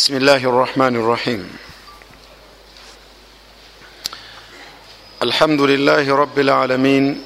بسم 0.00 0.16
الله 0.16 0.36
الرحمن 0.36 0.96
الرحيم 0.96 1.56
الحمد 5.22 5.60
لله 5.60 6.14
رب 6.16 6.38
العالمين 6.38 7.24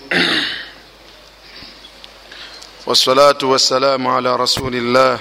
والصلاة 2.87 3.39
والسلام 3.43 4.07
على 4.07 4.37
رسول 4.37 4.75
الله 4.75 5.19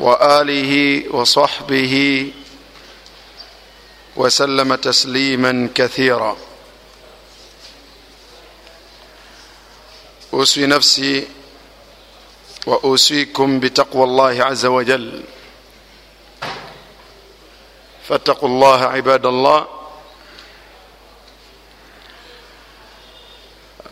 وآله 0.00 1.04
وصحبه 1.10 1.94
وسلم 4.16 4.74
تسليما 4.74 5.68
كثيرا 5.74 6.36
أوصي 10.34 10.66
نفسي 10.66 11.26
واوصيكم 12.66 13.60
بتقوى 13.60 14.04
الله 14.04 14.44
عز 14.44 14.66
وجل. 14.66 15.22
فاتقوا 18.08 18.48
الله 18.48 18.84
عباد 18.84 19.26
الله. 19.26 19.66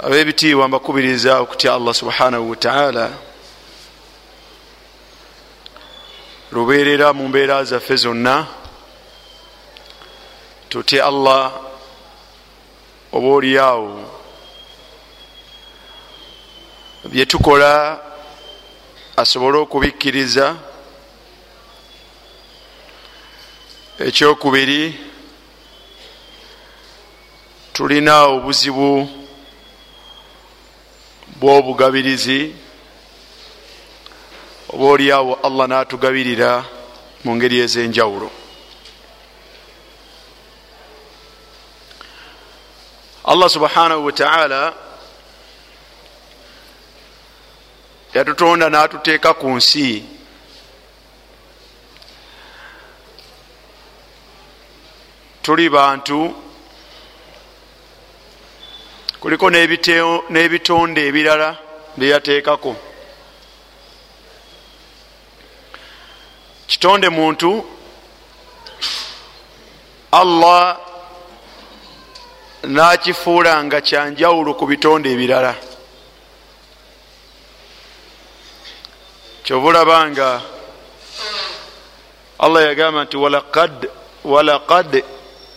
Ab'ebitiibwa 0.02 0.68
mbakubiriza 0.68 1.40
okutya 1.40 1.74
allah 1.74 1.94
subhanahu 1.94 2.50
wataala 2.50 3.10
lubeerera 6.52 7.12
mu 7.12 7.28
mbeera 7.28 7.64
zaffe 7.64 7.96
zonna. 7.96 8.46
Tutya 10.68 11.06
allah 11.06 11.52
obaoliawo 13.12 14.10
byetukola 17.04 18.00
asobole 19.16 19.58
okubikkiriza 19.58 20.56
ekyokubiri 23.98 24.82
tulina 27.72 28.24
obuzibu 28.34 29.08
bw'obugabirizi 31.40 32.40
oba 34.72 34.84
oliawo 34.84 35.32
allah 35.44 35.66
n'atugabirira 35.68 36.64
mu 37.24 37.36
ngeri 37.36 37.56
ez'enjawulo. 37.64 38.28
Allah 43.24 43.48
subhanahu 43.50 44.04
wataala 44.08 44.91
yatutonda 48.14 48.66
n'atuteeka 48.70 49.34
ku 49.34 49.48
nsi. 49.56 50.04
Tuli 55.42 55.68
bantu 55.68 56.34
kuliko 59.20 59.46
n'ebitonde 59.50 61.00
ebirala 61.08 61.48
byeyateekako 61.96 62.72
kitonde 66.66 67.08
muntu 67.08 67.50
allah 70.12 70.78
n'kifuula 72.74 73.64
nga 73.64 73.80
kyanjawulo 73.80 74.54
ku 74.54 74.66
bitonde 74.66 75.08
ebirala 75.14 75.54
kyobulaba 79.44 80.10
nga 80.10 80.40
allah 82.38 82.62
yagamba 82.62 83.04
nti 83.04 83.16
walaqad 84.24 85.04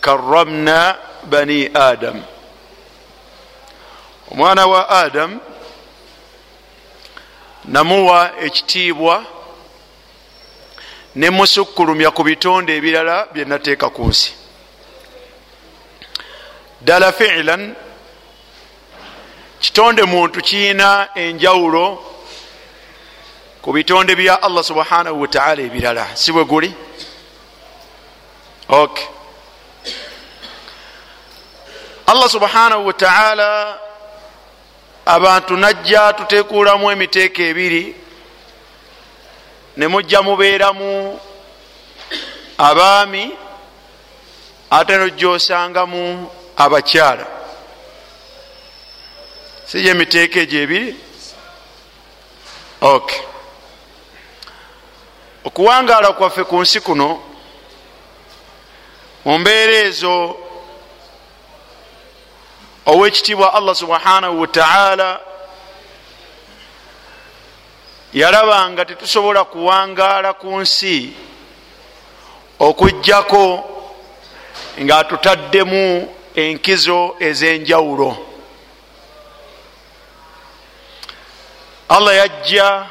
karamna 0.00 0.96
bani 1.24 1.70
adam. 1.74 2.22
Omwana 4.30 4.66
wa 4.66 4.88
adam 4.88 5.40
namuwa 7.64 8.32
ekitiibwa 8.40 9.24
nemusukkulumya 11.16 12.10
ku 12.10 12.22
bitonde 12.24 12.76
ebirala 12.76 13.26
byenateeka 13.32 13.90
ku 13.90 14.02
nsi. 14.08 14.34
Ddala 16.82 17.12
fiilan 17.12 17.74
kitonde 19.60 20.02
muntu 20.02 20.40
kiina 20.42 21.08
enjawulo 21.14 22.15
ku 23.66 23.72
bitonde 23.72 24.14
bya 24.14 24.42
allah 24.42 24.62
subhanahu 24.64 25.20
wataala 25.20 25.62
ebirala 25.62 26.06
si 26.14 26.30
bwe 26.32 26.44
guli? 26.44 26.70
Ok. 28.68 29.00
Allah 32.06 32.28
subhanahu 32.30 32.86
wataala 32.86 33.78
abantu 35.06 35.56
najja 35.56 36.12
tutekulamu 36.12 36.90
emiteeka 36.90 37.42
ebiri 37.42 37.94
nemujja 39.76 40.22
mubeeramu 40.22 41.20
abaami 42.58 43.34
ate 44.70 44.96
nojja 44.96 45.28
osangamu 45.28 46.30
abakyala. 46.56 47.26
Sijyo 49.66 49.90
emiteeka 49.90 50.40
egyo 50.40 50.62
ebiri? 50.62 50.94
Ok 52.80 53.35
okuwangaala 55.46 56.12
kwaffe 56.12 56.44
ku 56.44 56.60
nsi 56.62 56.80
kuno 56.80 57.22
mu 59.24 59.38
mbeera 59.38 59.72
ezo 59.72 60.36
owekitiibwa 62.86 63.54
allah 63.54 63.74
subhanahu 63.74 64.40
wataala 64.40 65.20
yalaba 68.12 68.70
nga 68.70 68.84
tetusobola 68.84 69.44
kuwangaala 69.44 70.32
ku 70.32 70.60
nsi 70.60 71.12
okugjako 72.58 73.44
nga 74.80 75.04
tutaddemu 75.04 76.14
enkizo 76.34 77.16
ez'enjawulo. 77.20 78.16
Allah 81.88 82.14
yajja 82.16 82.86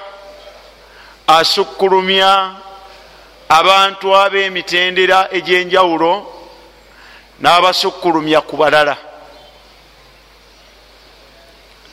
asukkulumya 1.28 2.56
abantu 3.50 4.16
ab'emitendera 4.16 5.30
egy'enjawulo 5.32 6.12
n'abasukkulumya 7.42 8.42
ku 8.42 8.58
balala. 8.58 8.98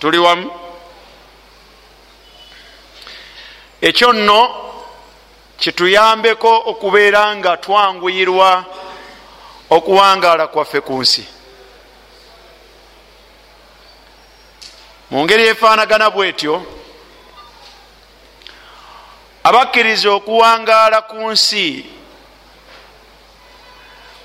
Tuli 0.01 0.19
wamu? 0.19 0.51
Ekyo 3.81 4.13
nno 4.13 4.41
kituyambeko 5.59 6.63
okubeera 6.67 7.37
nga 7.37 7.57
twanguyirwa 7.57 8.65
okuwangaala 9.71 10.47
kwaffe 10.47 10.81
ku 10.81 11.03
nsi. 11.03 11.25
Mu 15.11 15.25
ngeri 15.25 15.47
efaanagana 15.47 16.11
bwetyo 16.11 16.82
abakkiriza 19.45 20.11
okuwangaala 20.11 21.03
ku 21.03 21.31
nsi 21.31 21.87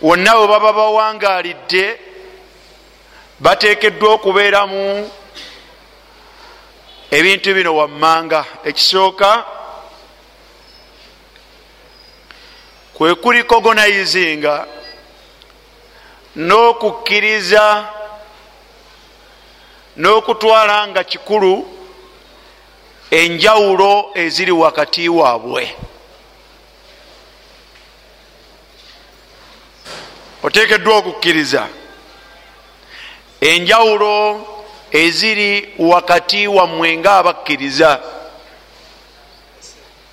wonna 0.02 0.32
bwe 0.38 0.48
baba 0.48 0.74
bawangaalidde 0.74 2.00
bateekeddwa 3.40 4.10
okubeeramu 4.14 5.12
ebintu 7.12 7.54
bino 7.54 7.76
wammanga. 7.76 8.46
Ekisooka 8.64 9.44
kwe 12.94 13.16
kuli 13.16 13.44
kogonayizinga 13.44 14.68
n'okukkiriza 16.36 17.66
n'okutwala 19.98 20.88
nga 20.88 21.04
kikulu 21.04 21.77
enjawulo 23.12 24.12
eziri 24.14 24.52
wakati 24.52 25.10
waabwe. 25.10 25.76
Oteekeddwa 30.44 30.96
okukkiriza. 30.96 31.68
Enjawulo 33.42 34.48
eziri 34.92 35.74
wakati 35.80 36.48
wammwe 36.48 36.98
nga 36.98 37.18
abakkiriza 37.18 38.02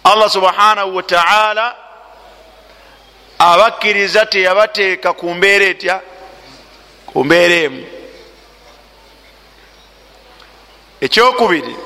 allah 0.05 0.31
subhanahu 0.31 0.97
wataala 0.97 1.77
abakkiriza 3.39 4.27
teyabateeka 4.27 5.13
ku 5.13 5.35
mbeera 5.35 5.65
etya? 5.65 6.01
Ku 7.07 7.25
mbeera 7.25 7.55
emu. 7.55 7.87
Ekyokubiri 11.01 11.77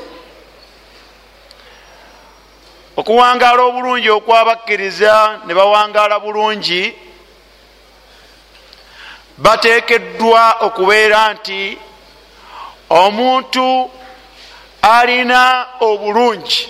okuwangaala 3.09 3.63
obulungi 3.63 4.11
okwabakkiriza 4.11 5.41
ne 5.47 5.55
bawangaala 5.55 6.21
bulungi 6.21 6.95
bateekeddwa 9.39 10.43
okubeera 10.61 11.33
nti 11.33 11.79
omuntu 12.91 13.91
alina 14.83 15.67
obulungi. 15.81 16.69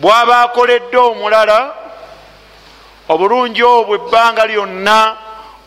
Bw'aba 0.00 0.40
akoledde 0.40 0.96
omulala 0.96 1.58
obulungi 3.08 3.62
obwo 3.62 3.94
ebbanga 3.94 4.44
lyonna 4.46 5.16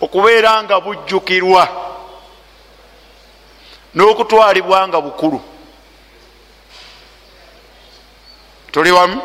okubeera 0.02 0.63
nga 0.63 0.80
bujjukirwa 0.80 1.63
n'okutwalibwa 3.96 4.88
nga 4.88 5.02
bukulu 5.02 5.56
tuli 8.72 8.92
wamu. 8.92 9.22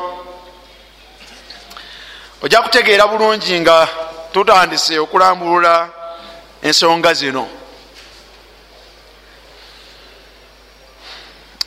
Ojja 2.43 2.63
kutegeera 2.63 3.07
bulungi 3.07 3.61
nga 3.61 3.89
tutandise 4.33 4.99
okulambulula 4.99 5.89
ensonga 6.63 7.15
zino. 7.15 7.49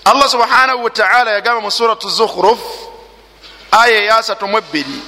Allah 0.06 0.30
subhanahu 0.30 0.84
wataala 0.84 1.32
yagamba 1.32 1.62
mu 1.62 1.72
suratu 1.72 2.10
zukhruf 2.10 2.60
aya 3.72 4.02
eyasatu 4.02 4.48
mu 4.48 4.58
ebbiri. 4.58 5.02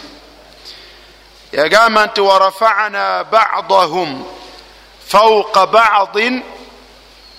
Yagamba 1.52 2.06
nti 2.06 2.22
warafana 2.22 3.24
badahum 3.24 4.26
fauqa 5.08 5.68
badin 5.68 6.44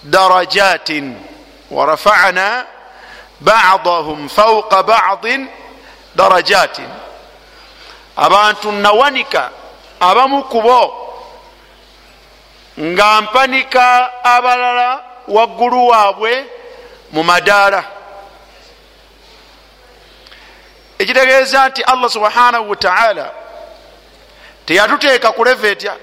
darajatin. 0.02 1.16
Warafana 1.70 2.66
badahum 3.40 4.28
fauqa 4.28 4.82
badin 4.82 5.48
darajatin 6.14 6.88
abantu 8.16 8.72
nawanika 8.72 9.50
abamu 10.00 10.42
kubo 10.44 11.08
nga 12.80 13.20
mpanika 13.20 14.10
abalala 14.24 15.04
waggulu 15.28 15.86
waabwe 15.86 16.46
mu 17.12 17.22
madaala. 17.24 17.84
ekitegeeza 20.98 21.68
nti 21.68 21.82
allah 21.82 22.10
subhanahu 22.10 22.70
wataala 22.70 23.30
teyatuteeka 24.66 25.32
kuleva 25.32 25.68
etya? 25.68 25.94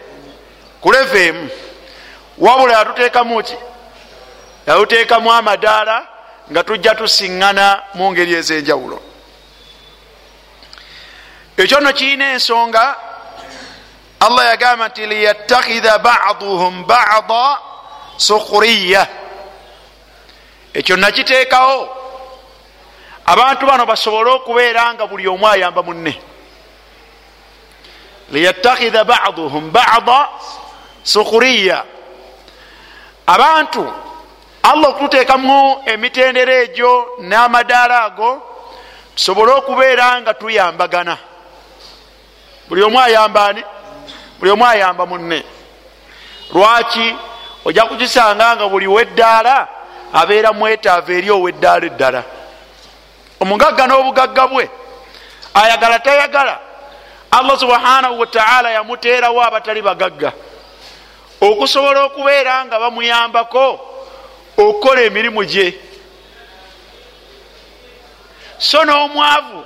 kuleva 0.81 1.19
emu. 1.19 1.49
Wabula 2.37 2.73
yatuteekamu 2.73 3.43
ki? 3.43 3.55
yatuteekamu 4.67 5.33
amadaala 5.33 6.07
nga 6.51 6.63
tujja 6.63 6.95
tusiŋŋana 6.95 7.83
mu 7.94 8.12
ngeri 8.12 8.33
ez'enjawulo. 8.36 9.00
Ekyo 11.57 11.80
no 11.80 11.92
kirina 11.94 12.33
ensonga 12.33 12.95
allah 14.19 14.45
yagamba 14.45 14.88
nti 14.88 15.06
liyattakhidha 15.07 15.97
baduhum 15.97 16.86
bada 16.86 17.59
sukhuriya 18.18 19.07
ekyo 20.74 20.95
nakiteekawo. 20.97 21.89
Abantu 23.25 23.65
bano 23.65 23.86
basobole 23.86 24.30
okubeera 24.30 24.94
nga 24.94 25.07
buli 25.07 25.27
omu 25.27 25.47
ayamba 25.47 25.81
munne. 25.81 26.13
Liyattakhidha 28.31 29.03
baduhum 29.03 29.71
bada 29.71 30.30
sukhuriya 31.03 31.86
abantu 33.25 33.86
allah 34.71 34.89
okututeekamu 34.89 35.81
emitendera 35.85 36.53
egyo 36.53 36.91
n'amadaala 37.19 38.03
ago 38.03 38.41
tusobole 39.15 39.51
okubeera 39.51 40.21
nga 40.21 40.33
tuyambagana. 40.33 41.17
Buli 42.67 42.83
omu 42.83 43.00
ayambaani 43.00 43.63
buli 44.39 44.51
omu 44.51 44.65
ayamba 44.65 45.06
munne. 45.06 45.44
Lwaki 46.53 47.15
ojja 47.65 47.85
kukisanga 47.85 48.56
nga 48.56 48.67
buli 48.67 48.88
weddaala 48.88 49.67
abeera 50.13 50.53
mwetaavu 50.53 51.11
eri 51.11 51.29
oweddaala 51.29 51.85
eddala? 51.85 52.23
Omugagga 53.41 53.88
n'obugagga 53.88 54.47
bwe 54.47 54.69
ayagala 55.53 56.00
tayagala 56.00 56.59
allah 57.31 57.59
subhanahu 57.59 58.19
wataala 58.19 58.71
yamuteerawo 58.71 59.44
abatali 59.44 59.81
bagagga. 59.81 60.31
Okusobola 61.41 62.03
okubeera 62.03 62.65
nga 62.65 62.79
bamuyambako 62.79 63.94
okukola 64.57 65.02
emirimu 65.02 65.44
gye. 65.44 65.80
So 68.57 68.86
n'omwavu 68.86 69.66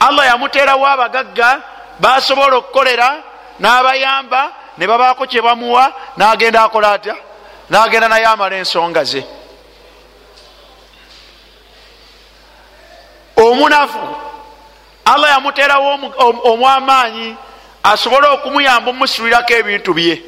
allah 0.00 0.26
yamuteerawo 0.26 0.86
abagagga 0.86 1.62
basobola 2.00 2.56
okukolera 2.56 3.22
n'abayamba 3.60 4.52
ne 4.78 4.86
babaako 4.86 5.26
kye 5.26 5.42
bamuwa 5.42 5.92
n'agenda 6.16 6.62
akola 6.64 6.92
atya? 6.92 7.16
N'agenda 7.70 8.08
naye 8.08 8.26
amala 8.26 8.56
ensonga 8.56 9.04
ze. 9.04 9.24
Omunafu 13.36 14.16
allah 15.04 15.30
yamuteerawo 15.30 15.98
omwamaanyi 16.44 17.36
asobole 17.82 18.26
okumuyamba 18.26 18.90
omusulirako 18.90 19.52
ebintu 19.52 19.94
bye. 19.94 20.22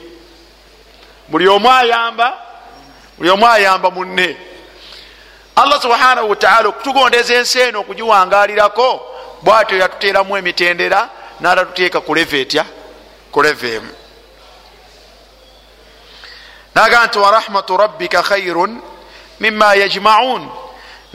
Buli 1.29 1.49
omu 1.49 1.71
ayamba 1.71 2.48
buli 3.19 3.31
omu 3.31 3.47
ayamba 3.47 3.91
munne. 3.91 4.37
Allah 5.57 5.83
subhanahu 5.83 6.31
wataala 6.31 6.69
okutugondeza 6.69 7.35
ensi 7.35 7.61
eno 7.61 7.81
okugiwangalirako 7.81 9.01
bwatyo 9.43 9.79
yatuteeramu 9.79 10.37
emitendera 10.37 11.09
natatuteeka 11.41 12.01
kuleva 12.01 12.37
etya? 12.37 12.65
Kuleva 13.33 13.67
emu. 13.67 13.93
Naga 16.75 17.07
nti 17.07 17.19
warahmatu 17.19 17.77
rabbika 17.77 18.23
khairun 18.23 18.81
mima 19.41 19.75
yajmaun. 19.75 20.49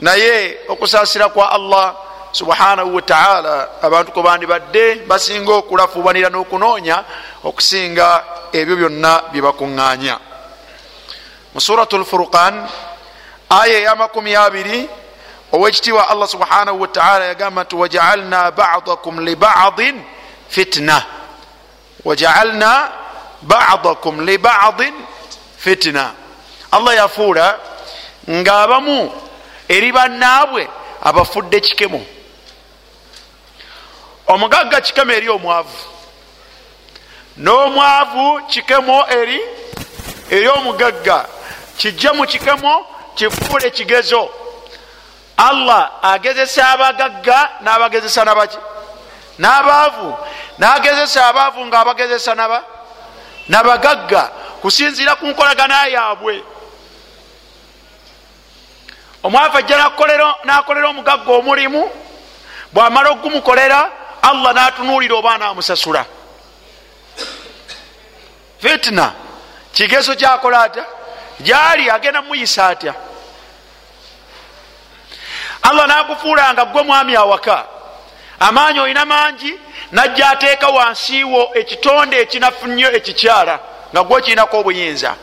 Naye 0.00 0.58
okusasira 0.68 1.28
kwa 1.28 1.52
allah 1.52 1.94
subhanahu 2.32 2.94
wataala 2.94 3.68
abantu 3.82 4.12
ko 4.12 4.22
bandibadde 4.22 4.94
basinga 5.06 5.52
okulafubanira 5.52 6.28
n'okunoonya 6.28 7.04
okusinga 7.44 8.24
ebyo 8.52 8.76
byonna 8.76 9.22
byebakuŋŋaanya 9.32 10.33
mu 11.54 11.60
suratu 11.60 11.98
lfurqan 11.98 12.68
aya 13.50 13.78
eyamakumi 13.78 14.36
abiri 14.36 14.88
owekitiibwa 15.52 16.08
allah 16.08 16.28
subhanahu 16.28 16.80
wataala 16.80 17.24
yagamba 17.24 17.64
nti 17.64 17.76
wajaalna 17.76 18.50
badakum 18.50 19.20
libadin 19.20 20.02
fitna. 20.48 21.04
Wajaalna 22.04 22.90
badakum 23.42 24.20
libadin 24.26 24.94
fitna. 25.56 26.12
Allah 26.72 26.94
yafuula 26.96 27.58
ngaabamu 28.30 29.12
eri 29.68 29.92
bannaabwe 29.92 30.68
abafudde 31.02 31.60
kikemo 31.60 32.06
omugagga 34.26 34.80
kikemo 34.80 35.12
eri 35.12 35.28
omwavu. 35.28 35.78
N'omwavu 37.36 38.42
kikemo 38.46 39.06
eri 39.08 39.40
eri 40.30 40.48
omugagga 40.48 41.26
kijje 41.78 42.10
mu 42.12 42.26
kikemo 42.26 42.86
kifuule 43.14 43.70
kigezo 43.70 44.30
allah 45.36 45.90
agezesa 46.02 46.68
abagagga 46.68 47.50
n'abagezesa 47.60 48.24
nabaki 48.24 48.58
n'abaavu 49.38 50.16
n'agezesa 50.58 51.26
abaavu 51.26 51.66
ng'abagezesa 51.66 52.34
naba 52.34 52.62
nabagagga 53.48 54.30
kusinziira 54.62 55.14
ku 55.16 55.26
nkolagana 55.26 55.86
yaabwe. 55.86 56.44
Omwavu 59.22 59.56
ajja 59.56 59.76
nakolera 60.44 60.88
omugagga 60.88 61.32
omulimu 61.32 61.90
bwamala 62.72 63.10
okugumukolera 63.10 63.90
allah 64.22 64.54
natunuulira 64.54 65.14
oba 65.16 65.38
namusasula 65.38 66.04
fitna 68.58 69.12
kigezo 69.72 70.14
kyakola 70.14 70.62
atya 70.62 70.84
gyali 71.40 71.90
agenda 71.90 72.22
muyisa 72.22 72.66
atya? 72.66 72.94
Allah 75.62 75.86
nakufuulanga 75.86 76.64
gwe 76.64 76.82
mwami 76.82 77.16
awaka. 77.16 77.64
Amaanyi 78.40 78.80
olina 78.80 79.04
mangi 79.04 79.54
najja 79.92 80.30
ateeka 80.30 80.68
wansiiwo 80.68 81.50
ekitonde 81.54 82.20
ekinafu 82.20 82.66
nnyo 82.66 82.92
ekikyala 82.92 83.58
nga 83.92 84.02
gwe 84.04 84.22
kirinako 84.22 84.58
obuyinza. 84.58 85.14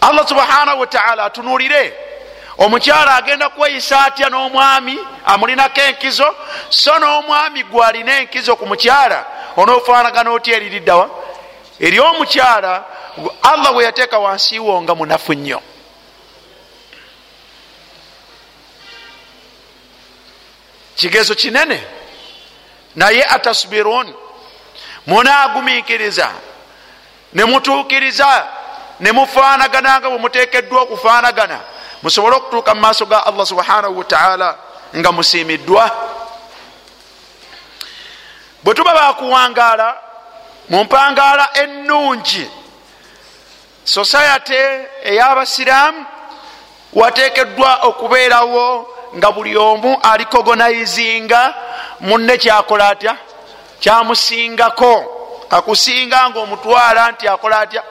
Allah 0.00 0.28
subhanahu 0.28 0.80
wataala 0.80 1.24
atunuulire 1.24 1.94
omukyala 2.58 3.14
agenda 3.16 3.48
kweyisa 3.48 4.04
atya 4.04 4.28
n'omwami 4.28 4.98
amulinako 5.26 5.80
enkizo? 5.80 6.34
So 6.68 6.98
n'omwami 6.98 7.62
gwalina 7.62 8.18
enkizo 8.18 8.56
ku 8.56 8.66
mukyala 8.66 9.24
onoofaanagana 9.56 10.30
otya 10.30 10.56
eririddawa 10.56 11.10
eri 11.80 12.00
omukyala 12.00 12.84
allah 13.42 13.72
bwe 13.72 13.84
yateeka 13.84 14.18
wansiiwo 14.18 14.82
nga 14.82 14.94
munafu 14.94 15.34
nnyo. 15.34 15.62
Kigezo 20.96 21.34
kinene. 21.34 21.86
Naye 22.96 23.24
atasbirun 23.24 24.14
munagumikiriza 25.06 26.30
nemutuukiriza 27.32 28.46
nemufaanagana 29.00 30.00
nga 30.00 30.10
bwemutekeddwa 30.10 30.80
okufaanagana. 30.82 31.60
Musobole 32.02 32.36
okutuuka 32.36 32.74
mu 32.74 32.80
maaso 32.80 33.06
ga 33.06 33.26
allah 33.26 33.46
subhanahu 33.46 33.98
wataala 33.98 34.58
nga 34.96 35.12
musiimiddwa. 35.12 35.90
Bwe 38.62 38.74
tuba 38.74 38.94
bakuwangaala 38.94 39.96
mu 40.68 40.84
mpangaala 40.84 41.48
ennungi 41.62 42.50
society 43.88 44.62
ey'abasiraamu 45.02 46.06
wateekeddwa 46.92 47.78
okubeerawo 47.82 48.94
nga 49.16 49.32
buli 49.32 49.56
omu 49.56 49.98
alikogonaizinga 50.02 51.54
munne 52.00 52.38
kyakola 52.38 52.88
atya? 52.88 53.16
Kyamusingako. 53.80 55.14
Akusinga 55.50 56.30
nga 56.30 56.40
omutwala 56.40 57.10
nti 57.12 57.28
akola 57.28 57.60
atya? 57.60 57.82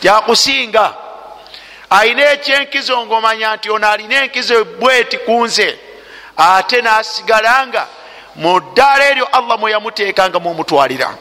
Tyakusinga 0.00 0.94
ayina 1.90 2.30
ekyenkizo 2.32 3.06
ngaomanya 3.06 3.56
nti 3.56 3.70
ono 3.70 3.88
alina 3.88 4.22
enkizo 4.22 4.64
bweti 4.64 5.18
kunze 5.18 5.78
ate 6.36 6.82
nasigala 6.82 7.66
nga 7.66 7.86
mu 8.36 8.60
ddaala 8.60 9.04
eryo 9.10 9.26
allah 9.26 9.58
mweyamuteekanga 9.58 10.38
mumutwalira 10.40 11.14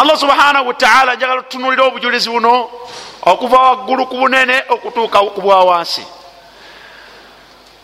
allah 0.00 0.18
subhanahu 0.18 0.68
wataala 0.68 1.14
njagala 1.14 1.42
tutunulira 1.42 1.84
obujulizi 1.84 2.30
buno 2.30 2.70
okuva 3.22 3.58
waggulu 3.58 4.06
ku 4.06 4.16
bunene 4.16 4.64
okutuuka 4.68 5.18
ku 5.18 5.40
bwa 5.40 5.64
wansi. 5.64 6.04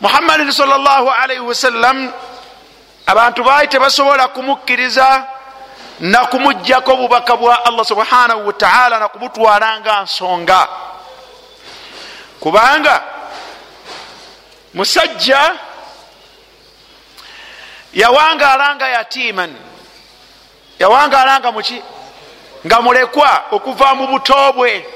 Muhammadin 0.00 0.52
salllahalaihi 0.52 1.40
wasallam 1.40 2.12
abantu 3.06 3.44
baali 3.44 3.68
tebasobola 3.68 4.28
kumukkiriza 4.28 5.26
nakumugjako 6.00 6.92
obubaka 6.92 7.36
bwa 7.36 7.64
allah 7.64 7.84
subhanahu 7.84 8.46
wataala 8.46 8.98
nakubutwala 8.98 9.80
nga 9.80 10.02
nsonga. 10.02 10.68
Kubanga 12.40 13.02
musajja 14.74 15.52
yawangaala 17.92 18.74
nga 18.74 18.88
yatiman 18.88 19.56
yawangaala 20.78 21.40
nga 21.40 21.52
muki 21.52 21.82
nga 22.66 22.82
mulekwa 22.82 23.44
okuva 23.50 23.94
mu 23.94 24.06
buto 24.06 24.52
bwe 24.52 24.86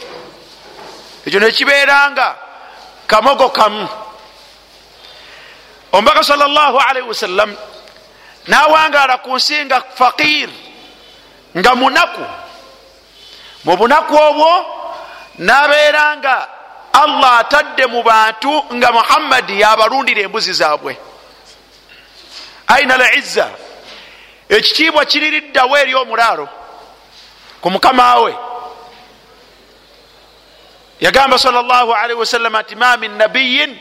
ekyo 1.26 1.40
nekibeeranga 1.40 2.36
kamogo 3.06 3.48
kamu. 3.48 3.88
Omubaka 5.92 6.24
salllahalaihi 6.24 7.08
wasallam 7.08 7.56
nawangaala 8.46 9.18
ku 9.18 9.34
nsi 9.36 9.64
nga 9.64 9.80
faqir 9.94 10.50
nga 11.58 11.74
munaku. 11.74 12.24
Mu 13.64 13.76
bunaku 13.76 14.14
obwo 14.14 14.50
nabeera 15.38 16.16
nga 16.16 16.48
allah 16.92 17.38
atadde 17.38 17.86
mu 17.86 18.02
bantu 18.02 18.50
nga 18.74 18.92
muhammadi 18.92 19.60
yabalundira 19.60 20.20
embuzi 20.20 20.52
zaabwe. 20.52 20.98
Aina 22.66 22.94
al 22.94 23.18
izza 23.18 23.50
ekitiibwa 24.48 25.04
kiririddawo 25.04 25.76
eri 25.78 25.94
omulaalo 25.94 26.59
ku 27.60 27.70
mukama 27.70 28.20
we. 28.20 28.34
Yagamba 31.00 31.38
salllahalihi 31.38 32.18
wasalama 32.18 32.62
nti 32.62 32.76
ma 32.76 32.96
min 32.96 33.16
nabiyin 33.16 33.78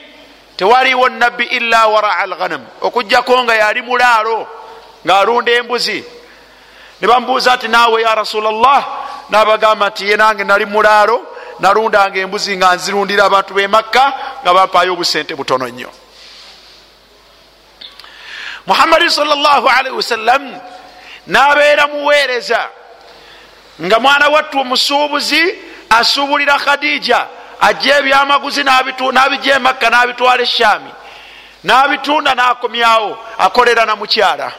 tewaliwo 0.57 1.09
nabbi 1.09 1.43
illa 1.43 1.87
waraa 1.87 2.17
alghanam. 2.17 2.65
Okugjako 2.81 3.43
nga 3.43 3.55
yali 3.55 3.81
mulaalo 3.81 4.47
ngaalunda 5.05 5.51
embuzi. 5.51 6.03
Ne 7.01 7.07
bamubuuza 7.07 7.55
nti 7.55 7.67
naawe 7.67 8.01
ya 8.01 8.15
rasulllah 8.15 8.87
nabagamba 9.29 9.89
nti 9.89 10.09
ye 10.09 10.17
nange 10.17 10.43
nali 10.43 10.65
mulaalo 10.65 11.35
nalundanga 11.59 12.19
embuzi 12.19 12.57
nga 12.57 12.75
nzirundira 12.75 13.25
abantu 13.25 13.53
bemakka 13.53 14.13
nga 14.43 14.53
bampaayo 14.53 14.93
obusente 14.93 15.35
butono 15.35 15.67
nnyo. 15.67 15.91
Muhammadin 18.67 19.09
salllahalihi 19.09 19.95
wasallam 19.95 20.61
nabeera 21.27 21.87
muweereza 21.87 22.69
nga 23.81 23.99
mwana 23.99 24.29
wattu 24.29 24.59
omusuubuzi 24.59 25.55
asuubulira 25.89 26.59
khadija 26.59 27.27
ajja 27.61 27.97
ebyamaguzi 27.97 28.63
nabijja 28.63 29.55
emakka 29.55 29.89
nabitwala 29.89 30.43
eshami 30.43 30.91
nabitunda 31.63 32.35
nakomyawo 32.35 33.17
akolera 33.37 33.85
na 33.85 33.95
mukyala. 33.95 34.51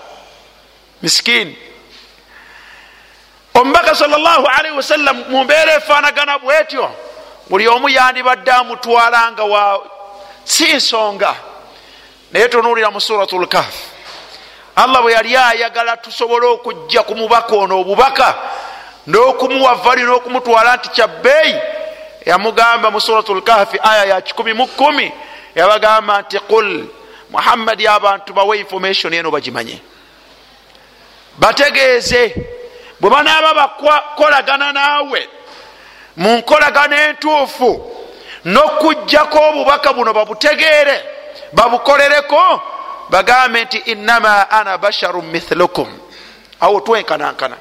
Miskini 1.03 1.59
omubaka 3.55 3.95
salllahalihi 3.95 4.77
wasallam 4.77 5.25
mumbeera 5.29 5.75
efaanagana 5.75 6.39
bwetyo 6.39 6.91
buli 7.51 7.69
omu 7.69 7.89
yandibadde 7.89 8.53
amutwalanga 8.53 9.45
wa 9.45 9.87
si 10.45 10.73
nsonga. 10.73 11.35
Naye 12.33 12.49
tunuulira 12.49 12.91
mu 12.91 13.01
surat 13.01 13.33
lkafi 13.33 13.85
allah 14.77 15.03
bwe 15.03 15.13
yali 15.13 15.37
ayagala 15.37 15.97
tusobole 15.97 16.47
okujja 16.47 17.03
ku 17.03 17.15
mubaka 17.15 17.57
ono 17.57 17.81
obubaka 17.81 18.35
n'okumuwa 19.07 19.75
vali 19.75 20.03
n'okumutwala 20.03 20.77
nti 20.77 20.89
kyabbeeyi 20.89 21.57
yamugamba 22.27 22.91
mu 22.91 23.01
surat 23.01 23.29
lkafi 23.29 23.79
aya 23.83 24.05
ya 24.05 24.21
1 24.21 25.13
yabagamba 25.55 26.23
nti 26.23 26.39
qul 26.39 26.87
muhammadi 27.31 27.87
abantu 27.89 28.33
bawe 28.33 28.59
information 28.59 29.15
eno 29.15 29.31
bagimanye. 29.31 29.81
Bategeeze 31.39 32.35
bwe 33.01 33.11
banaaba 33.11 33.55
bakolagana 33.55 34.73
naawe 34.73 35.29
mu 36.17 36.37
nkolagano 36.37 36.97
entuufu 36.97 37.71
n'okugjako 38.45 39.39
obubaka 39.49 39.93
buno 39.93 40.13
babutegeere 40.13 41.05
babukolereko 41.53 42.63
bagambe 43.11 43.65
nti 43.65 43.79
innama 43.79 44.51
ana 44.51 44.79
basharu 44.79 45.23
mithlukum. 45.23 45.89
Awo 46.61 46.81
twenkanankana 46.81 47.57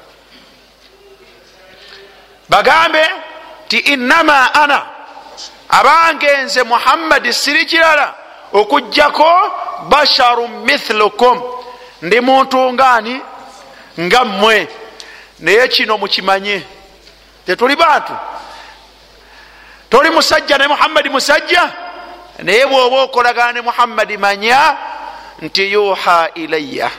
bagambe 2.50 3.04
nti 3.66 3.78
innama 3.78 4.54
ana. 4.54 4.86
Abange 5.68 6.36
nze 6.36 6.62
muhammadi 6.62 7.32
siri 7.32 7.66
kirala 7.66 8.14
okugjako 8.52 9.52
basharu 9.88 10.48
mithlukum. 10.48 11.42
Ndi 12.02 12.20
muntu 12.20 12.72
ngaani 12.72 13.20
nga 14.00 14.24
mmwe. 14.24 14.68
Naye 15.38 15.68
kino 15.68 15.98
mukimanye. 15.98 16.62
Tetuli 17.46 17.76
bantu. 17.76 18.12
Toli 19.90 20.10
musajja 20.10 20.58
ne 20.58 20.68
muhammadi 20.68 21.08
musajja? 21.08 21.72
Naye 22.38 22.66
bwoba 22.66 23.02
okolagana 23.02 23.52
ne 23.52 23.60
muhammadi 23.60 24.16
manya 24.16 24.76
nti 25.42 25.72
yuha 25.72 26.28
ilaya 26.34 26.90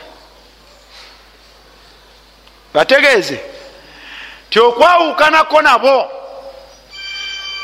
bategeeze 2.74 3.40
ti 4.52 4.60
okwawukanako 4.60 5.62
nabo. 5.62 6.12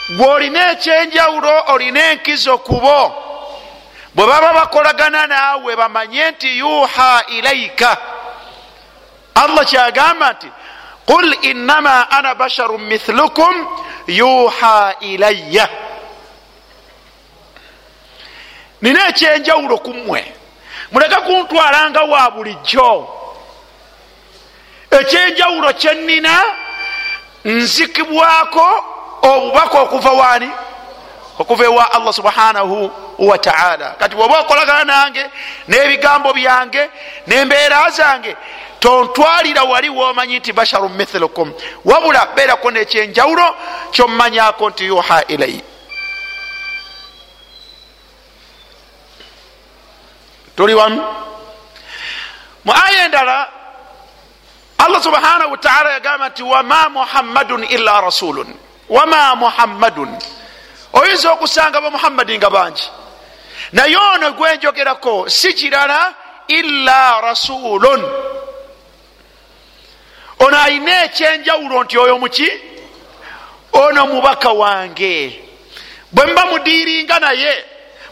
Gweolina 0.10 0.72
ekyenjawulo 0.72 1.64
olina 1.68 2.12
enkizo 2.12 2.58
kubo 2.58 3.24
bwe 4.16 4.26
baba 4.28 4.54
bakolagana 4.54 5.28
naawe 5.28 5.76
bamanye 5.76 6.32
nti 6.32 6.58
yuha 6.58 7.24
ilaika 7.28 7.98
allah 9.36 9.66
kyagamba 9.66 10.34
nti 10.34 10.48
qul 11.06 11.36
innama 11.42 12.12
ana 12.12 12.36
basharu 12.36 12.78
mithlukum 12.80 13.68
yuha 14.08 14.96
ilaya 15.00 15.70
nina 18.82 19.08
ekyenjawulo 19.10 19.78
kummwe 19.78 20.34
muleke 20.92 21.16
kuntwalanga 21.16 22.02
wa 22.02 22.32
bulijjo. 22.32 23.14
Ekyenjawulo 24.92 25.74
kyenina 25.74 26.44
nzikibwako 27.48 28.68
obubaka 29.22 29.78
okuva 29.80 30.12
wani 30.12 30.50
okuva 31.40 31.64
ewa 31.64 31.92
allah 31.92 32.14
subhanahu 32.14 32.92
wataala 33.20 33.90
kati 34.00 34.16
bweoba 34.16 34.40
okolagana 34.40 34.84
nange 34.84 35.26
n'ebigambo 35.68 36.34
byange 36.34 36.90
n'embeera 37.28 37.90
zange 37.90 38.36
tontwalira 38.80 39.64
wali 39.64 39.90
womanyi 39.90 40.40
nti 40.40 40.54
basharu 40.54 40.90
mithlukum. 40.90 41.54
Wabula 41.86 42.26
beerako 42.36 42.72
nekyenjawulo 42.72 43.56
kyomumanyako 43.92 44.70
nti 44.70 44.86
yuha 44.86 45.24
ilai 45.28 45.62
tuli 50.56 50.74
wamu? 50.74 51.02
Mu 52.66 52.74
aya 52.74 53.06
endala 53.06 53.50
allah 54.78 55.02
subhanahu 55.04 55.52
wataala 55.52 55.92
yagamba 55.92 56.30
nti 56.30 56.44
wama 56.44 56.90
muhammadun 56.90 57.64
illa 57.64 58.02
rasulun. 58.02 58.54
Wama 58.90 59.36
muhammadun. 59.36 60.18
Oyinza 60.94 61.32
okusanga 61.32 61.82
ba 61.82 61.92
muhammadi 61.92 62.38
nga 62.38 62.50
bangi. 62.50 62.90
Naye 63.72 63.98
ono 63.98 64.32
gwenjogerako 64.32 65.30
si 65.30 65.54
kirala 65.54 66.14
illa 66.48 67.22
rasulun. 67.22 68.02
Ono 70.40 70.58
ayina 70.58 71.04
ekyenjawulo 71.06 71.84
nti 71.84 71.98
oyo 71.98 72.20
muki? 72.20 72.50
Ono 73.74 74.08
mubaka 74.08 74.50
wange. 74.50 75.44
Bwe 76.12 76.26
muba 76.26 76.46
mudiiringa 76.46 77.20
naye 77.20 77.66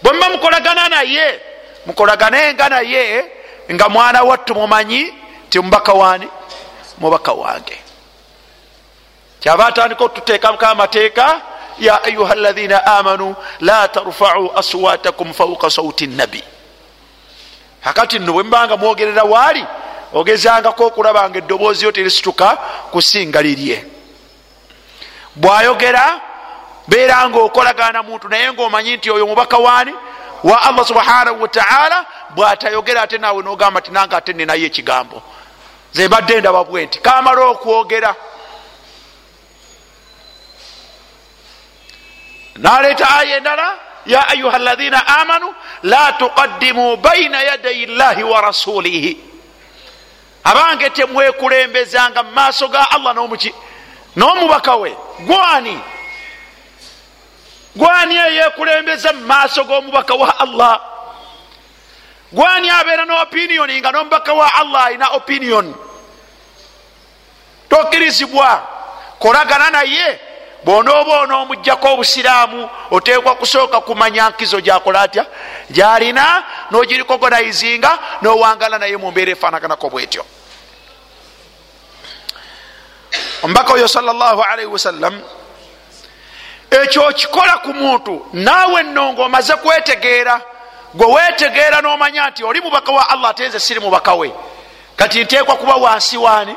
bwe 0.03 0.13
muba 0.13 0.29
mukolagana 0.29 0.89
naye 0.89 1.39
mukolaganenga 1.85 2.69
naye 2.69 3.25
nga 3.71 3.89
mwana 3.89 4.23
wattu 4.23 4.55
mumanyi 4.55 5.13
ti 5.49 5.59
mubaka 5.59 5.93
wani 5.93 6.27
mubaka 6.97 7.33
wange. 7.33 7.77
Kyava 9.39 9.65
atandika 9.65 10.03
otuteekako 10.03 10.65
amateeka 10.65 11.41
ya 11.79 12.03
ayuha 12.03 12.35
lathina 12.35 12.85
amanu 12.85 13.35
la 13.59 13.87
tarfau 13.87 14.51
aswatakum 14.57 15.33
fauka 15.33 15.69
sauti 15.69 16.07
nabi. 16.07 16.43
Akati 17.83 18.19
nno 18.19 18.33
bwe 18.33 18.43
mubanga 18.43 18.77
mwogerera 18.77 19.23
waali 19.23 19.65
ogezangako 20.13 20.85
okulaba 20.85 21.29
nga 21.29 21.37
eddoboozi 21.37 21.85
yo 21.85 21.91
terisituka 21.91 22.57
kusinga 22.91 23.41
lirye. 23.41 23.85
Bwayogera 25.35 26.21
beera 26.87 27.29
nga 27.29 27.39
okolagana 27.39 28.03
muntu 28.03 28.29
naye 28.29 28.53
ngaomanyi 28.53 28.97
nti 28.97 29.11
oyo 29.11 29.27
mubaka 29.27 29.57
waani? 29.57 29.93
Wa 30.43 30.61
allah 30.61 30.85
subhanahu 30.85 31.41
wataala 31.41 32.05
bwatayogera 32.35 33.01
ate 33.01 33.17
naawe 33.17 33.43
nogamba 33.43 33.81
ti 33.81 33.91
nange 33.91 34.15
ate 34.15 34.33
ninayo 34.33 34.65
ekigambo 34.65 35.21
ze 35.95 36.07
mbadde 36.07 36.39
ndaba 36.39 36.63
bwe 36.63 36.85
nti 36.85 36.99
kamala 36.99 37.41
okwogera. 37.53 38.15
Naleeta 42.55 43.09
aya 43.17 43.37
endala 43.37 43.79
ya 44.05 44.27
ayuha 44.27 44.57
lathina 44.57 45.07
amanu 45.19 45.53
la 45.83 46.11
tuqaddimu 46.11 46.97
baina 46.97 47.41
yadai 47.43 47.85
llahi 47.85 48.23
wa 48.23 48.41
rasulihi. 48.41 49.19
Abange 50.43 50.89
temwekulembezanga 50.89 52.23
mu 52.23 52.31
maaso 52.31 52.67
ga 52.67 52.91
allah 52.91 53.13
nomuki 53.15 53.53
n'omubaka 54.15 54.75
we. 54.75 54.97
Gwani? 55.19 55.79
Gwani 57.75 58.15
eyekulembeza 58.15 59.13
mu 59.13 59.25
maaso 59.25 59.63
g'omubaka 59.63 60.13
wa 60.13 60.39
allah 60.39 60.94
gwani 62.35 62.69
abeera 62.69 63.05
ne 63.05 63.13
opiniyoni 63.21 63.79
nga 63.79 63.91
n'omubaka 63.91 64.33
wa 64.33 64.47
allah 64.53 64.85
alina 64.85 65.07
opiniyoni 65.09 65.73
tokkirizibwa 67.69 68.67
kolagana 69.19 69.69
naye 69.69 70.19
bwonooba 70.65 71.19
onoomugjako 71.19 71.93
obusiraamu 71.93 72.69
oteekwa 72.91 73.35
kusooka 73.35 73.81
kumanya 73.81 74.29
nkizo 74.29 74.61
gyakola 74.61 75.01
atya? 75.01 75.25
Gyalina 75.69 76.43
nogirikogonaizinga 76.71 77.99
nowangala 78.21 78.77
naye 78.79 78.97
mu 78.97 79.11
mbeera 79.11 79.31
efaanaganako 79.31 79.89
bwetyo. 79.89 80.25
Omubaka 83.43 83.73
oyo 83.73 83.87
salllahalaihi 83.87 84.71
wasallam 84.71 85.21
ekyo 86.71 87.07
okikola 87.07 87.57
ku 87.57 87.73
muntu 87.73 88.27
naawe 88.33 88.83
nno 88.83 89.13
ngaomaze 89.13 89.55
kwetegeera 89.55 90.41
gwe 90.95 91.05
wetegeera 91.13 91.81
nomanya 91.81 92.29
nti 92.29 92.43
oli 92.43 92.61
mubaka 92.61 92.91
wa 92.91 93.09
allah 93.09 93.29
ate 93.29 93.47
nze 93.47 93.59
siri 93.59 93.79
mubaka 93.79 94.13
we. 94.13 94.31
Kati 94.95 95.23
nteekwa 95.23 95.55
kuba 95.55 95.75
wansi 95.75 96.17
waani? 96.17 96.55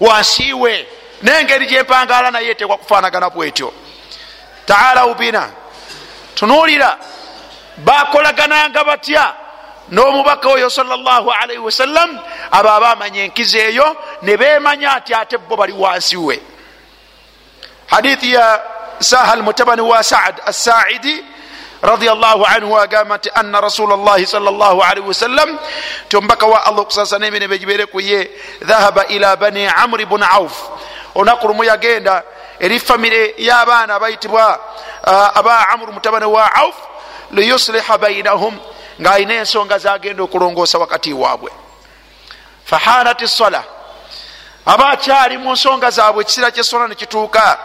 Wansi 0.00 0.52
we. 0.52 0.86
Nengeri 1.22 1.66
gyempangala 1.66 2.30
naye 2.30 2.50
eteekwa 2.50 2.76
kufaanagana 2.78 3.30
bwetyo. 3.30 3.72
Taalau 4.66 5.14
bina 5.14 5.50
tunuulira 6.34 6.98
bakolagananga 7.76 8.84
batya 8.84 9.34
n'omubaka 9.90 10.48
oyo 10.48 10.70
salllahalaihi 10.70 11.58
wasallam 11.58 12.18
abo 12.50 12.68
abamanya 12.68 13.22
enkizo 13.24 13.58
eyo 13.58 13.96
ne 14.22 14.36
bemanya 14.36 14.98
nti 14.98 15.14
ate 15.14 15.38
bo 15.38 15.56
bali 15.56 15.72
wansi 15.72 16.16
we. 16.16 16.40
Hadithi 17.86 18.32
ya 18.32 18.62
sahal 18.98 19.42
mutabani 19.42 19.80
wa 19.82 20.02
saad 20.02 20.40
assaidi 20.46 21.24
radiallahu 21.82 22.44
anhu 22.44 22.78
agamba 22.78 23.16
nti 23.16 23.30
anna 23.34 23.60
rasula 23.60 23.96
llahi 23.96 24.26
salllahalihi 24.26 25.06
wasallam 25.08 25.58
ti 26.08 26.16
omubaka 26.16 26.46
wa 26.46 26.66
allah 26.66 26.80
okusasa 26.80 27.18
n'emirembe 27.18 27.58
gibere 27.58 27.86
ku 27.86 28.00
ye 28.00 28.30
dhahaba 28.62 29.06
ila 29.06 29.36
bani 29.36 29.66
amri 29.66 30.04
bun 30.04 30.22
auf. 30.22 30.70
Olunaku 31.14 31.48
lumu 31.48 31.64
yagenda 31.64 32.22
eri 32.60 32.78
famire 32.78 33.34
y'abaana 33.38 33.94
abayitibwa 33.94 34.60
aba 35.34 35.68
amuru 35.68 35.92
mutabani 35.92 36.26
wa 36.26 36.54
auf 36.54 36.74
liyusliha 37.30 37.98
bainahum 37.98 38.58
ng'alina 39.00 39.34
ensonga 39.34 39.78
zagenda 39.78 40.22
okulongoosa 40.22 40.78
wakati 40.78 41.12
waabwe. 41.12 41.50
Fahanat 42.64 43.26
sola 43.26 43.64
aba 44.66 44.88
akyali 44.88 45.38
mu 45.38 45.52
nsonga 45.52 45.90
zaabwe 45.90 46.22
ekiseera 46.22 46.50
kyesola 46.50 46.88
nekituuka 46.88 47.58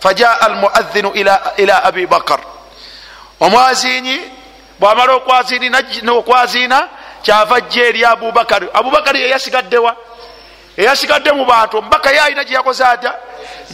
fajaa 0.00 0.40
almuadhinu 0.40 1.12
ila 1.56 1.84
abi 1.84 2.06
bakar 2.06 2.40
omwazinyi 3.44 4.20
bwamala 4.78 5.12
okwaziina 5.12 6.88
kyava 7.22 7.60
jja 7.60 7.84
eri 7.84 8.04
abubakari 8.04 8.68
abubakari 8.74 9.20
yeyasigaddewa 9.20 9.96
eyasigadde 10.76 11.32
mu 11.32 11.44
bantu 11.44 11.78
omubaka 11.78 12.10
ye 12.10 12.20
alina 12.20 12.44
gyeyakoze 12.44 12.84
ata 12.84 13.14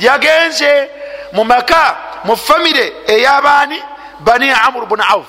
yagenze 0.01 0.91
mu 1.33 1.45
maka 1.45 1.97
mu 2.25 2.37
famire 2.37 2.93
ey'abaani 3.07 3.83
bani 4.21 4.51
amuru 4.51 4.87
bun 4.87 5.01
auf 5.01 5.27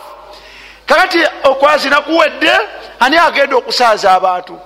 kakati 0.86 1.19
okwazina 1.43 2.01
kuwedde 2.01 2.51
ani 3.01 3.17
agenda 3.17 3.56
okusaaza 3.56 4.12
abantu? 4.12 4.60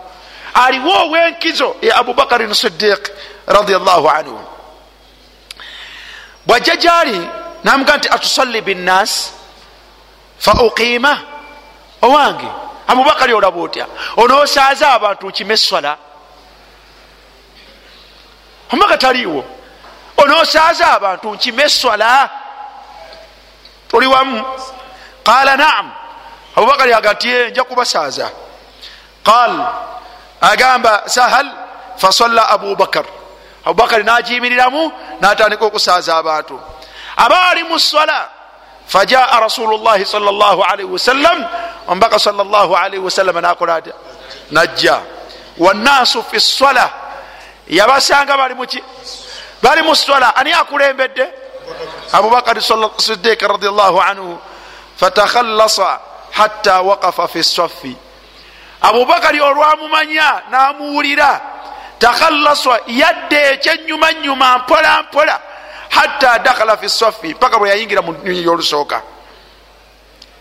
Aliwo 0.53 0.93
ow'enkizo 1.05 1.75
ye 1.81 1.93
abubakarin 1.93 2.53
sidiq 2.53 3.09
radiallahu 3.47 4.09
anhu. 4.09 4.39
Bwajja 6.45 6.75
gyali 6.75 7.27
namuga 7.63 7.97
nti 7.97 8.09
atusalli 8.09 8.61
binnas 8.61 9.33
fa 10.37 10.53
uqiima 10.53 11.21
owange 12.01 12.47
abubakari 12.87 13.33
olaba 13.33 13.61
otya 13.61 13.87
onoosaaza 14.17 14.93
abantu 14.93 15.29
nkime 15.29 15.53
eswala 15.53 15.97
omubaka 18.71 18.97
taliiwo. 18.97 19.45
Onoosaaza 20.17 20.91
abantu 20.93 21.33
nkime 21.33 21.63
eswala 21.63 22.29
toli 23.87 24.07
wamu. 24.07 24.43
Qala 25.23 25.57
naam. 25.57 25.91
Abubakari 26.55 26.93
aga 26.93 27.13
nti 27.13 27.27
nja 27.51 27.63
kubasaaza. 27.63 28.31
Qal 29.23 29.67
agamba 30.41 31.03
sahal. 31.05 31.47
Fasalla 31.97 32.49
abubakar 32.49 33.05
abubakari 33.65 34.03
nagimiriramu 34.03 34.91
natandika 35.21 35.65
okusaaza 35.65 36.17
abantu. 36.17 36.59
Abaali 37.17 37.63
mu 37.63 37.79
swala 37.79 38.29
fajaa 38.87 39.39
rasulu 39.39 39.77
llahi 39.77 40.05
sal 40.05 40.23
llah 40.23 40.57
alaihi 40.71 40.89
wasallam 40.89 41.45
omubaka 41.87 42.19
sal 42.19 42.35
llah 42.35 42.69
alaihi 42.69 43.01
wasallam 43.03 43.37
nakola 43.41 43.75
atya 43.75 43.93
najja 44.51 45.01
wannaasu 45.57 46.23
fi 46.23 46.39
swala 46.39 46.89
yabasanga 47.67 48.37
bali 48.37 48.53
muki 48.53 48.83
bali 49.61 49.81
mu 49.81 49.95
swala 49.95 50.35
ani 50.35 50.53
akulembedde 50.53 51.25
abubakari 52.13 52.61
sidik 52.97 53.41
radiallahu 53.41 53.97
anhu 54.01 54.37
fatakhallasa 54.97 55.99
hatta 56.31 56.81
waqafa 56.81 57.27
fi 57.27 57.43
saffi 57.43 57.95
abubakari 58.81 59.41
olwamumanya 59.41 60.41
namuwulira 60.51 61.41
takhallaswa 61.99 62.79
yadde 62.87 63.39
ekyenyuma 63.53 64.13
nyuma 64.13 64.57
mpola 64.57 65.03
mpola 65.03 65.41
hatta 65.95 66.39
dakhala 66.39 66.77
fi 66.77 66.89
saffi 66.89 67.33
paka 67.33 67.57
bwe 67.59 67.69
yayingira 67.69 68.01
mu 68.01 68.11
nyonyi 68.23 68.43
yolusooka. 68.43 69.01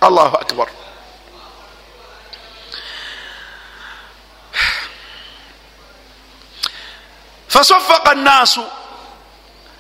Allahu 0.01 0.37
akbar. 0.37 0.69
Fasofaka 7.49 8.15
nnaasu 8.15 8.65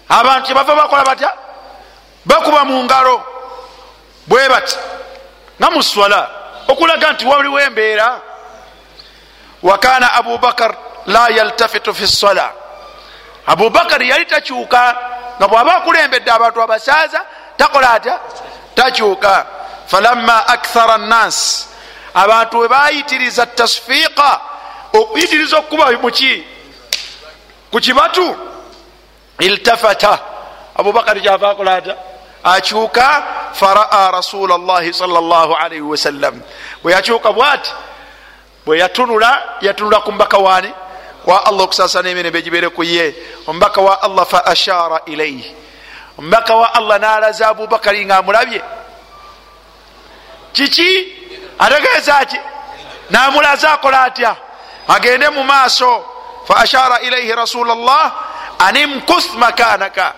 abantu 0.09 0.47
kyebava 0.47 0.75
bakola 0.75 1.05
batya? 1.05 1.33
Bakuba 2.25 2.65
mu 2.65 2.85
ngalo. 2.85 3.23
Bwe 4.27 4.49
bati 4.49 4.77
nga 5.59 5.71
mu 5.71 5.83
swala 5.83 6.31
okulaga 6.69 7.13
nti 7.13 7.27
waliwo 7.27 7.61
embeera. 7.61 8.21
Wakana 9.63 10.13
abubakar 10.13 10.77
la 11.07 11.29
yaltafitu 11.29 11.95
fi 11.95 12.07
swala 12.07 12.53
abubakari 13.47 14.09
yali 14.09 14.27
takyuka 14.27 14.97
nga 15.38 15.49
bwaba 15.49 15.77
akulembedde 15.77 16.31
abantu 16.31 16.62
abasaaza 16.62 17.20
takola 17.57 17.92
atya? 17.92 18.20
Takyuka. 18.75 19.47
Falamma 19.87 20.47
akthara 20.47 20.99
nnas 20.99 21.68
abantu 22.14 22.59
we 22.59 22.68
bayitiriza 22.68 23.47
tasfiqa 23.47 24.40
okuyitiriza 24.92 25.59
okukuba 25.59 25.92
muki 26.03 26.44
ku 27.70 27.81
kibatu? 27.81 28.37
Iltafata. 29.38 30.18
Abubakari 30.77 31.20
kyava 31.20 31.51
akola 31.51 31.75
ata 31.75 31.97
akyuka 32.44 33.25
faraa 33.53 34.11
rasula 34.11 34.59
llahi 34.59 34.92
salaalaihi 34.92 35.81
wasallam. 35.81 36.40
Bwe 36.83 36.92
yakyuka 36.92 37.33
bwati 37.33 37.73
bwe 38.66 38.79
yatunula 38.79 39.42
yatunula 39.61 40.01
ku 40.01 40.12
mbaka 40.12 40.38
wani 40.38 40.73
wa 41.27 41.47
allah 41.47 41.65
okusasana 41.65 42.09
emirembe 42.09 42.43
gibere 42.43 42.69
ku 42.69 42.83
ye. 42.85 43.15
Omubaka 43.47 43.81
wa 43.81 44.03
allah 44.03 44.27
fa 44.27 44.47
ashara 44.47 45.01
ilaihi 45.07 45.55
omubaka 46.19 46.55
wa 46.55 46.75
allah 46.75 46.99
nalaza 47.01 47.49
abubakari 47.49 48.05
nga 48.05 48.17
amulabye 48.17 48.63
kiki? 50.53 51.13
Ategeeza 51.59 52.25
ki? 52.25 52.41
Namulaza 53.11 53.73
akola 53.73 54.03
atya? 54.03 54.37
Agende 54.89 55.31
mu 55.31 55.45
maaso. 55.45 56.05
Fa 56.49 56.57
ashara 56.57 57.01
ilaihi 57.01 57.33
rasul 57.35 57.67
llah 57.67 58.13
animkus 58.59 59.35
makanaka. 59.35 60.15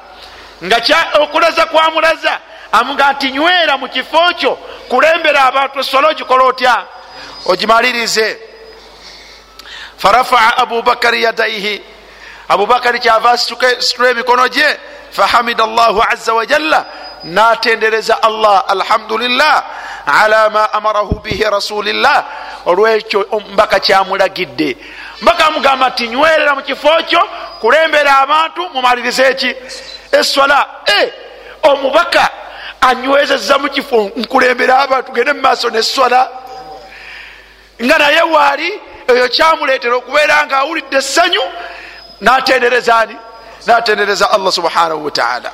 Nga 0.64 0.78
okulaza 1.20 1.66
kwamulaza. 1.66 2.40
Amuga 2.72 3.12
nti 3.12 3.30
nywera 3.30 3.76
mu 3.76 3.88
kifo 3.88 4.34
kyo 4.38 4.58
kulembera 4.88 5.44
abantu 5.44 5.80
eswala 5.80 6.08
ogikola 6.08 6.44
otya? 6.44 6.84
Ogimalirize 7.46 8.38
farafaa 9.98 10.56
abubakari 10.56 11.22
yadaihi. 11.22 11.82
Abubakari 12.48 12.98
kyava 13.00 13.30
asitula 13.30 14.10
emikono 14.10 14.48
gye. 14.48 14.78
Fahamida 15.10 15.66
llahu 15.66 16.02
aza 16.10 16.34
wajalla 16.34 16.86
natendereza 17.24 18.22
allah 18.22 18.64
alhamdulillah 18.68 19.64
ala 20.06 20.50
ma 20.50 20.72
amarahu 20.72 21.20
bihi 21.20 21.44
rasulillah. 21.44 22.24
Olwekyo 22.66 23.42
mbaka 23.52 23.80
kyamulagidde. 23.80 24.76
Mbaka 25.22 25.46
amugamba 25.46 25.88
nti 25.88 26.08
nywerera 26.08 26.54
mu 26.54 26.62
kifo 26.62 26.88
kyo 27.06 27.28
kulembera 27.60 28.18
abantu 28.18 28.68
mumalirize 28.74 29.22
eki? 29.22 29.54
Eswala 30.12 30.66
e 30.86 31.12
omubaka 31.62 32.30
anywezeza 32.80 33.58
mu 33.58 33.68
kifo 33.68 34.10
nkulembera 34.16 34.78
abantu 34.78 35.12
gende 35.12 35.32
mu 35.32 35.40
maaso 35.40 35.70
neswala. 35.70 36.28
Nga 37.82 37.98
naye 37.98 38.22
waali 38.22 38.80
eyo 39.08 39.28
kyamuleetera 39.28 39.96
okubeera 39.96 40.46
nga 40.46 40.58
awulidde 40.58 40.96
essanyu 40.96 41.42
natendereza 42.20 42.96
ani? 42.96 43.16
Natendereza 43.66 44.30
allah 44.30 44.52
subhanahu 44.52 45.04
wataala 45.04 45.52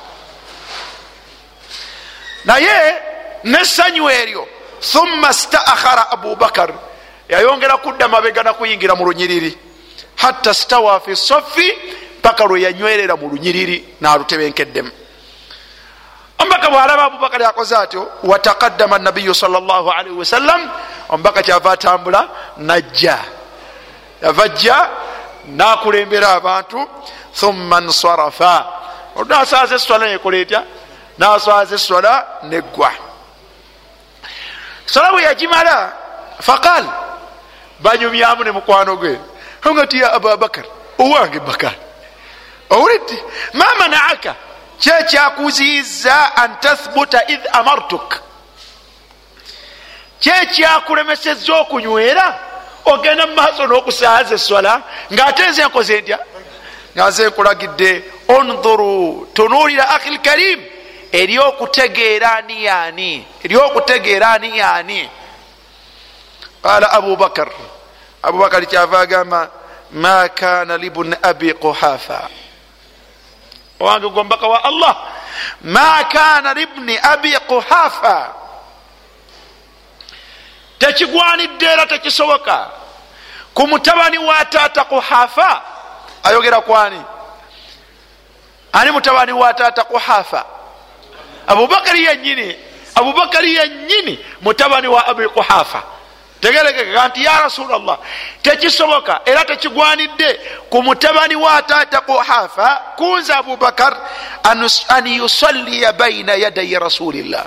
naye 2.45 2.95
nessanyu 3.43 4.09
eryo 4.09 4.47
thumma 4.91 5.33
staakhara 5.33 6.11
abubakar 6.11 6.69
yayongera 7.29 7.77
kudda 7.77 8.07
mabega 8.07 8.43
nakuyingira 8.43 8.95
mu 8.95 9.05
lunyiriri. 9.05 9.57
Hatta 10.15 10.53
stawa 10.53 10.99
fi 10.99 11.15
sofi 11.15 11.73
paka 12.21 12.45
lwe 12.45 12.61
yanywerera 12.61 13.15
mu 13.15 13.29
lunyiriri 13.29 13.95
nalutebenkeddemu. 14.01 14.91
Omubaka 16.39 16.69
bwalaba 16.69 17.03
abubakari 17.03 17.45
akoze 17.45 17.75
atyo 17.75 18.11
wataqaddama 18.23 18.99
nabiyu 18.99 19.35
salllahalihi 19.35 20.15
wasallam 20.15 20.69
omubaka 21.09 21.43
kyava 21.43 21.71
atambula 21.71 22.29
najja 22.57 23.19
yava 24.23 24.47
jja 24.47 24.89
nakulembera 25.45 26.29
abantu 26.33 26.89
thumma 27.39 27.81
nsarafa. 27.81 28.65
Olunaswaza 29.15 29.75
eswala 29.75 30.05
nekola 30.07 30.37
etya 30.37 30.63
naswaza 31.17 31.75
eswala 31.75 32.27
neggwa. 32.43 32.91
Sola 34.85 35.11
bwe 35.11 35.23
yagimala 35.23 35.93
faqal 36.39 36.85
banyumyamu 37.79 38.43
ne 38.43 38.51
mukwano 38.51 38.95
gwe. 38.95 39.19
Nga 39.71 39.87
ti 39.87 39.99
ya 39.99 40.13
abubakar 40.13 40.65
owange 40.99 41.39
bakar? 41.39 41.75
Owulidde 42.69 43.23
ma 43.53 43.65
manaaka? 43.79 44.35
Kyekyakuziyiza 44.79 46.35
an 46.35 46.59
tathbuta 46.59 47.27
id 47.27 47.41
amartuk? 47.51 48.19
Kyekyakulemeseza 50.19 51.53
okunywera 51.53 52.39
ogenda 52.85 53.27
mu 53.27 53.35
maaso 53.35 53.67
n'okusaaza 53.67 54.35
eswala 54.35 54.81
ngaate 55.13 55.49
nze 55.49 55.65
nkoze 55.65 56.01
ntya? 56.01 56.19
Nga 56.95 57.09
nze 57.09 57.27
nkulagidde 57.27 58.03
onhuru 58.27 59.27
tunuulira 59.33 59.89
akhi 59.89 60.09
lkarim 60.09 60.59
eryokutegeera 61.11 62.35
ani 62.35 62.63
yaani? 62.63 63.27
Eryokutegeera 63.43 64.31
ani 64.31 64.57
yaani? 64.57 65.09
Qala 66.63 66.91
abubakar 66.91 67.49
abubakari 68.23 68.65
kyava 68.65 68.99
agamba 68.99 69.51
ma 69.91 70.29
kana 70.29 70.77
libuni 70.77 71.15
abi 71.21 71.53
quhafa. 71.53 72.29
Owange 73.79 74.09
gombaka 74.09 74.47
wa 74.47 74.63
allah. 74.63 74.95
Ma 75.63 76.03
kana 76.03 76.53
libni 76.53 76.97
abi 76.97 77.31
quhafa 77.47 78.42
tekigwanidde 80.83 81.65
era 81.65 81.85
tekisoboka. 81.85 82.67
Ku 83.53 83.67
mutabani 83.67 84.17
wa 84.17 84.45
taata 84.45 84.83
quhafa 84.83 85.61
ayogera 86.23 86.61
kwani 86.61 87.01
ani? 88.73 88.91
Mutabani 88.91 89.31
wa 89.31 89.53
taata 89.53 89.83
quhafa 89.83 90.45
abubakari 91.47 92.05
yenyini 92.05 92.55
abubakari 92.95 93.55
yenyini 93.55 94.19
mutabani 94.41 94.87
wa 94.87 95.07
abi 95.07 95.27
quhafa 95.29 95.83
tegerekeka 96.41 97.07
nti 97.07 97.23
ya 97.23 97.39
rasulllah 97.39 97.97
tekisoboka 98.41 99.21
era 99.25 99.45
tekigwanidde 99.45 100.39
ku 100.69 100.83
mutabani 100.83 101.35
wa 101.35 101.61
taata 101.61 102.01
quhafa 102.01 102.81
kunza 102.97 103.37
abubakar 103.37 103.97
an 104.89 105.07
yusalliya 105.07 105.93
baina 105.93 106.33
yadayi 106.35 106.79
rasulillah 106.79 107.45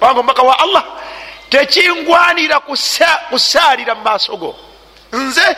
wange 0.00 0.18
omubaka 0.20 0.42
wa 0.42 0.58
allah. 0.58 0.84
Tekingwanira 1.50 2.60
kusaalira 3.30 3.94
mu 3.94 4.02
maaso 4.02 4.36
go 4.36 4.56
nze 5.12 5.56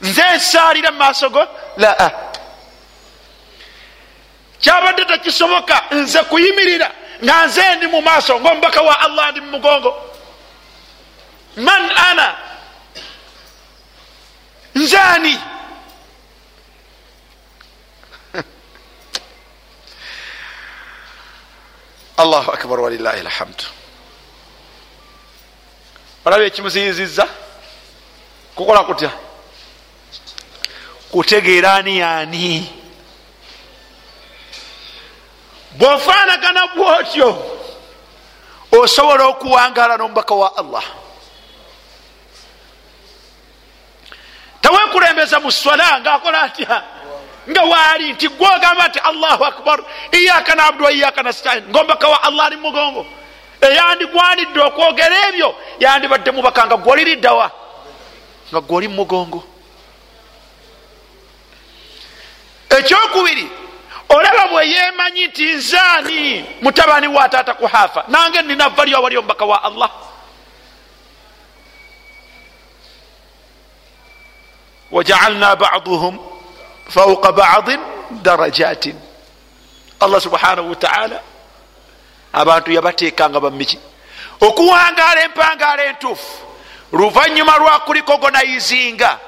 nze 0.00 0.22
nsaalira 0.36 0.90
mu 0.92 0.98
maaso 0.98 1.30
go 1.30 1.46
la 1.76 2.10
kyabadde 4.60 5.04
tekisoboka 5.04 5.82
nze 5.90 6.22
kuyimirira. 6.22 6.90
Nga 7.24 7.46
nze 7.46 7.74
ndi 7.76 7.86
mu 7.86 8.00
maaso 8.02 8.40
ngaomubaka 8.40 8.82
wa 8.82 9.00
allah 9.00 9.30
ndi 9.30 9.40
mu 9.40 9.50
mugongo. 9.50 10.10
Man 11.56 11.90
ana? 12.10 12.34
Nze 14.74 14.98
ani 14.98 15.38
allahu 22.16 22.50
akbar 22.50 22.80
walilahi 22.80 23.22
lhamdu 23.22 23.64
olaba 26.24 26.44
ekimuziyiziza? 26.44 27.28
Kukola 28.54 28.84
kutya? 28.84 29.10
Kutegeera 31.10 31.74
ani 31.74 31.98
yani 31.98 32.72
bwofaanagana 35.78 36.66
bwotyo 36.66 37.58
osobola 38.72 39.24
okuwangala 39.24 39.96
n'omubaka 39.96 40.34
wa 40.34 40.56
allah. 40.56 40.84
Tewekulembeza 44.60 45.40
mu 45.40 45.52
swala 45.52 46.00
ngaakola 46.00 46.42
atya 46.42 46.84
nga 47.50 47.62
waali 47.62 48.12
nti 48.12 48.28
gwogamba 48.28 48.88
nti 48.88 48.98
allahu 48.98 49.44
akbar 49.44 49.80
iyaka 50.12 50.54
nabudu 50.54 50.84
wa 50.84 50.92
iyaka 50.92 51.22
nastain. 51.22 51.64
Ngaomubaka 51.68 52.08
wa 52.08 52.22
allah 52.22 52.46
ali 52.46 52.56
mugongo. 52.56 53.06
Eyandigwanidde 53.60 54.60
okwogera 54.60 55.28
ebyo 55.28 55.54
yandibadde 55.80 56.30
mubaka 56.30 56.66
nga 56.66 56.76
gwoliriddawa 56.76 57.50
nga 58.52 58.60
gwoli 58.60 58.88
mugongo. 58.88 59.44
Ekyokubiri 62.70 63.48
olaba 64.08 64.48
bwe 64.48 64.68
yemanyi 64.68 65.26
nti 65.26 65.52
nzaani 65.52 66.44
mutabani 66.62 67.08
wa 67.08 67.28
taata 67.28 67.54
kuhafa 67.54 68.04
nange 68.08 68.42
nina 68.42 68.68
valyo 68.68 69.02
wali 69.02 69.16
omubaka 69.16 69.44
wa 69.44 69.62
allah. 69.62 69.90
Wajaalna 74.90 75.56
baduhum 75.56 76.33
fauqa 76.88 77.32
badin 77.32 77.80
darajatin 78.10 79.00
allah 80.00 80.20
subhanahu 80.20 80.70
wataala 80.70 81.20
abantu 82.32 82.72
yabateekanga 82.72 83.40
bamiki 83.40 83.78
okuwangaala 84.40 85.22
empangaala 85.24 85.84
entuufu 85.84 86.38
luvanyuma 86.92 87.58
lwa 87.58 87.80
kulikogonayizinga 87.80 89.18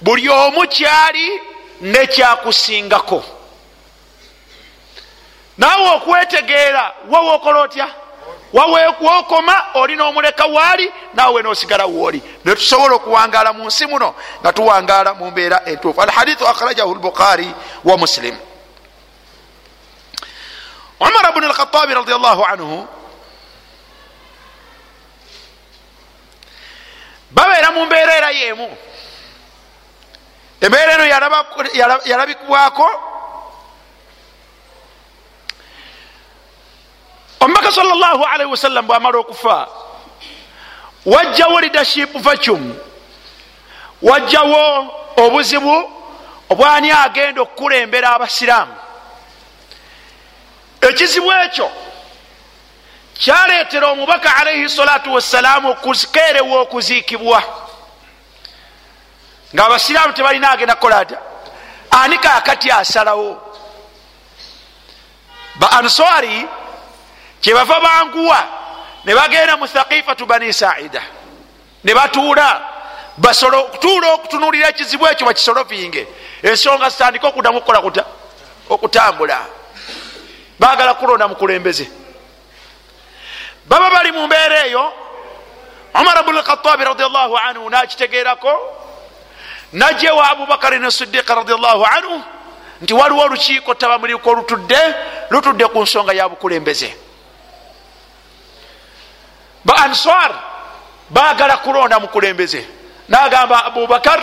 buli 0.00 0.28
omu 0.28 0.66
kyali 0.66 1.40
nekyakusingako 1.80 3.24
naawe 5.58 5.88
okwetegeera 5.96 6.92
wawe 7.10 7.30
okola 7.30 7.60
otya 7.60 7.88
wawekwokoma 8.52 9.64
olina 9.74 10.04
omuleka 10.04 10.44
waali 10.46 10.92
naawe 11.14 11.42
nosigala 11.42 11.86
wooli 11.86 12.22
netusobola 12.44 12.94
okuwangaala 12.94 13.52
mu 13.52 13.66
nsi 13.66 13.86
muno 13.86 14.14
nga 14.40 14.52
tuwangaala 14.52 15.14
mu 15.14 15.30
mbeera 15.30 15.64
entuufu. 15.64 16.02
Alhadithu 16.02 16.48
akhrajahu 16.48 16.94
lbukhari 16.94 17.54
wa 17.84 17.98
muslim. 17.98 18.36
Umar 21.00 21.32
bni 21.34 21.46
alkhatabi 21.46 21.94
radiallahu 21.94 22.44
anhu 22.44 22.88
babeera 27.30 27.70
mu 27.70 27.86
mbeera 27.86 28.16
era 28.16 28.30
yemu. 28.30 28.76
Embeera 30.60 30.92
eno 30.92 31.04
yalabikibwako 32.04 33.17
omubaka 37.40 37.72
salllahalaihi 37.72 38.50
wasallam 38.50 38.86
bwamala 38.86 39.18
okufa 39.18 39.68
wajjawo 41.06 41.60
leadership 41.60 42.18
vacuum. 42.18 42.74
Wajjawo 44.02 44.94
obuzibu 45.16 45.92
obwani 46.50 46.90
agenda 46.90 47.42
okukulembera 47.42 48.10
abasiraamu. 48.14 48.74
Ekizibu 50.80 51.32
ekyo 51.32 51.70
kyaleetera 53.14 53.86
omubaka 53.88 54.36
alaihi 54.36 54.68
salatu 54.68 55.14
wassalaamu 55.14 55.70
okukeerewa 55.70 56.60
okuziikibwa. 56.60 57.42
Ngaabasiraamu 59.54 60.12
tebalina 60.12 60.50
agenda 60.50 60.74
kukola 60.74 60.98
ata 60.98 61.18
ani 61.90 62.18
kakati 62.18 62.70
asalawo? 62.70 63.42
Ba 65.54 65.72
answari 65.72 66.46
kyebava 67.40 67.80
banguwa 67.80 68.40
ne 69.04 69.14
bagenda 69.14 69.56
mu 69.56 69.66
thaqifatu 69.66 70.26
bani 70.26 70.52
saida. 70.52 71.02
Ne 71.84 71.94
batuula 71.94 72.62
basolo 73.16 73.60
okutuula 73.60 74.12
okutunulira 74.12 74.68
ekizibu 74.68 75.06
ekyo 75.06 75.26
bakisolovinge. 75.26 76.06
Ensonga 76.42 76.90
zitandike 76.90 77.26
okuddamu 77.26 77.58
okukola 77.58 77.80
kuta 77.80 78.04
okutambula. 78.70 79.38
Bagala 80.58 80.94
kulonda 80.94 81.28
mukulembeze 81.28 81.98
baba 83.68 83.90
bali 83.90 84.12
mu 84.12 84.26
mbeera 84.26 84.66
eyo 84.66 84.92
umar 85.94 86.24
bnu 86.24 86.40
lkhatabi 86.40 86.84
radiallahu 86.84 87.36
anhu 87.36 87.70
nakitegeerako 87.70 88.52
najjewa 89.72 90.30
abubakarin 90.30 90.90
sidiqa 90.90 91.34
radiallahu 91.34 91.84
anhu 91.84 92.22
nti 92.82 92.94
waliwo 92.94 93.22
olukiiko 93.22 93.74
tabamuliko 93.74 94.30
olutudde 94.30 94.78
lutudde 95.30 95.66
ku 95.66 95.82
nsonga 95.82 96.12
ya 96.12 96.28
bukulembeze 96.28 96.96
ba 99.68 99.74
answar 99.84 100.32
bagala 101.10 101.56
kulonda 101.56 102.00
mukulembeze 102.00 102.66
nagamba 103.08 103.64
abubakar 103.64 104.20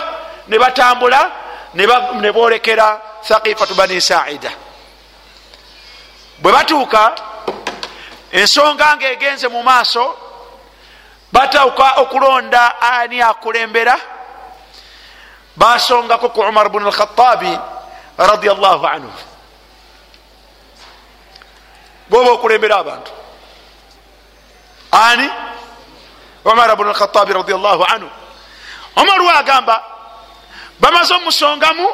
ne 0.48 0.58
batambula 0.58 1.30
ne 1.74 2.32
bolekera 2.32 3.00
thaqifatu 3.22 3.74
bani 3.74 4.00
saida. 4.00 4.50
Bwe 6.38 6.52
batuuka 6.52 7.14
ensonga 8.32 8.96
nga 8.96 9.06
egenze 9.10 9.48
mu 9.48 9.62
maaso 9.62 10.04
batauka 11.32 11.94
okulonda 12.02 12.80
ani 12.80 13.22
akulembera? 13.22 13.96
Basongako 15.56 16.28
ku 16.28 16.40
umar 16.40 16.68
bnu 16.68 16.86
alkhatabi 16.86 17.58
radiallahu 18.18 18.86
anhu. 18.86 19.12
Bwoba 22.10 22.30
okulembera 22.30 22.76
abantu 22.78 23.25
ani? 24.96 25.28
Umar 26.44 26.76
bnu 26.76 26.88
alkhatabi 26.88 27.32
radiallahu 27.32 27.84
anhu. 27.84 28.08
Omar 28.96 29.20
wagamba 29.20 29.82
bamaze 30.80 31.14
omusongamu 31.14 31.86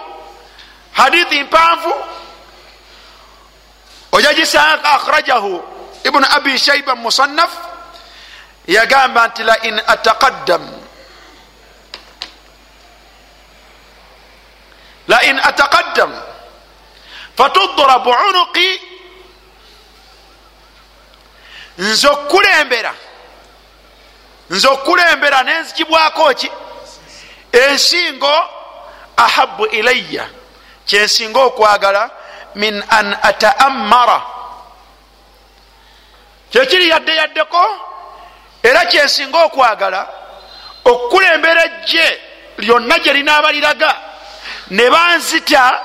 hadithi 0.92 1.42
mpanvu 1.42 1.92
ojagisanga 4.12 4.92
akhrajahu 4.92 5.64
ibnu 6.04 6.26
abi 6.36 6.58
shaiba 6.58 6.94
musannaf 6.94 7.50
yagamba 8.66 9.28
nti 9.28 9.42
lain 9.42 9.80
ataqaddam. 9.86 10.64
Lain 15.08 15.36
ataqaddam 15.38 16.12
fatudrabu 17.36 18.10
unuqi 18.28 18.91
nze 21.78 22.08
okkulembera 22.08 22.94
nze 24.50 24.68
okkulembera 24.68 25.42
nenzikibwako 25.42 26.34
ki? 26.34 26.50
Ensingo 27.52 28.34
ahabu 29.16 29.66
ilaya 29.66 30.26
kyensinga 30.86 31.40
okwagala 31.40 32.10
min 32.54 32.84
an 32.90 33.16
ataammara 33.22 34.22
kyekiri 36.50 36.88
yadde 36.88 37.12
yaddeko 37.16 37.62
era 38.62 38.84
kyensinga 38.84 39.38
okwagala 39.44 40.08
okkulembera 40.84 41.64
ejje 41.64 42.20
lyonna 42.58 42.98
gye 42.98 43.12
linaabaliraga 43.12 43.96
ne 44.70 44.90
banzita 44.90 45.80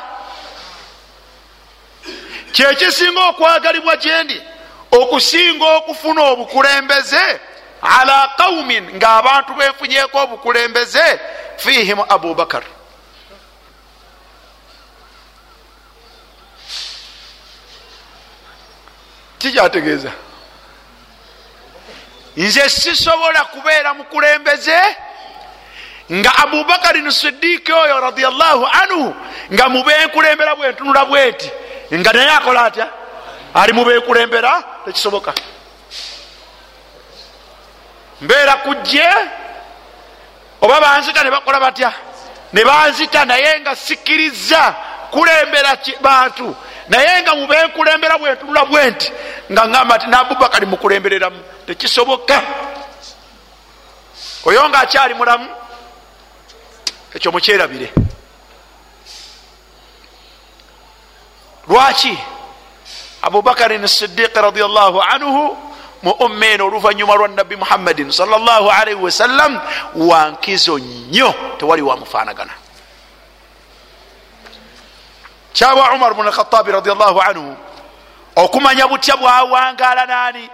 kyekisinga 2.53 3.21
okwagalibwa 3.29 3.95
gyendi 3.95 4.41
okusinga 4.91 5.65
okufuna 5.65 6.21
obukulembeze 6.23 7.39
ala 7.81 8.27
qaumin 8.37 8.95
ngaabantu 8.95 9.53
benfunyeko 9.53 10.17
obukulembeze 10.19 11.19
fihim 11.57 11.99
abubakar 12.09 12.63
kikyategeeza 19.37 20.11
nze 22.37 22.69
sisobola 22.69 23.45
kubeera 23.45 23.93
mukulembeze 23.93 24.79
nga 26.11 26.31
abubakarin 26.35 27.11
sidiiki 27.11 27.73
oyo 27.73 27.99
radiallahu 27.99 28.65
anhu 28.65 29.15
nga 29.53 29.69
mubenkulembera 29.69 30.55
bwentunula 30.55 31.05
bwenti 31.05 31.51
nga 31.93 32.13
naye 32.13 32.29
akola 32.29 32.63
atya 32.65 32.87
ali 33.57 33.73
mubenkulembera 33.73 34.63
tekisoboka. 34.85 35.33
Mbeera 38.21 38.55
kujje 38.55 39.09
oba 40.61 40.81
banzita 40.81 41.23
ne 41.23 41.31
bakola 41.31 41.59
batya? 41.59 41.93
Ne 42.53 42.63
banzita 42.63 43.25
naye 43.25 43.59
nga 43.59 43.75
sikkiriza 43.75 44.75
kulembera 45.11 45.77
bantu. 46.01 46.55
Naye 46.87 47.21
nga 47.21 47.35
mubenkulembera 47.35 48.17
bwentunula 48.17 48.65
bwenti 48.65 49.11
nga 49.51 49.67
ngamba 49.67 49.99
ti 49.99 50.07
naabubakari 50.07 50.65
mukulembereramu 50.65 51.41
tekisoboka. 51.65 52.41
Oyo 54.45 54.69
nga 54.69 54.79
akyali 54.79 55.13
mulamu 55.13 55.49
ekyo 57.15 57.31
mukyerabire 57.31 57.89
lwaki 61.67 62.17
abubakarin 63.27 63.83
sidiqi 63.87 64.39
radiallahu 64.39 65.03
anhu 65.03 65.51
mu 66.03 66.11
umma 66.23 66.45
eno 66.55 66.71
oluvanyuma 66.71 67.15
lwa 67.15 67.27
nabbi 67.27 67.55
muhammadin 67.59 68.11
salllahalaihi 68.11 69.01
wasallam 69.03 69.59
wankizo 69.95 70.79
nnyo 70.79 71.35
tewali 71.59 71.81
wamufanagana 71.81 72.53
kyaba 75.53 75.91
umar 75.91 76.13
bnu 76.13 76.31
alkhatabi 76.31 76.71
radiallahu 76.71 77.19
anhu 77.21 77.55
okumanya 78.35 78.87
butya 78.87 79.17
bwawangala 79.17 80.05
nani? 80.05 80.49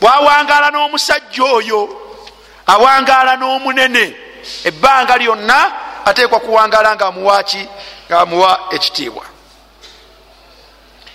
Bwawangala 0.00 0.70
n'omusajja 0.70 1.44
oyo 1.44 1.80
awangala 2.66 3.36
n'omunene. 3.36 4.16
Ebbanga 4.64 5.16
lyonna 5.16 5.72
ateekwa 6.04 6.40
kuwangala 6.40 6.94
nga 6.96 7.06
amuwaki 7.06 7.68
ngaamuwa 8.10 8.60
ekitiibwa 8.70 9.24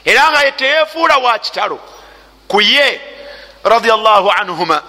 era 0.05 0.31
nga 0.31 0.51
teyefuula 0.51 1.17
wa 1.17 1.39
kitalo 1.39 1.79
ku 2.47 2.61
ye 2.61 3.01
radiallahu 3.63 4.31
anhuma. 4.31 4.81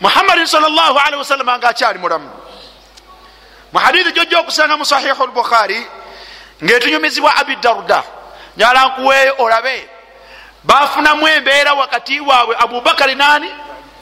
Muhammadin 0.00 0.46
salllahalihi 0.46 1.16
wasallama 1.18 1.58
nga 1.58 1.68
akyali 1.68 1.98
mulamu. 1.98 2.30
Muhadithi 3.72 4.12
jojja 4.12 4.40
okusanga 4.40 4.76
mu 4.76 4.84
sahihu 4.84 5.26
lbukhari 5.26 5.86
ngaetunyumizibwa 6.64 7.36
abi 7.36 7.56
darda 7.56 8.02
njala 8.56 8.88
nkuweeyo 8.88 9.34
olabe 9.38 9.88
bafunamu 10.64 11.28
embeera 11.28 11.74
wakati 11.74 12.20
waabwe 12.20 12.56
abubakari 12.58 13.14
nani 13.14 13.50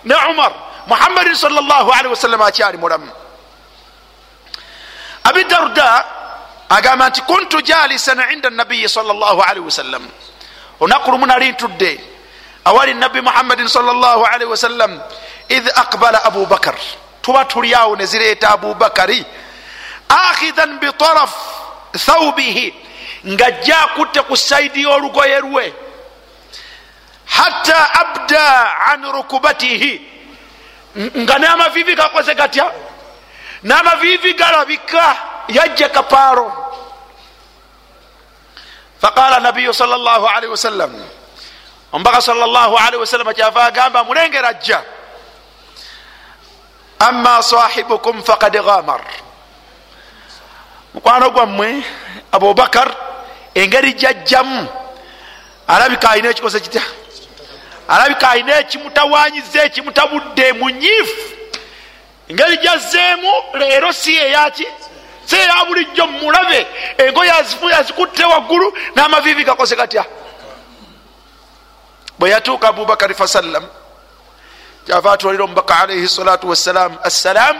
ne 0.05 0.15
umar. 0.31 0.53
Muhammadin 0.87 1.35
salllahalihi 1.35 2.09
wasallama 2.09 2.47
akyali 2.47 2.79
mulamu. 2.79 3.11
Abi 5.25 5.45
darda 5.45 6.05
agamba 6.69 7.09
nti 7.09 7.21
kuntu 7.23 7.61
jalisan 7.63 8.21
inda 8.33 8.51
nabiyi 8.51 8.89
salllahalihi 8.89 9.65
wasallam 9.65 10.05
olunaku 10.81 11.11
lumu 11.11 11.27
nali 11.27 11.53
ntudde 11.53 12.01
awali 12.65 12.95
nabbi 12.95 13.21
muhammadin 13.21 13.69
salllahalihi 13.69 14.51
wasallam 14.51 15.01
id 15.49 15.65
aqbala 15.77 16.25
abubakar 16.25 16.75
tuba 17.23 17.45
tuli 17.45 17.75
awo 17.75 17.97
nezireeta 17.97 18.51
abubakari 18.51 19.25
akhidan 20.09 20.79
bitaraf 20.79 21.33
thaubihi 21.93 22.75
ngajja 23.27 23.79
akutte 23.81 24.23
ku 24.23 24.37
saidi 24.37 24.83
y'olugoye 24.83 25.41
lwe 25.41 25.89
hatta 27.29 27.95
abda 27.95 28.47
an 28.93 29.13
rukubatihi. 29.13 30.01
Nga 30.97 31.39
n'amavivi 31.39 31.95
gakoze 31.95 32.35
gatya? 32.35 32.73
N'amavivi 33.63 34.35
galabika 34.35 35.17
yajja 35.49 35.89
kapaaro 35.89 36.53
faqala 39.01 39.41
nabiyu 39.41 39.75
sal 39.75 39.89
llah 39.89 40.23
alaihi 40.37 40.51
wasallam 40.53 40.93
omubaka 41.93 42.21
sal 42.21 42.37
llah 42.37 42.69
alaihi 42.69 43.01
wasallam 43.01 43.33
kyava 43.35 43.65
agamba 43.65 44.05
mulengera 44.05 44.49
ajja 44.49 44.85
ama 46.99 47.43
sahibukum 47.43 48.23
fakad 48.23 48.53
gamar 48.53 49.01
mukwano 50.95 51.31
gwammwe 51.31 51.83
abubakar 52.33 52.95
engeri 53.55 53.93
jajjamu 53.93 54.69
alabika 55.69 56.11
alina 56.11 56.29
ekikoze 56.31 56.61
kitya 56.61 56.83
alabika 57.89 58.31
alina 58.31 58.59
ekimutawanyiza 58.59 59.63
ekimutabudde 59.65 60.53
munyiifu 60.53 61.21
engeri 62.29 62.57
jazzeemu 62.57 63.33
leero 63.55 63.93
si 63.93 64.17
eyaki 64.17 64.67
si 65.29 65.37
eya 65.37 65.65
bulijjo 65.69 66.07
mulabe 66.07 66.67
engoye 66.99 67.33
azikutte 67.79 68.25
waggulu 68.25 68.73
n'amavivi 68.97 69.45
gakoze 69.45 69.77
gatya? 69.77 70.05
Bwe 72.19 72.31
yatuuka 72.31 72.69
abubakari 72.69 73.15
fasallam 73.15 73.65
kyava 74.87 75.13
atwalira 75.13 75.45
omubaka 75.45 75.79
alaihi 75.85 76.09
salatu 76.09 76.49
wassalam 76.49 76.97
assalam 77.05 77.57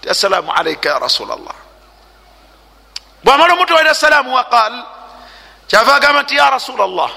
ti 0.00 0.08
assalaamu 0.08 0.52
alaika 0.52 0.88
ya 0.88 0.98
rasula 0.98 1.34
llah 1.36 1.58
bwamala 3.24 3.54
omutwalira 3.54 3.94
salaamu 3.94 4.34
waqal 4.34 4.72
kyava 5.66 5.94
agamba 5.94 6.22
nti 6.22 6.36
ya 6.36 6.50
rasula 6.50 6.86
llah 6.86 7.10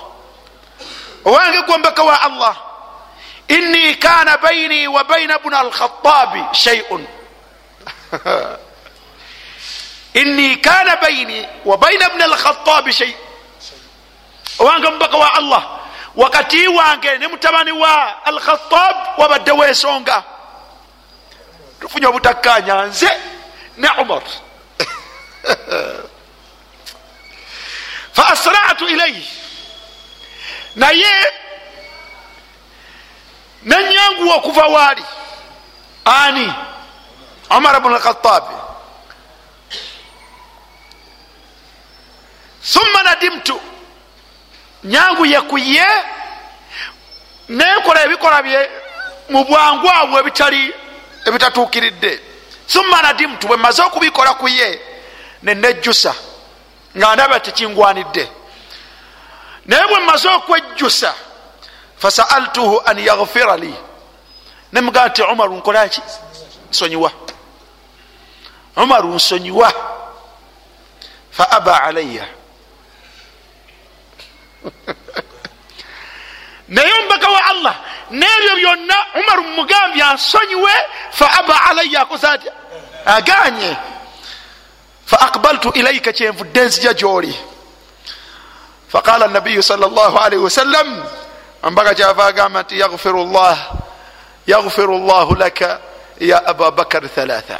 owange 1.25 1.61
gwomubaka 1.61 2.03
wa 2.03 2.21
allah 2.21 2.55
inni 3.47 3.95
kana 3.95 4.37
baini 4.37 4.87
wa 4.87 5.03
baina 5.03 5.39
buna 5.39 5.59
alkhatabi 5.59 6.41
shaiun 6.51 7.07
inni 10.13 10.57
kana 10.57 10.95
baini 10.95 11.47
wa 11.65 11.77
baina 11.77 12.09
bna 12.09 12.25
alkhatabi 12.25 12.93
shai 12.93 13.15
owange 14.59 14.87
omubaka 14.87 15.17
wa 15.17 15.33
allah 15.33 15.63
wakati 16.15 16.67
wange 16.67 17.17
ne 17.17 17.27
mutabani 17.27 17.71
wa 17.71 18.25
alkhatab 18.25 18.95
wabaddewo 19.17 19.65
ensonga 19.65 20.23
tufunye 21.79 22.07
obutakkanya 22.07 22.85
nze 22.85 23.09
ne 23.77 23.89
umar 24.01 24.21
fa 28.13 28.27
asratu 28.27 28.87
ilaihi 28.87 29.27
naye 30.75 31.31
nenyanguwa 33.63 34.35
okuva 34.35 34.67
waali 34.67 35.03
ani 36.05 36.53
umar 37.57 37.79
bnu 37.81 37.95
alkhatabi 37.95 38.55
thumma 42.63 43.03
nadimtu. 43.03 43.59
Nyanguye 44.83 45.41
ku 45.41 45.57
ye 45.57 45.85
nenkola 47.49 48.03
ebikola 48.03 48.41
bye 48.41 48.69
mu 49.29 49.45
bwangu 49.45 49.89
abwo 49.89 50.19
ebitali 50.19 50.73
ebitatuukiridde. 51.25 52.19
Thumma 52.67 53.01
nadimtu 53.01 53.47
bwe 53.47 53.57
maze 53.57 53.81
okubikola 53.81 54.33
ku 54.33 54.47
ye 54.47 54.81
nenejjusa 55.43 56.15
nga 56.97 57.15
ndaba 57.15 57.39
tekingwanidde. 57.39 58.31
Naye 59.65 59.87
bwe 59.87 59.99
maze 59.99 60.27
okwejjusa 60.27 61.13
fasaaltuhu 61.97 62.81
an 62.85 62.97
yaghfira 62.99 63.57
li. 63.57 63.73
Nemugaa 64.73 65.07
nti 65.07 65.21
umaru 65.21 65.55
nkolaki 65.55 66.01
nsonyiwa. 66.69 67.11
Umaru 68.75 69.15
nsonyiwa. 69.15 69.73
Fa 71.31 71.51
aba 71.51 71.83
alaya 71.83 72.40
naye 76.73 76.93
omubaka 76.93 77.29
wa 77.29 77.45
allah 77.45 77.75
n'ebyo 78.11 78.55
byonna 78.55 78.95
umaru 79.19 79.43
mugambye 79.43 80.03
ansonyiwe 80.03 80.71
fa 81.11 81.31
aba 81.39 81.61
alaya 81.69 82.01
akoza 82.01 82.31
atya? 82.31 82.53
Aganye 83.05 83.77
fa 85.05 85.19
akbaltu 85.19 85.71
ilaika 85.73 86.13
kyenvudde 86.13 86.65
nzija 86.65 86.93
gyoli. 86.93 87.35
Faqala 88.87 89.27
nabiyu 89.27 89.63
sal 89.63 89.79
llah 89.79 90.25
alaihi 90.25 90.43
wasallam 90.43 91.03
omubaka 91.63 91.95
kyava 91.95 92.25
agamba 92.25 92.63
nti 92.63 92.79
yaghfiru 92.79 93.25
llah 93.25 93.57
yaghfiru 94.47 94.99
llahu 94.99 95.35
laka 95.35 95.79
ya 96.19 96.45
ababakar 96.45 97.09
thalatha. 97.09 97.59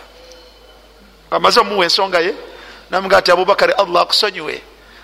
Amaze 1.32 1.60
omuwa 1.60 1.86
ensonga 1.86 2.20
ye 2.20 2.36
namuga 2.92 3.22
ti 3.22 3.32
abubakari 3.32 3.74
allah 3.74 4.04
akusonyiwe 4.04 4.62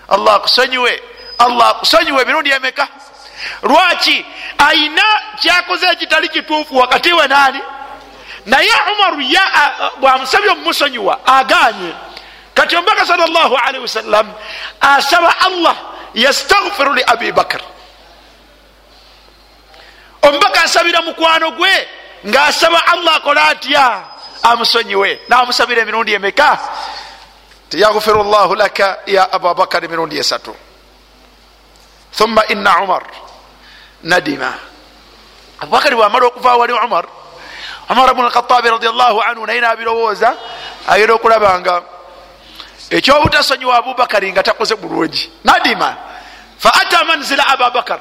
allah 0.10 0.36
akusonyiwe 0.36 1.02
allah 1.38 1.69
akusonyiwe 1.69 2.21
emirundi 2.21 2.52
emeka? 2.52 2.88
Lwaki 3.63 4.26
ayina 4.58 5.04
kyakoze 5.39 5.88
ekitali 5.88 6.30
kituufu 6.30 6.78
wakati 6.78 7.13
we 7.13 7.28
naani 7.28 7.62
naye 8.45 8.73
umaru 8.93 9.23
bwamusabye 10.00 10.50
omumusonyiwa 10.50 11.28
aganye 11.28 11.93
kati 12.54 12.76
omubaka 12.76 13.06
sal 13.06 13.19
llah 13.19 13.52
alaihi 13.67 13.82
wasallam 13.82 14.34
asaba 14.82 15.39
allah 15.39 15.76
yastaghfiru 16.13 16.93
li 16.93 17.04
abi 17.08 17.32
bakar 17.32 17.62
omubaka 20.21 20.63
asabira 20.63 21.02
mukwano 21.02 21.52
gwe 21.52 21.88
ngaasaba 22.28 22.88
allah 22.88 23.15
akola 23.15 23.47
atya? 23.47 24.04
Amusonyiwe. 24.43 25.19
Namusabira 25.28 25.82
emirundi 25.82 26.13
emeka? 26.13 26.60
Tiyaghfiru 27.69 28.23
llahu 28.23 28.56
laka 28.56 29.00
ya 29.06 29.32
ababakar 29.32 29.86
emirundi 29.86 30.17
esatu 30.17 30.56
thumma 32.17 32.41
ina 32.49 32.82
umar. 32.82 33.03
Nadima. 34.03 34.53
Abubakari 35.60 35.95
bwamala 35.95 36.25
okuva 36.25 36.58
wali 36.58 36.73
umar 36.73 37.06
umar 37.89 38.13
bnu 38.13 38.25
alkhatabi 38.25 38.69
radiallahu 38.69 39.21
anhu 39.21 39.45
naye 39.45 39.62
nabirowooza 39.62 40.36
ayera 40.88 41.13
okulabanga 41.13 41.82
ekyobutasonyiwa 42.89 43.77
abubakari 43.77 44.32
nga 44.32 44.43
takoze 44.43 44.75
bulungi. 44.75 45.30
Nadima. 45.43 45.95
Fa 46.58 46.73
ata 46.73 47.06
manzila 47.06 47.47
ababakar 47.47 47.99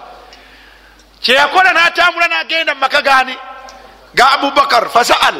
kyeyakola 1.21 1.73
natambula 1.73 2.29
nagenda 2.29 2.75
mumaka 2.75 3.03
gani 3.03 3.37
ga 4.15 4.31
abubakar 4.33 4.89
fasaal 4.89 5.37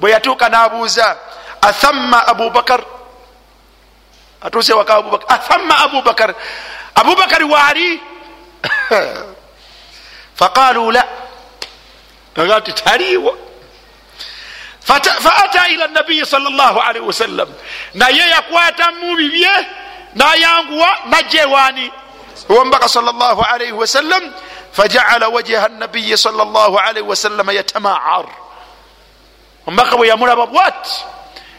bwe 0.00 0.10
yatuuka 0.10 0.48
nabuuza 0.48 1.18
athamma 1.60 2.26
abubakar? 2.26 2.82
Atuuse 4.42 4.72
waka 4.72 4.94
abubakar. 4.94 5.26
Athamma 5.34 5.78
abubakar. 5.78 6.34
Abubakari 6.94 7.44
waali 7.44 8.00
faqalu 10.38 10.90
la. 10.92 11.04
Aga 12.36 12.60
ti 12.60 12.72
taliiwo 12.72 13.38
faata 14.82 15.68
ila 15.68 15.86
nabiyi 15.86 16.26
sal 16.26 16.42
llah 16.42 16.74
alaihi 16.88 17.06
wasallam 17.06 17.48
naye 17.94 18.28
yakwata 18.28 18.92
mubi 18.92 19.28
bye 19.30 19.66
nayanguwa 20.14 20.88
najja 21.06 21.42
ewaani 21.42 21.90
owomubaka 22.48 22.88
sal 22.88 23.04
llah 23.04 23.38
alaihi 23.52 23.72
wasallam 23.72 24.32
fajacala 24.72 25.28
wajha 25.28 25.68
nabiyi 25.68 26.18
sal 26.18 26.34
llah 26.34 26.72
alaihi 26.88 27.08
wasallam 27.08 27.50
yatamaar. 27.50 28.26
Omubaka 29.66 29.96
bwe 29.96 30.08
yamulaba 30.08 30.46
bwati 30.46 31.04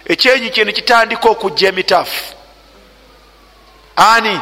ekyenyi 0.05 0.49
kye 0.49 0.63
nekitandika 0.65 1.29
okujja 1.29 1.69
emitaafu 1.69 2.35
ani 3.95 4.39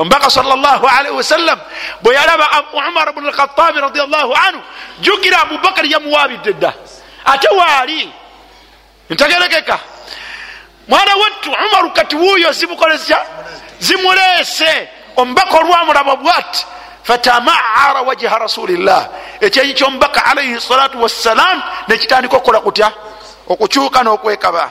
omubaka 0.00 0.30
salllahalihi 0.30 1.14
wasallam. 1.14 1.60
Bwe 2.02 2.14
yalaba 2.14 2.48
umar 2.72 3.12
bnu 3.12 3.28
alkhatabi 3.28 3.80
radiallahu 3.80 4.34
anhu. 4.34 4.60
Jukira 5.00 5.40
abubakari 5.42 5.92
yamuwabidde 5.92 6.52
dda 6.52 6.72
ate 7.24 7.48
waali 7.48 8.12
ntegerekeka 9.10 9.78
mwana 10.88 11.16
wattu 11.16 11.50
umaru 11.50 11.90
kati 11.90 12.16
wuuyo 12.16 12.52
zimukolesya 12.52 13.18
zimuleese 13.78 14.88
omubaka 15.16 15.58
olwamulaba 15.58 16.16
bwati 16.16 16.66
fatamaara 17.02 18.02
wajha 18.02 18.38
rasulillah. 18.38 19.08
Ekyenyi 19.40 19.74
kyomubaka 19.74 20.24
alaihi 20.24 20.60
salatu 20.60 21.02
wassalam 21.02 21.62
nekitandika 21.88 22.36
okukola 22.36 22.60
kutya? 22.60 22.92
Okukyuka 23.48 24.02
n'okwekaba 24.02 24.70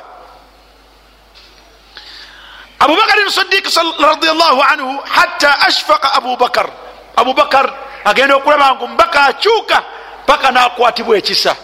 abubakari 2.80 3.32
sidik 3.32 3.68
radiallahu 4.00 4.62
anhu 4.64 5.00
hatta 5.04 5.60
ashfaqa 5.68 6.14
abubakar 6.14 6.70
abubakar 7.16 7.74
agenda 8.06 8.36
okulaba 8.36 8.76
nga 8.76 8.84
omubaka 8.84 9.24
akyuka 9.24 9.84
paka 10.26 10.52
nakwatibwa 10.52 11.18
ekisa. 11.18 11.56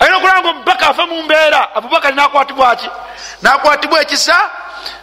Agenda 0.00 0.16
okulaba 0.16 0.40
nga 0.40 0.48
omubaka 0.48 0.88
ava 0.88 1.06
mu 1.06 1.22
mbeera. 1.22 1.74
Abubakari 1.74 2.16
nakwatibwa 2.16 2.76
ki? 2.76 2.88
Nakwatibwa 3.42 4.02
ekisa 4.02 4.50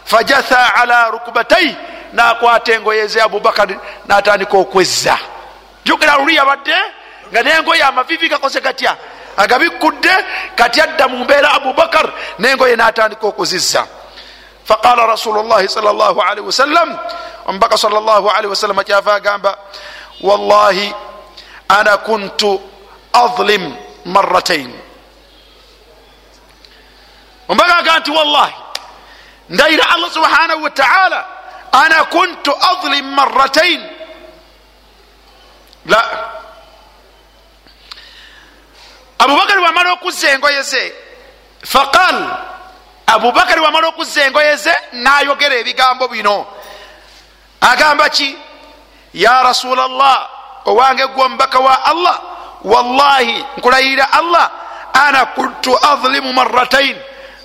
fajatha 0.04 0.74
ala 0.74 1.10
rukubatai 1.10 1.76
nakwata 2.12 2.72
engoye 2.72 3.06
ze 3.06 3.22
abubakari 3.22 3.78
natandika 4.06 4.56
okwezza. 4.56 5.18
Jukira 5.84 6.16
luli 6.16 6.36
yabadde 6.36 6.74
nga 7.30 7.42
nengoye 7.42 7.82
amavivi 7.82 8.28
gakoze 8.28 8.60
gatya? 8.60 8.96
Agabikudde 9.36 10.10
kati 10.54 10.80
adda 10.80 11.08
mu 11.08 11.24
mbeera 11.24 11.52
abubakar 11.52 12.12
nengoye 12.38 12.76
natandika 12.76 13.26
okuzizza 13.26 13.86
faqala 14.66 15.06
rasulu 15.06 15.42
llahi 15.46 15.68
sal 15.68 15.84
llah 15.86 16.10
alaihi 16.10 16.46
wasallam 16.46 16.98
omubaka 17.46 17.78
sal 17.78 17.90
llah 17.94 18.18
alaihi 18.34 18.50
wasallam 18.50 18.82
kyava 18.82 19.14
agamba 19.14 19.58
wallahi 20.20 20.90
ana 21.68 21.96
kuntu 22.02 22.58
adlim 23.14 23.74
maratain 24.04 24.74
omubaka 27.48 27.76
aga 27.78 27.98
nti 28.02 28.10
wallahi 28.10 28.54
ndayira 29.48 29.84
allah 29.94 30.10
subhanahu 30.10 30.62
wataala 30.62 31.20
ana 31.72 32.04
kuntu 32.04 32.50
adlim 32.70 33.06
maratain 33.14 33.80
la 35.86 36.02
abubakari 39.18 39.60
wamala 39.62 39.92
okuzza 39.92 40.30
engoye 40.30 40.62
ze 40.62 40.94
faqal 41.62 42.16
abubakari 43.06 43.60
wamala 43.60 43.88
okuzza 43.88 44.24
engoye 44.26 44.56
ze 44.56 44.74
nayogera 44.92 45.54
ebigambo 45.56 46.08
bino. 46.08 46.46
Agamba 47.60 48.08
ki? 48.10 48.36
Ya 49.14 49.42
rasula 49.42 49.88
llah 49.88 50.28
owange 50.64 51.06
gwe 51.06 51.24
omubaka 51.24 51.58
wa 51.58 51.84
allah 51.84 52.20
wallahi 52.64 53.44
nkulayirira 53.56 54.12
allah 54.12 54.50
ana 54.92 55.26
kuntu 55.26 55.78
adlimu 55.86 56.32
maratain 56.32 56.96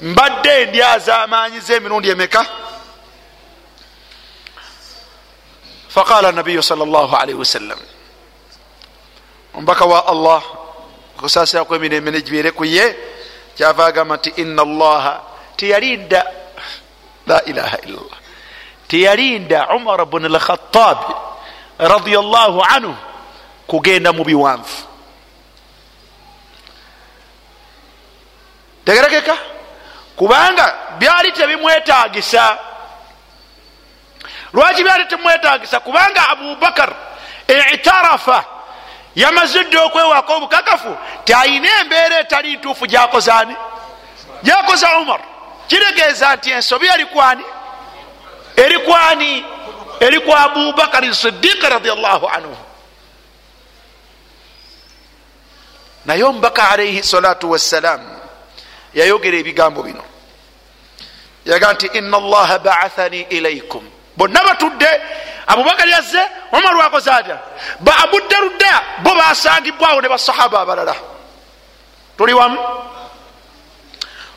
mbadde 0.01 0.65
ndyaza 0.65 1.23
amaanyi 1.23 1.59
zemirundi 1.59 2.09
emeka? 2.09 2.45
Faqala 5.89 6.31
nabiyu 6.31 6.63
sal 6.63 6.77
llah 6.77 7.13
alaihi 7.13 7.39
wasallam 7.39 7.79
omubaka 9.53 9.85
wa 9.85 10.07
allah 10.07 10.41
okusasira 11.17 11.65
kwemirembe 11.65 12.11
negibeere 12.11 12.51
kuye 12.51 12.95
kyava 13.57 13.85
agamba 13.85 14.15
nti 14.17 14.29
ina 14.29 14.61
allaha 14.61 15.30
teyalinda 15.61 16.25
la 17.27 17.37
ilaha 17.45 17.77
illallah. 17.85 18.19
Teyalinda 18.89 19.69
umar 19.77 20.05
bn 20.09 20.25
lkhatabi 20.25 21.13
radiallahu 21.77 22.59
anhu 22.65 22.95
kugenda 23.69 24.09
mu 24.09 24.25
biwanvu. 24.25 24.89
Tegerekeka? 28.85 29.37
Kubanga 30.17 30.97
byali 30.97 31.31
tebimwetagisa 31.31 32.57
lwaki 34.53 34.83
byali 34.83 35.05
tebimwetagisa 35.05 35.79
kubanga 35.79 36.29
abubakar 36.29 36.89
itarafa 37.73 38.45
yamazidde 39.15 39.77
okwewaka 39.77 40.33
obukakafu 40.33 40.97
tiayina 41.25 41.69
embeera 41.81 42.19
etali 42.19 42.57
ntuufu 42.57 42.85
gyakozaani 42.87 43.55
gyakoza 44.43 44.97
umar 44.97 45.30
kitegeeza 45.71 46.35
nti 46.35 46.51
ensobi 46.51 46.87
erikwani 46.87 47.43
erikwani 48.55 49.45
eri 49.99 50.19
kwa 50.19 50.39
abubakari 50.39 51.15
sidiiki 51.15 51.65
radiallahu 51.69 52.27
anhu. 52.27 52.57
Naye 56.05 56.23
omubaka 56.23 56.69
alaihi 56.69 57.03
salatu 57.03 57.51
wassalam 57.51 58.01
yayogera 58.93 59.37
ebigambo 59.37 59.83
bino. 59.83 60.03
Yaga 61.45 61.73
nti 61.73 61.85
ina 61.87 62.17
allaha 62.17 62.59
baathani 62.59 63.21
ilaikum 63.29 63.89
bonna 64.17 64.43
batudde. 64.43 65.01
Abubakari 65.47 65.91
yazze 65.91 66.21
omar 66.51 66.75
wakoze 66.75 67.11
atya 67.11 67.39
baabudde 67.79 68.35
rudda 68.35 68.83
bo 69.03 69.15
basangibwawo 69.15 70.01
ne 70.01 70.09
basahaba 70.09 70.59
abalala. 70.61 70.95
Tuli 72.17 72.33
wamu 72.33 72.59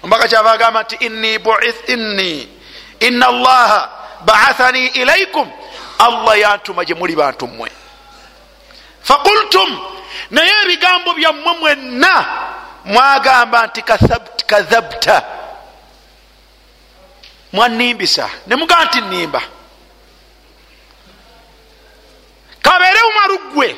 omubaka 0.05 0.29
kyava 0.29 0.53
agamba 0.53 0.83
nti 0.83 0.97
inni 1.07 1.39
buith 1.39 1.89
inni. 1.89 2.49
Ina 3.01 3.27
allaha 3.29 3.89
baathani 4.25 4.87
ilaikum 4.87 5.51
allah 5.99 6.39
yantuma 6.41 6.85
gye 6.85 6.95
muli 6.95 7.17
bantu 7.17 7.47
mmwe. 7.47 7.71
Fakultum 9.03 9.81
naye 10.31 10.53
ebigambo 10.65 11.15
byammwe 11.15 11.53
mwenna 11.61 12.27
mwagamba 12.85 13.67
nti 13.67 13.83
kadhabta 14.47 15.23
mwanimbisa 17.53 18.31
nemugamba 18.47 18.85
nti 18.85 19.01
nimba 19.01 19.43
kabeere 22.63 23.03
umaru 23.03 23.39
gwe 23.39 23.77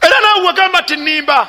era 0.00 0.20
nawe 0.20 0.40
wagamba 0.46 0.80
nti 0.80 0.96
nimba 0.96 1.48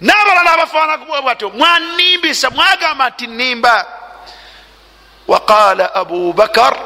n'abalala 0.00 0.52
abafaanana 0.52 1.04
bwatyo 1.22 1.50
mwanimbisa 1.50 2.50
mwagamba 2.50 3.10
nti 3.10 3.26
nimba 3.26 3.86
waqala 5.28 5.94
abubakar 5.94 6.76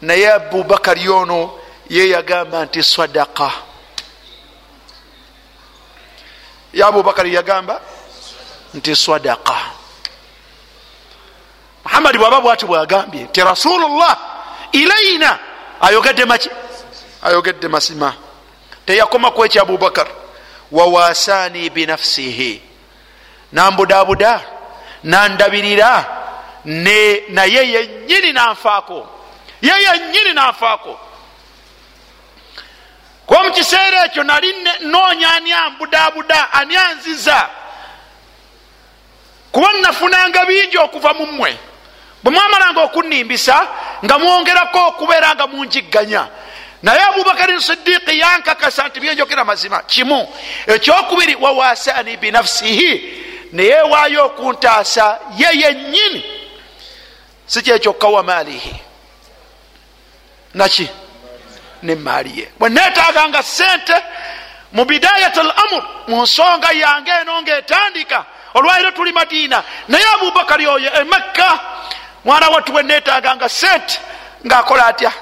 naye 0.00 0.32
abubakari 0.32 1.08
ono 1.08 1.58
ye 1.90 2.08
yagamba 2.08 2.64
nti 2.64 2.82
sadaka 2.82 3.50
ye 6.72 6.84
abubakari 6.84 7.34
yagamba 7.34 7.80
nti 8.74 8.96
sadaka 8.96 9.56
muhammadi 11.84 12.18
bwaba 12.18 12.40
bwati 12.40 12.66
bwagambye 12.66 13.22
nti 13.22 13.40
rasulullah 13.40 14.18
ilaina 14.72 15.38
ayogedde 15.80 16.24
maki? 16.24 16.50
Ayogedde 17.22 17.68
masima. 17.68 18.14
Teyakoma 18.86 19.30
kweki 19.30 19.58
abubakar 19.58 20.06
wawasani 20.72 21.70
binafsihi 21.70 22.62
nambudabuda 23.52 24.40
nandabirira 25.04 26.04
ne 26.64 27.22
naye 27.28 27.72
yenyini 27.72 28.32
nanfaako 28.32 29.08
ye 29.62 29.72
yenyini 29.82 30.32
nanfaako 30.34 31.00
kuba 33.26 33.42
mukiseera 33.42 34.04
ekyo 34.04 34.22
nali 34.22 34.54
noonya 34.80 35.32
ani 35.34 35.52
ambudabuda 35.52 36.52
ani 36.52 36.76
anziza 36.76 37.48
kuba 39.52 39.72
nafunanga 39.72 40.46
bingi 40.46 40.78
okuva 40.78 41.14
mu 41.14 41.26
mmwe. 41.26 41.58
Bwe 42.22 42.32
mwamalanga 42.32 42.80
okunimbisa 42.80 43.66
nga 44.04 44.18
mwongerako 44.18 44.86
okubeera 44.86 45.34
nga 45.34 45.46
munjigganya 45.46 46.26
naye 46.82 47.02
abubakarin 47.02 47.60
sidiiki 47.60 48.18
yankakasa 48.18 48.88
nti 48.88 49.00
byenjogera 49.00 49.44
mazima. 49.44 49.82
Kimu 49.82 50.28
ekyokubiri 50.66 51.34
wawasani 51.34 52.16
binafsihi 52.16 53.22
neyewaayo 53.52 54.26
okuntaasa 54.26 55.18
ye 55.36 55.48
yenyini 55.60 56.24
si 57.46 57.62
kyekyokka 57.62 58.08
wa 58.08 58.22
maalihi. 58.22 58.74
Naki? 60.54 60.88
Nemaali 61.82 62.38
ye. 62.40 62.48
Bwe 62.58 62.68
neetaaganga 62.68 63.42
sente 63.42 63.94
mu 64.72 64.84
bidayat 64.84 65.38
al 65.38 65.52
amur 65.56 65.84
mu 66.08 66.22
nsonga 66.22 66.72
yange 66.72 67.10
eno 67.20 67.42
ngaetandika 67.42 68.24
olwaliro 68.54 68.90
tuli 68.90 69.12
madiina. 69.12 69.62
Naye 69.88 70.04
abubakari 70.14 70.66
oyo 70.66 70.94
emakka 71.00 71.60
mwana 72.24 72.48
wattu 72.48 72.72
bwe 72.72 72.82
neetaaganga 72.82 73.48
sente 73.48 74.00
ngaakola 74.46 74.86
atya 74.86 75.12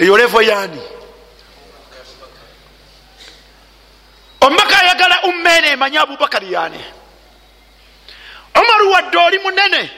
eyo 0.00 0.16
levo 0.16 0.42
yaani? 0.42 0.80
Omubaka 4.40 4.78
ayagala 4.80 5.22
ummeene 5.22 5.68
emanye 5.68 5.98
abubakari 5.98 6.52
yaani? 6.52 6.84
Omaru 8.54 8.90
wadde 8.92 9.18
oli 9.18 9.38
munene 9.38 9.90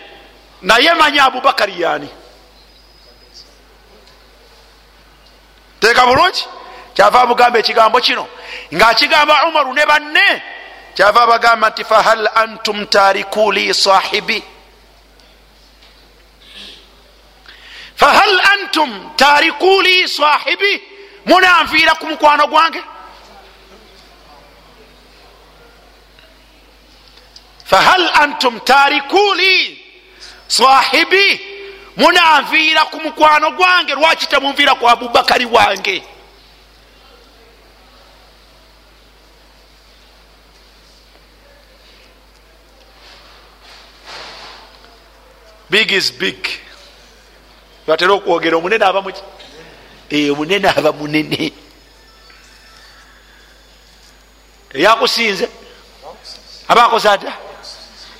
naye 0.62 0.94
manye 0.94 1.20
abubakari 1.20 1.80
yaani? 1.80 2.09
Teeka 5.80 6.07
bulungi? 6.07 6.44
Kyava 6.94 7.20
abugamba 7.22 7.59
ekigambo 7.59 8.00
kino 8.00 8.28
ngaakigamba 8.74 9.46
umaru 9.48 9.72
ne 9.74 9.86
banne 9.86 10.42
kyava 10.94 11.22
abagamba 11.22 11.70
nti 11.70 11.84
fahal 11.84 12.28
antum 12.34 12.86
tariku 12.86 13.53
li 13.53 13.74
sahibi 13.74 14.44
fahal 18.03 18.34
antum 18.53 18.90
tarikuli 19.16 20.09
sahibi 20.09 20.82
munanviira 21.24 21.94
ku 21.94 22.07
mukwano 22.11 22.46
gwange 22.50 22.82
fahal 27.64 28.03
antum 28.22 28.59
tarikuli 28.61 29.78
sahibi 30.48 31.40
munanviira 31.96 32.90
ku 32.90 32.98
mukwano 33.00 33.50
gwange 33.55 33.94
lwaki 33.94 34.26
temunviira 34.26 34.74
ku 34.74 34.88
abubakari 34.88 35.46
wange 35.46 36.03
big 45.70 45.92
is 45.92 46.11
big. 46.11 46.36
Batera 47.87 48.12
okwogera 48.12 48.57
omunene 48.57 48.85
aba 48.85 49.03
muki? 49.03 49.22
Omunene 50.33 50.68
aba 50.68 50.93
munene. 50.93 51.53
Eyakusinze? 54.74 55.49
Abakoze 56.68 57.09
atya? 57.09 57.33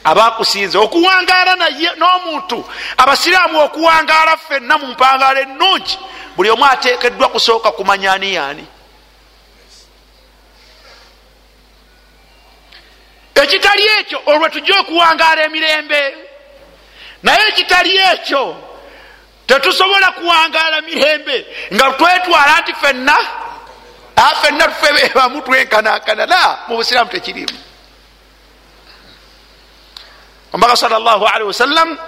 Abakusinze. 0.05 0.79
Okuwangaala 0.79 1.57
naye 1.57 1.91
n'omuntu. 1.97 2.65
Abasiraamu 2.97 3.61
okuwangaala 3.61 4.37
ffenna 4.37 4.79
mu 4.79 4.87
mpangaala 4.87 5.41
ennungi. 5.41 5.99
Buli 6.37 6.51
omu 6.51 6.65
ateekeddwa 6.65 7.29
kusooka 7.29 7.73
kumanya 7.73 8.13
ani 8.13 8.35
yaani. 8.35 8.67
Ekitali 13.35 13.83
ekyo 13.99 14.23
olwe 14.27 14.51
tujja 14.51 14.81
okuwangaala 14.81 15.43
emirembe. 15.45 16.15
Naye 17.23 17.49
ekitali 17.49 17.97
ekyo 17.97 18.72
tetusobola 19.53 20.13
kuwangaala 20.13 20.81
mirembe 20.81 21.47
nga 21.75 21.91
twetwala 21.93 22.61
nti 22.61 22.73
fenna 22.75 23.17
fenna 24.43 24.65
tufe 24.69 24.93
bebamu 24.93 25.41
twenkanakana 25.43 26.27
la 26.27 26.59
mu 26.69 26.77
busiraamu 26.77 27.11
tekirimu 27.11 27.59
omubaka 30.53 30.77
sal 30.77 30.91
llah 30.91 31.21
alihi 31.35 31.49
wasallam 31.53 31.99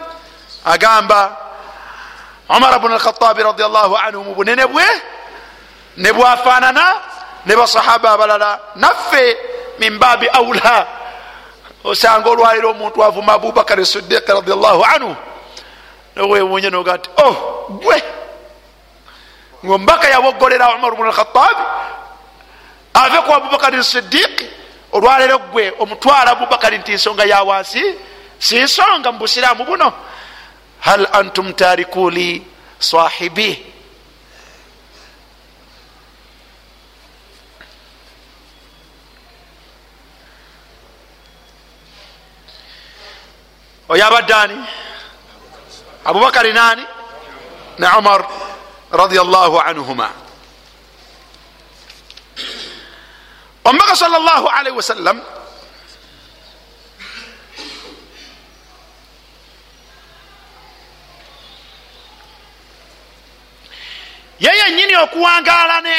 agamba 0.65 1.37
omar 2.49 2.79
bnu 2.81 2.95
alkhatabi 2.97 3.43
radiallahu 3.43 3.97
anhu 3.97 4.25
mu 4.25 4.35
bunene 4.35 4.65
bwe 4.67 4.85
ne 5.97 6.13
bwafanana 6.13 6.85
ne 7.47 7.57
basahaba 7.57 8.11
abalala 8.13 8.61
naffe 8.77 9.37
min 9.79 9.99
babi 9.99 10.29
aula 10.33 10.87
osanga 11.85 12.31
olwaliro 12.31 12.71
omuntu 12.71 13.05
avuma 13.05 13.33
abubakar 13.37 13.85
sidiqi 13.85 14.33
radiallahu 14.33 14.85
anhu 14.85 15.13
nowewunye 16.17 16.71
noga 16.71 16.97
nti 16.97 17.11
o 17.17 17.29
oh, 17.29 17.35
gwe. 17.83 18.03
Ngaomubaka 19.65 20.09
yabogolera 20.09 20.75
omar 20.75 20.95
bnu 20.95 21.07
alkhatabi 21.07 21.63
ave 22.95 23.19
ku 23.21 23.35
abubakari 23.35 23.85
sidiqi 23.85 24.47
olwaliro 24.93 25.39
gwe 25.39 25.73
omutwala 25.79 26.31
abubakari 26.31 26.79
nti 26.79 26.93
nsonga 26.95 27.25
yawansi 27.25 27.83
sinsonga 28.39 29.13
mu 29.13 29.19
busiraamu 29.19 29.65
buno. 29.65 29.93
Hal 30.81 31.09
antum 31.13 31.53
tarikuli 31.53 32.43
sahibi 32.79 33.75
oyo 43.89 44.07
abadde 44.07 44.35
ani 44.35 44.59
abubakari 46.05 46.53
nani? 46.53 46.85
Ne 47.79 47.87
umar 47.99 48.29
radiallahu 48.93 49.61
anhuma. 49.61 50.11
Omubaka 53.65 53.97
sal 53.97 54.11
llahu 54.11 54.47
alaihi 54.49 54.77
wasallam 54.77 55.21
ye 64.39 64.51
yenyini 64.59 64.97
okuwangaala 64.97 65.81
ne 65.81 65.97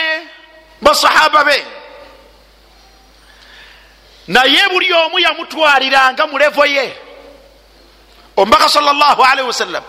basahaba 0.81 1.43
be. 1.43 1.65
Naye 4.27 4.69
buli 4.69 4.93
omu 4.93 5.19
yamutwaliranga 5.19 6.27
mulevo 6.27 6.65
ye 6.65 7.04
omubaka 8.37 8.69
salllahalihi 8.69 9.47
wasallam 9.47 9.83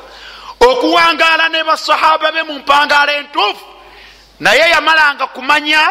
okuwangaala 0.60 1.48
ne 1.48 1.64
basahaba 1.64 2.32
be 2.32 2.42
mu 2.42 2.54
mpangaala 2.58 3.12
entuufu 3.12 3.66
naye 4.40 4.70
yamalanga 4.70 5.26
kumanya 5.26 5.90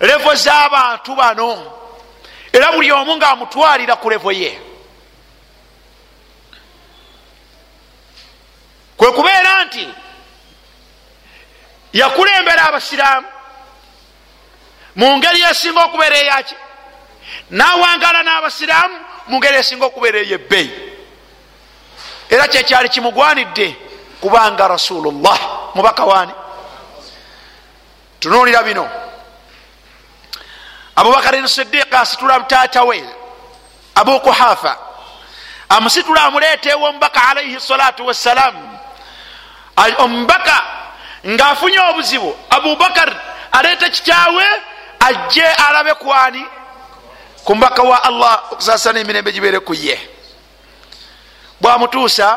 levo 0.00 0.34
z'abantu 0.34 1.14
bano. 1.14 1.72
Era 2.52 2.72
buli 2.72 2.92
omu 2.92 3.16
ngaamutwalira 3.16 3.96
ku 3.96 4.10
levo 4.10 4.32
ye. 4.32 4.60
Kwe 8.96 9.10
kubeera 9.12 9.64
nti 9.64 9.88
yakulembera 11.92 12.62
abasiraamu 12.68 13.26
mu 14.96 15.16
ngeri 15.16 15.42
esinga 15.42 15.84
okubeera 15.84 16.16
eyaki 16.16 16.54
nawangala 17.50 18.22
n'abasiraamu 18.22 18.98
mu 19.28 19.38
ngeri 19.38 19.56
esinga 19.56 19.84
okubeera 19.86 20.18
eyebbeyi 20.18 20.93
era 22.30 22.48
kyekyali 22.48 22.88
kimugwanidde 22.88 23.76
kubanga 24.20 24.68
rasulullah 24.68 25.38
mubaka 25.74 26.04
waani? 26.04 26.32
Tunuulira 28.20 28.62
bino. 28.62 28.88
Abubakarin 30.96 31.46
sidiqa 31.46 32.00
asitula 32.00 32.38
mutaata 32.38 32.84
we 32.84 33.04
abu 33.94 34.20
kuhafa 34.20 34.76
amusitula 35.68 36.22
amuleeta 36.22 36.70
ewo 36.70 36.84
omubaka 36.88 37.28
alaihi 37.28 37.60
salatu 37.60 38.06
wassalamu 38.06 38.78
omubaka 39.98 40.62
ngaafunye 41.26 41.78
obuzibu 41.90 42.36
abubakar 42.50 43.16
aleeta 43.52 43.90
kitaawe 43.90 44.44
ajje 45.00 45.44
alabe 45.44 45.94
kwani 45.94 46.46
ku 47.44 47.54
mbaka 47.54 47.82
wa 47.82 48.04
allah 48.04 48.42
okusasana 48.50 49.00
emirembe 49.00 49.32
gibeere 49.32 49.60
ku 49.60 49.74
ye 49.74 50.10
bwamutuusa 51.64 52.36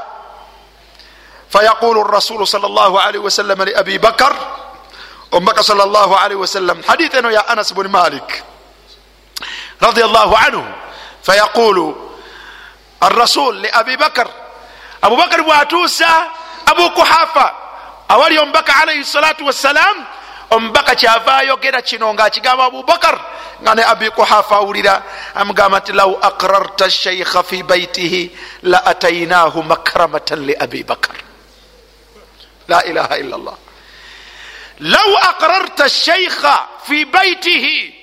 fayaqulu 1.51 2.07
rasulu 2.07 2.47
sal 2.47 2.63
llah 2.63 2.87
alaihi 3.03 3.19
wasalama 3.19 3.67
li 3.67 3.75
abi 3.75 3.99
bakar 3.99 4.31
omubaka 5.35 5.59
sal 5.67 5.75
llah 5.83 6.07
alaihi 6.23 6.39
wasallam 6.39 6.79
hadith 6.87 7.11
eno 7.19 7.27
ya 7.27 7.43
anas 7.51 7.75
bni 7.75 7.91
malik 7.91 8.23
radi 9.83 9.99
llah 10.07 10.31
anhu 10.47 10.63
fayaqulu 11.27 12.07
arasul 13.03 13.59
li 13.61 13.69
abi 13.69 13.93
bakar. 13.99 14.25
Abubakar 14.97 15.43
bwatuusa 15.45 16.09
abu 16.65 16.89
kuhafa 16.97 17.53
awali 18.09 18.39
omubaka 18.39 18.73
alaihi 18.81 19.05
salatu 19.05 19.45
wassalam 19.45 20.05
omubaka 20.49 20.95
kyava 20.95 21.37
ayogera 21.37 21.81
kino 21.81 22.13
ngaakigamba 22.13 22.65
abubakar 22.65 23.19
nga 23.61 23.75
ne 23.75 23.83
abi 23.83 24.09
kuhafa 24.09 24.55
awulira 24.55 25.03
amugamba 25.35 25.79
nti 25.79 25.91
lau 25.91 26.17
akrarta 26.21 26.89
sheikha 26.89 27.43
fi 27.43 27.63
baitihi 27.63 28.31
la 28.63 28.85
atainahu 28.85 29.63
makramatan 29.63 30.45
li 30.45 30.55
abi 30.55 30.83
bakar. 30.83 31.15
La 32.67 32.83
ilaha 32.85 33.17
illa 33.17 33.37
llah 33.37 33.57
lau 34.79 35.15
akrarta 35.29 35.89
sheikha 35.89 36.67
fi 36.85 37.05
baitihi 37.05 37.95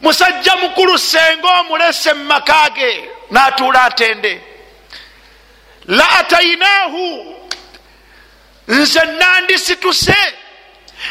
musajja 0.00 0.56
mukulu 0.56 0.98
senga 0.98 1.60
omulese 1.60 2.14
mumakage 2.14 3.10
natuula 3.30 3.84
atende. 3.84 4.40
La 5.86 6.06
atainahu 6.18 7.34
nze 8.68 9.00
nandisituse 9.04 10.45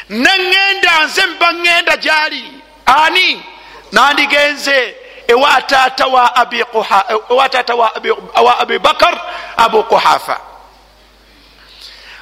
neŋŋenda 0.10 0.94
nze 1.06 1.26
mba 1.26 1.48
ŋŋenda 1.54 1.96
gyali. 1.98 2.44
Ani? 2.86 3.44
Nandigenze 3.92 4.96
ewa 5.28 5.62
taata 5.62 6.06
wa 8.46 8.60
abibakar 8.60 9.16
abu 9.58 9.84
kuhafa 9.84 10.38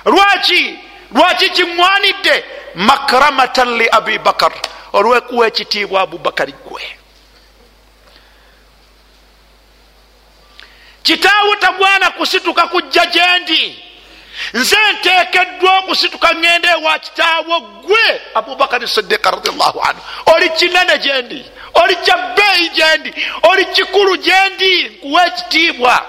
lwaki? 0.06 0.80
Lwaki 1.12 1.50
kiŋwanidde 1.50 2.44
makramatan 2.76 3.78
li 3.78 3.88
abibakar 3.92 4.52
olwekuwa 4.94 5.48
ekitiibwa 5.48 6.02
abubakari 6.02 6.54
gwe 6.66 6.98
kitaawo 11.04 11.56
tagwana 11.56 12.12
kusituka 12.12 12.68
kujja 12.68 13.06
gyendi 13.06 13.84
nze 14.54 14.78
ntekeddwa 14.94 15.78
okusituka 15.80 16.30
ŋŋenda 16.34 16.70
ewa 16.72 17.00
kitaawo 17.00 17.60
gwe 17.60 18.22
abubakari 18.36 18.88
sidiika 18.88 19.32
radiallahu 19.32 19.80
anhu. 19.82 20.02
Oli 20.34 20.50
kinene 20.50 20.98
gyendi 20.98 21.46
oli 21.74 21.96
kyabbeeyi 21.96 22.70
gyendi 22.70 23.14
oli 23.44 23.66
kikulu 23.66 24.18
gyendi 24.18 24.90
nkuwa 24.90 25.28
ekitiibwa. 25.28 26.06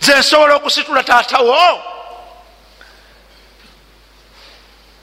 Nze 0.00 0.18
nsobola 0.18 0.54
okusitula 0.54 1.02
taatawo. 1.02 1.82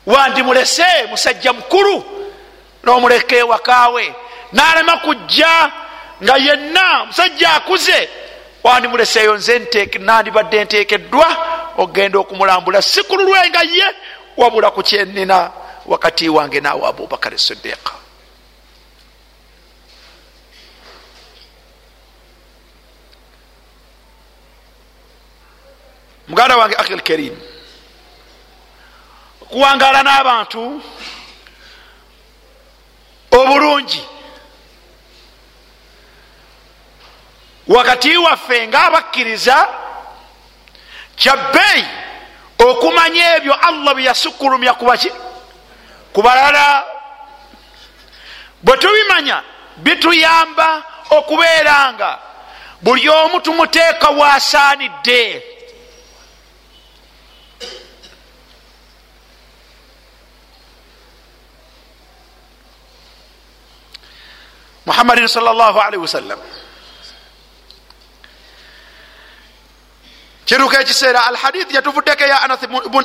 Wandimulese 0.06 1.08
musajja 1.10 1.54
mukulu 1.54 1.96
n'omuleka 2.84 3.36
ewakaawe. 3.36 4.16
N'alema 4.54 4.98
kujja 4.98 5.72
nga 6.24 6.38
yenna 6.38 7.06
musajja 7.06 7.54
akuze. 7.54 8.10
Wandimuleseeyo 8.64 9.36
nze 9.36 9.60
nandibadde 10.00 10.64
nteekeddwa 10.64 11.28
okgenda 11.78 12.20
okumulambula. 12.20 12.82
Si 12.82 13.04
ku 13.04 13.16
lulwe 13.18 13.50
nga 13.50 13.62
ye 13.62 13.88
wabula 14.38 14.72
ku 14.72 14.84
kyenina 14.84 15.52
wakati 15.86 16.30
wange 16.30 16.60
naawe 16.60 16.88
abubakari 16.88 17.40
sidiika 17.40 17.94
muganda 26.28 26.58
wange 26.58 26.76
akhi 26.76 26.94
lkarim 26.96 27.36
okuwangaala 29.42 30.04
n'abantu 30.04 30.82
obulungi 33.32 34.02
wakati 37.68 38.18
waffe 38.18 38.68
ngaabakkiriza 38.68 39.68
kyabbeeyi 41.16 41.86
okumanya 42.58 43.36
ebyo 43.36 43.54
allah 43.54 43.96
bye 43.96 44.06
yasukulumya 44.06 44.74
kubaki 44.74 45.12
ku 46.14 46.22
balala. 46.22 46.84
Bwe 48.64 48.78
tubimanya 48.78 49.44
bituyamba 49.78 50.84
okubeera 51.10 51.94
nga 51.94 52.20
buli 52.82 53.10
omu 53.10 53.42
tumuteeka 53.42 54.10
waasaanidde 54.10 55.44
muhammadin 64.86 65.28
salllahalaihi 65.28 65.98
wasallam 65.98 66.40
kiruka 70.46 70.82
ekiseera 70.82 71.26
alhadith 71.26 71.74
yatuvuddeko 71.74 72.24
ya 72.24 72.42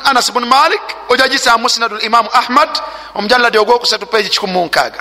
anas 0.04 0.32
bun 0.32 0.44
malik 0.46 0.82
ojagisa 1.08 1.58
musnadu 1.58 1.96
limamu 1.96 2.28
ahmad 2.32 2.68
omujalladi 3.14 3.58
ogwokusatu 3.58 4.06
peji 4.06 4.28
16 4.28 4.92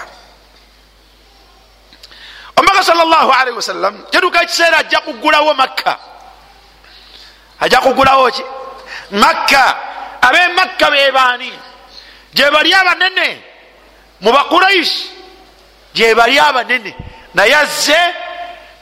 omubaka 2.56 2.84
salllahalaihi 2.84 3.56
wasallam 3.56 4.04
kiruka 4.12 4.42
ekiseera 4.44 4.78
ajja 4.78 5.00
kugulawo 5.00 5.54
makka. 5.54 6.00
Ajja 7.60 7.80
kugulawo 7.82 8.32
ki 8.32 8.44
makka. 9.12 9.78
Abe 10.22 10.48
makka 10.48 10.92
bebaani 10.92 11.54
gyebali 12.34 12.74
abanene 12.74 13.42
mu 14.22 14.32
bakuraishi 14.32 15.10
gyebali 15.94 16.40
abanene 16.40 16.96
naye 17.34 17.56
azze 17.56 17.98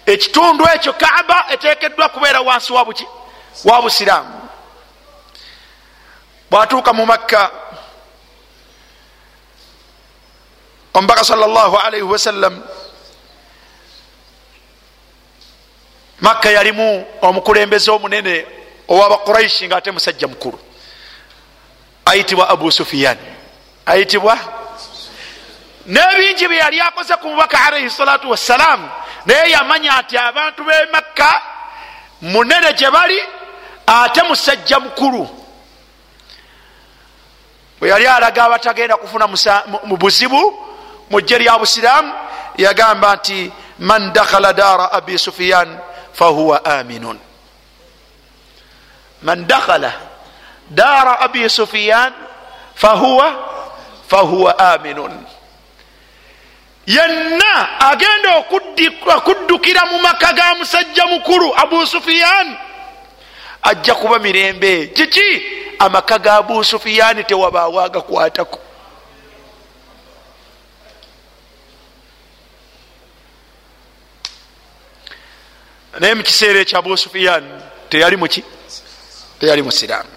ekitundu 0.05 0.65
ekyo 0.75 0.93
kaaba 0.93 1.45
etekeddwa 1.49 2.09
kubeera 2.09 2.41
wansi 2.41 2.73
wabuki 2.73 3.07
wa 3.63 3.81
busiraamu. 3.81 4.41
Bwatuuka 6.51 6.93
mu 6.93 7.05
makka 7.05 7.51
omubaka 10.93 11.23
salllahalaihi 11.23 12.03
wasallam 12.03 12.63
makka 16.21 16.49
yalimu 16.49 17.05
omukulembeze 17.21 17.91
omunene 17.91 18.45
owabaquraishi 18.87 19.67
nga 19.67 19.77
ate 19.77 19.91
musajja 19.91 20.27
mukulu 20.27 20.59
ayitibwa 22.05 22.49
abu 22.49 22.71
sufiyan 22.71 23.17
ayitibwa? 23.85 24.37
Nebingi 25.85 26.47
bye 26.47 26.57
yali 26.57 26.81
akoze 26.81 27.13
ku 27.15 27.27
mubaka 27.29 27.65
alaihi 27.65 27.89
salatu 27.89 28.29
wassalamu 28.29 28.89
naye 29.25 29.51
yamanya 29.51 30.01
nti 30.01 30.17
abantu 30.17 30.63
be 30.63 30.73
makka 30.91 31.41
munene 32.21 32.73
gye 32.73 32.91
bali 32.91 33.19
ate 33.87 34.21
musajja 34.23 34.79
mukulu. 34.79 35.29
Bwe 37.79 37.89
yali 37.89 38.07
alaga 38.07 38.43
abatagenda 38.43 38.97
kufuna 38.97 39.27
mu 39.83 39.97
buzibu 39.97 40.65
mu 41.09 41.21
jje 41.21 41.37
lya 41.39 41.57
busiraamu 41.59 42.13
yagamba 42.57 43.15
nti 43.15 43.51
man 43.79 44.13
dakhala 44.13 44.53
daara 44.53 44.91
abi 44.91 45.17
sufiyan 45.19 45.77
fahuwa 46.13 46.65
aminun 46.65 47.19
man 49.21 49.47
dakhala 49.47 49.91
daara 50.69 51.19
abi 51.19 51.49
sufiyan 51.49 52.13
fahuwa 52.75 53.27
fahuwa 54.07 54.59
aminun 54.59 55.25
yenna 56.87 57.79
agenda 57.79 58.29
okuddukira 59.15 59.85
mu 59.91 59.99
maka 59.99 60.33
ga 60.33 60.55
musajja 60.55 61.05
mukulu 61.05 61.53
abu 61.57 61.85
sufiyan 61.87 62.57
ajja 63.65 63.95
kuba 63.95 64.19
mirembe. 64.19 64.87
Kiki? 64.87 65.43
Amaka 65.79 66.19
ga 66.19 66.33
abu 66.35 66.63
sufiyani 66.63 67.23
tewabaawo 67.23 67.81
agakwatako 67.81 68.59
naye 75.99 76.13
mukiseera 76.15 76.59
ekyo 76.59 76.79
abu 76.79 76.97
sufiyani 76.97 77.49
teyali 77.89 78.17
muki 78.17 78.43
teyali 79.39 79.61
musiraamu. 79.61 80.09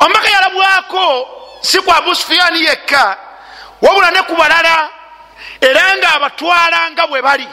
Omubaka 0.00 0.28
yalabwako 0.28 1.28
si 1.60 1.78
ku 1.80 1.90
abu 1.92 2.14
sufiyani 2.14 2.64
yekka 2.64 3.16
wabula 3.82 4.10
ne 4.10 4.22
ku 4.22 4.36
balala 4.36 4.90
era 5.60 5.96
nga 5.96 6.14
abatwala 6.14 6.90
nga 6.90 7.06
bwe 7.06 7.22
bali 7.22 7.48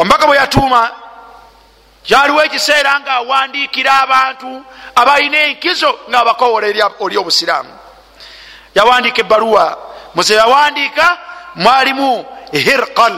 omubaka 0.00 0.26
bwe 0.26 0.36
yatuuma 0.36 0.90
kyaliwo 2.02 2.44
ekiseera 2.44 3.00
nga 3.00 3.12
awandiikira 3.12 3.92
abantu 4.00 4.64
abalina 4.94 5.38
enkizo 5.38 5.90
nga 6.08 6.18
abakowola 6.20 6.66
oli 7.00 7.16
obusiraamu. 7.16 7.72
Yawandiika 8.74 9.20
ebbaluwa 9.20 9.78
muze 10.14 10.34
yawandiika 10.34 11.18
mwalimu 11.54 12.26
hirqal 12.52 13.16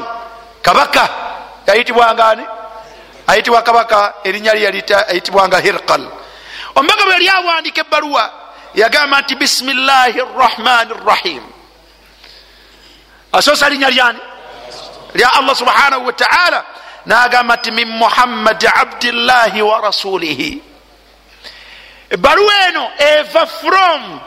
kabaka. 0.62 1.09
Yayitibwangani 1.66 2.45
ayitibwa 3.26 3.62
kabaka 3.62 4.14
erinnya 4.24 4.55
lye 4.55 4.66
ayitibwanga 5.09 5.59
hirqal. 5.59 6.03
Omubaka 6.74 7.05
bwe 7.05 7.12
yali 7.12 7.28
awandiika 7.28 7.80
ebbaluwa 7.80 8.30
yagamba 8.74 9.20
nti 9.20 9.35
bisimillahi 9.35 10.20
rrahmani 10.20 10.93
rrahim 11.07 11.43
asoosa 13.33 13.68
linnya 13.68 13.91
lyani 13.91 14.18
lya 15.15 15.33
allah 15.33 15.55
subhanahu 15.57 16.07
wataala 16.07 16.65
nagamba 17.07 17.57
nti 17.57 17.71
min 17.71 17.89
muhammadi 17.89 18.67
abdillahi 18.67 19.63
wa 19.63 19.81
rasulihi. 19.81 20.63
Ebbaluwa 22.11 22.53
eno 22.69 22.91
eva 22.99 23.47
from 23.47 24.21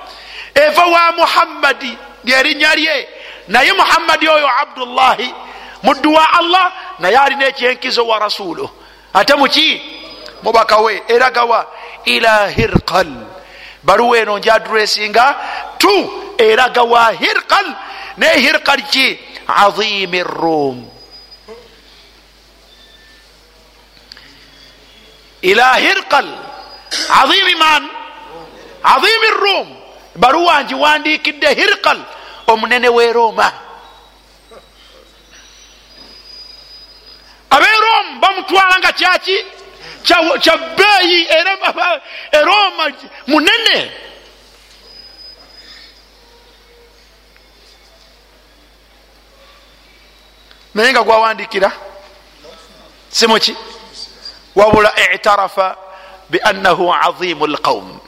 eva 0.56 0.86
wa 0.86 1.12
muhammadi 1.12 1.98
lyerinnya 2.24 2.76
lye 2.76 3.08
naye 3.48 3.74
muhammadi 3.74 4.30
oyo 4.30 4.50
abdullahi 4.62 5.34
muddu 5.84 6.14
wa 6.14 6.34
allah 6.34 6.74
naye 7.00 7.18
alina 7.18 7.46
ekyenkizo 7.48 8.08
wa 8.08 8.20
rasuluh 8.20 8.70
ate 9.14 9.36
muki 9.36 9.82
mubaka 10.44 10.78
we 10.78 11.04
eragawa 11.08 11.68
ila 12.06 12.48
hirqal 12.50 13.08
baluwa 13.84 14.18
eno 14.18 14.38
njadressinga 14.40 15.36
tu 15.78 16.26
eraga 16.38 16.84
wa 16.84 17.12
hirqal. 17.12 17.76
Ne 18.18 18.28
hirqal 18.40 18.82
ki 18.92 19.20
azimi 19.48 20.24
rum 20.24 20.89
ila 25.41 25.74
hirqal 25.76 26.28
azimi 27.22 27.56
man 27.56 27.84
azimi 28.84 29.30
rum 29.41 29.68
baluwa 30.16 30.64
njiwandikidde 30.64 31.54
hirqal 31.54 32.00
omunene 32.48 32.89
we 32.89 33.14
roma 33.14 33.52
aberom 37.50 38.20
bamutwala 38.22 38.80
nga 38.80 38.91
kyaki 38.91 39.38
kyabeeyi 40.43 41.20
era 41.30 41.54
eroma 42.32 42.86
munene 43.28 43.91
naye 50.76 50.92
nga 50.92 51.04
gwawandikira 51.04 51.72
simuki 53.10 53.56
wabula 54.56 54.92
itarafa 55.16 55.78
biannahu 56.30 56.94
azimu 56.94 57.48
lqaum 57.48 58.00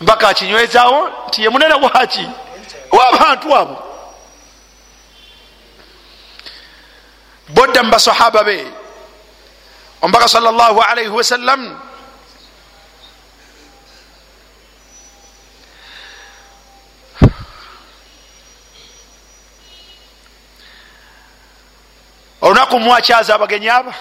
mpaka 0.00 0.28
akinywezaawo 0.28 1.10
nti 1.28 1.42
ye 1.42 1.48
munene 1.48 1.74
waki 1.74 2.28
wabantu 2.92 3.48
abo. 3.56 3.76
Bodda 7.48 7.82
mu 7.82 7.90
basahaba 7.90 8.44
be 8.44 8.66
omubaka 10.02 10.28
sal 10.28 10.42
llah 10.42 10.76
alaihi 10.90 11.08
wasallam 11.08 11.78
olunaku 22.42 22.80
mwakyaza 22.80 23.34
abagenyi 23.34 23.68
aba? 23.68 23.94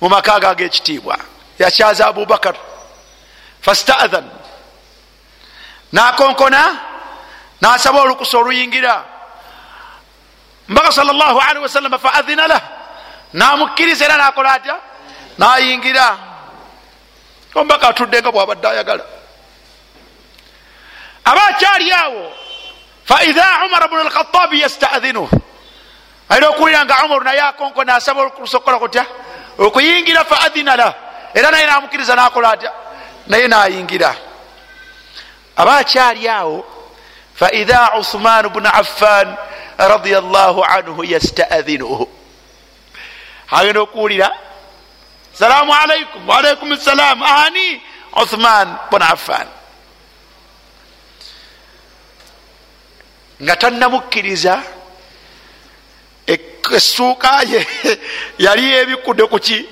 Mu 0.00 0.08
maka 0.08 0.40
ga 0.40 0.50
agekitiibwa 0.50 1.18
yakyaza 1.58 2.06
abubakar 2.06 2.54
fastaathan 3.60 4.30
nakonkona 5.92 6.62
nasaba 7.60 8.02
olukusa 8.02 8.38
oluyingira. 8.38 9.04
Mbaka 10.68 10.92
salli 10.92 11.12
wasalama 11.62 11.98
faadhina 11.98 12.46
lah. 12.46 12.62
Namukkiriza 13.32 14.04
era 14.04 14.16
nakola 14.16 14.52
atya? 14.52 14.76
Nayingira. 15.38 16.18
Ombaka 17.54 17.88
atudde 17.88 18.20
nga 18.20 18.32
bwabadde 18.32 18.68
ayagala. 18.68 19.04
Aba 21.24 21.42
akyali 21.46 21.92
awo 21.92 22.32
faidha 23.04 23.64
umar 23.66 23.88
bnu 23.88 24.04
lkhatabi 24.04 24.60
yastadhinu 24.60 25.28
alina 26.34 26.48
okuwulira 26.48 26.84
nga 26.84 27.04
umaru 27.04 27.24
naye 27.24 27.40
akonko 27.40 27.84
nasaba 27.84 28.20
olukusa 28.20 28.56
okukola 28.56 28.78
kutya? 28.78 29.06
Okuyingira 29.58 30.24
faadhina 30.24 30.76
lah 30.76 30.94
era 31.34 31.50
naye 31.50 31.66
namukkiriza 31.66 32.16
nakola 32.16 32.50
atya? 32.50 32.72
Naye 33.26 33.48
nayingira. 33.48 34.14
Aba 35.56 35.76
akyali 35.76 36.28
awo 36.28 36.66
faidha 37.34 37.94
uthman 37.98 38.48
bnu 38.48 38.68
affan 38.68 39.36
radiallahu 39.78 40.64
anhu 40.64 41.04
yastadhinuhu. 41.04 42.08
Agenda 43.50 43.80
okuwulira 43.80 44.30
salamu 45.32 45.74
alaikum 45.74 46.28
waalaikum 46.28 46.76
salam 46.76 47.22
ani 47.22 47.82
uthman 48.22 48.76
bun 48.90 49.02
affan. 49.02 49.46
Nga 53.42 53.56
tannamukkiriza 53.56 54.62
essuuka 56.72 57.42
ye 57.42 57.66
yali 58.38 58.74
ebikudde 58.74 59.26
kuki 59.26 59.68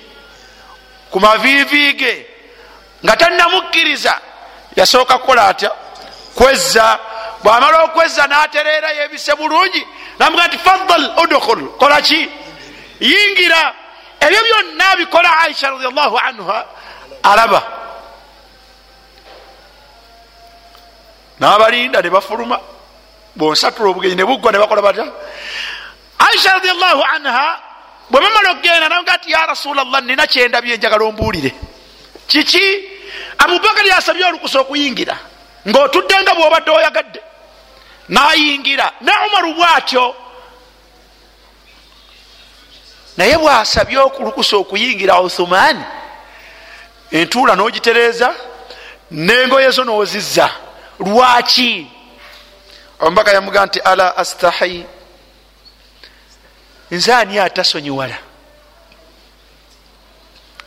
ku 1.11 1.20
maviiviige. 1.20 2.26
Nga 3.05 3.16
tannamukkiriza 3.16 4.20
yasooka 4.76 5.18
kukola 5.18 5.49
atya? 5.49 5.70
Kwezza. 6.34 6.99
Bwamala 7.43 7.82
okwezza 7.84 8.26
natereera 8.26 8.90
yebise 8.93 9.34
bulungi. 9.34 9.86
Namuga 10.18 10.47
nti 10.47 10.59
fadal 10.59 11.12
udkhul. 11.22 11.68
Kolaki 11.78 12.28
yingira. 13.01 13.74
Ebyo 14.20 14.40
byonna 14.45 14.97
bikola 14.97 15.38
aisha 15.38 15.70
radiallahu 15.70 16.18
anha. 16.18 16.64
Alaba. 17.22 17.62
Nabalinda 21.40 22.03
nebafuluma 22.03 22.61
bonsatula 23.36 23.90
obugenyi 23.90 24.14
nebuggwa 24.14 24.53
nebakola 24.53 24.82
batya 24.82 25.07
aisha 26.27 26.53
radiallahu 26.53 27.03
anha 27.14 27.61
bwe 28.11 28.20
bamala 28.20 28.51
okgenda 28.51 28.89
namuga 28.89 29.16
nti 29.16 29.31
ya 29.33 29.47
rasulllah 29.47 30.03
nina 30.03 30.27
kyendabye 30.27 30.77
njagala 30.77 31.05
ombuulire. 31.05 31.55
Kiki? 32.27 32.64
Abubakari 33.39 33.91
asabye 33.91 34.25
olukusa 34.25 34.61
okuyingira 34.61 35.18
ngaotudde 35.68 36.23
nga 36.23 36.35
bwobadde 36.35 36.70
oyagadde. 36.70 37.20
Nayingira. 38.09 38.93
Ne 39.01 39.12
umaru 39.27 39.55
bwatyo 39.55 40.14
naye 43.16 43.39
bwasabye 43.39 43.99
okulukusa 43.99 44.57
okuyingira 44.57 45.20
uthumani 45.20 45.85
entuula 47.11 47.55
nogitereeza 47.57 48.35
nengoye 49.11 49.70
zo 49.70 49.85
nozizza. 49.85 50.51
Lwaki? 51.01 51.87
Omubaka 53.01 53.33
yamuga 53.33 53.66
nti 53.66 53.81
ala 53.81 54.16
astahi 54.16 54.87
nzaani 56.93 57.38
atasonyiwala? 57.38 58.18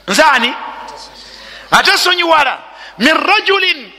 Nzaani? 0.08 0.54
Atasonyiwala? 1.72 2.64
Min 2.98 3.14
rajulin. 3.14 3.92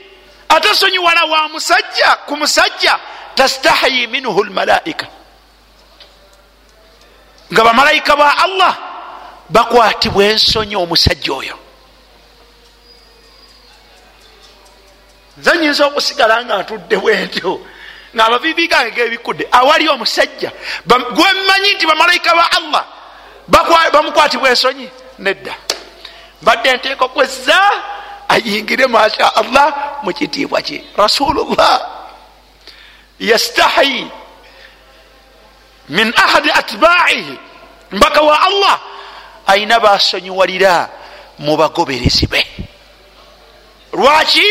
Atasonyiwala 0.49 1.25
wa 1.25 1.49
musajja 1.49 2.15
ku 2.25 2.37
musajja? 2.37 2.99
Tastahayi 3.35 4.07
minhu 4.07 4.43
lmalaika 4.43 5.07
nga 7.53 7.63
bamalayika 7.63 8.15
ba 8.15 8.37
allah 8.37 8.77
bakwatibwa 9.49 10.23
ensonyi 10.25 10.75
omusajja 10.75 11.33
oyo. 11.33 11.57
Nze 15.37 15.57
nyinza 15.57 15.85
okusigala 15.85 16.45
nga 16.45 16.63
ntudde 16.63 16.97
bwentyo 16.97 17.61
nga 18.15 18.25
abavivi 18.25 18.67
gange 18.67 18.91
gebikudde 18.91 19.47
awali 19.51 19.89
omusajja 19.89 20.51
gwemmanyi 20.85 21.73
nti 21.73 21.85
bamalayika 21.87 22.35
ba 22.35 22.51
allah 22.51 22.85
bamukwatibwa 23.91 24.49
ensonyi? 24.49 24.89
Nedda. 25.19 25.55
Mbadde 26.41 26.73
nteeka 26.73 27.05
okwezza 27.05 27.59
ayingire 28.27 28.87
masha 28.87 29.35
allah 29.35 29.99
mukitiibwa 30.03 30.61
kye. 30.61 30.83
Rasulullah. 30.97 31.89
Yastahi 33.19 34.11
min 35.89 36.13
ahadi 36.15 36.51
atbaihi 36.51 37.39
mbaka 37.91 38.21
wa 38.21 38.41
allah 38.41 38.79
ayina 39.47 39.79
basonyiwalira 39.79 40.89
mu 41.39 41.57
bagoberezi 41.57 42.27
be. 42.27 42.47
Lwaki? 43.93 44.45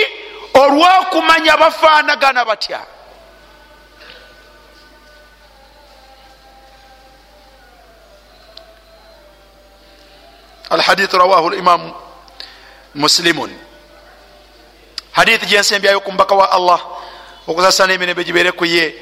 Olwokumanya 0.55 1.57
bafaanagana 1.57 2.45
batya 2.45 2.81
alhadith 10.71 11.12
rawahu 11.12 11.51
limamu 11.51 11.95
muslimun. 12.95 13.51
Hadithi 15.12 15.47
gyensembyayo 15.47 16.01
ku 16.01 16.12
mbaka 16.12 16.35
wa 16.35 16.51
allah 16.53 16.81
okusasana 17.47 17.93
emirembe 17.93 18.25
gibere 18.25 18.53
ku 18.53 18.64
ye 18.64 18.95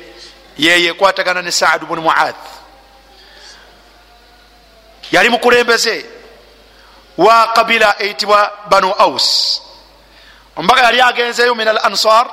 yeye 0.59 0.91
ekwatagana 0.91 1.43
ne 1.43 1.51
saadu 1.51 1.87
bunu 1.87 2.03
muad 2.03 2.35
yali 5.12 5.29
mukulembeze 5.29 6.07
wa 7.17 7.53
kabila 7.53 7.95
eyitibwa 7.99 8.53
banu 8.69 8.93
aus. 8.93 9.61
Ombaka 10.57 10.83
yali 10.83 11.01
agenzeyo 11.01 11.55
min 11.55 11.69
al 11.69 11.79
ansar 11.83 12.31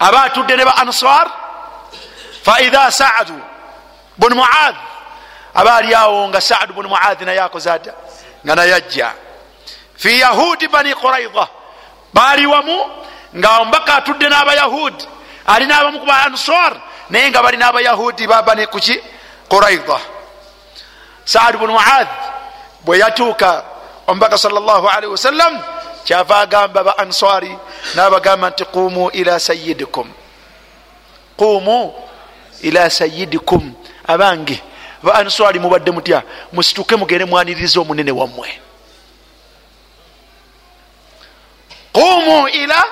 aba 0.00 0.22
atudde 0.22 0.56
ne 0.56 0.64
ba 0.64 0.76
ansar 0.76 1.30
faidha 2.42 2.90
saadu 2.90 3.36
bunu 4.18 4.36
muad 4.36 4.76
aba 5.54 5.74
ali 5.74 5.94
awo 5.94 6.28
nga 6.28 6.40
saadu 6.40 6.72
bunu 6.74 6.88
muad 6.88 7.20
naye 7.22 7.40
akoze 7.40 7.70
ata 7.70 7.92
nga 8.44 8.54
naye 8.54 8.74
ajja 8.74 9.12
fi 9.96 10.20
yahudi 10.20 10.68
bani 10.68 10.94
quraida 10.94 11.48
baali 12.12 12.46
wamu 12.46 12.78
nga 13.36 13.58
ombaka 13.58 13.94
atudde 13.96 14.28
n'abayahudi. 14.28 15.04
Ali 15.46 15.66
n'abamu 15.66 16.00
ku 16.00 16.06
ba 16.06 16.26
ansar 16.26 16.76
naye 17.10 17.30
nga 17.30 17.42
bali 17.42 17.56
n'abayahudi 17.56 18.26
babani 18.26 18.66
kuki? 18.66 18.98
Quraida 19.48 19.98
saad 21.24 21.56
bunu 21.58 21.72
muad 21.72 22.08
bwe 22.84 22.98
yatuuka 22.98 23.64
omubaka 24.06 24.38
salllahalihi 24.38 25.12
wasallam 25.12 25.62
kyava 26.04 26.38
agamba 26.38 26.82
ba 26.84 26.98
ansari 26.98 27.56
nabagamba 27.94 28.50
nti 28.50 28.64
qumu 28.64 29.10
ila 29.10 29.38
sayidikum 29.38 30.08
qumu 31.36 31.94
ila 32.62 32.90
sayidikum 32.90 33.74
abange 34.06 34.62
ba 35.02 35.14
ansari 35.14 35.58
mubadde 35.58 35.90
mutya 35.90 36.22
musituke 36.52 36.96
mugende 36.96 37.24
mwaniriza 37.24 37.80
omunene 37.80 38.10
wammwe. 38.10 38.60
Qumu 41.92 42.48
ila 42.48 42.84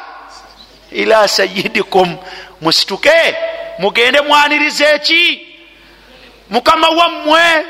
ila 0.90 1.28
sayidikum 1.28 2.16
musituke 2.60 3.36
mugende 3.78 4.20
mwaniriza 4.20 4.94
eki 4.94 5.46
mukama 6.50 6.88
wammwe. 6.88 7.64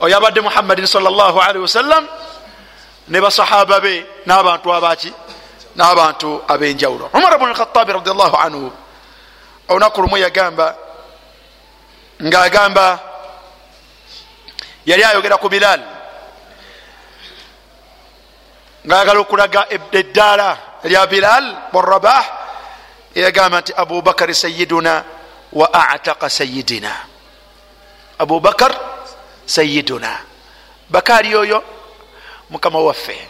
Oyo 0.00 0.16
abadde 0.16 0.40
muhammadin 0.40 0.86
salli 0.86 1.06
wasallam 1.62 2.08
ne 3.08 3.20
basahaba 3.20 3.80
be 3.80 4.06
n'abantu 4.26 4.72
abaki 4.74 5.12
n'abantu 5.76 6.42
ab'enjawulo. 6.48 7.10
Umar 7.14 7.38
bnu 7.38 7.52
lkhatabi 7.52 7.92
radiallahu 7.92 8.36
anhu 8.36 8.72
olunaku 9.68 10.02
lumu 10.02 10.16
yagamba 10.16 10.76
ngaagamba 12.22 13.00
yali 14.86 15.02
ayogera 15.04 15.36
ku 15.36 15.48
bilal 15.48 15.80
ngaayagala 18.86 19.20
okulaga 19.20 19.66
eddaala 19.70 20.80
lya 20.84 21.06
bilal 21.06 21.70
burabah 21.72 22.22
yagamba 23.14 23.60
nti 23.60 23.72
abubakari 23.74 24.34
sayiduna 24.34 25.04
wa 25.52 25.66
ataka 25.72 26.30
sayidina 26.30 26.92
abubakar 28.18 28.72
sayiduna 29.46 30.18
bakari 30.90 31.34
oyo 31.34 31.81
mukama 32.52 32.78
waffe. 32.78 33.28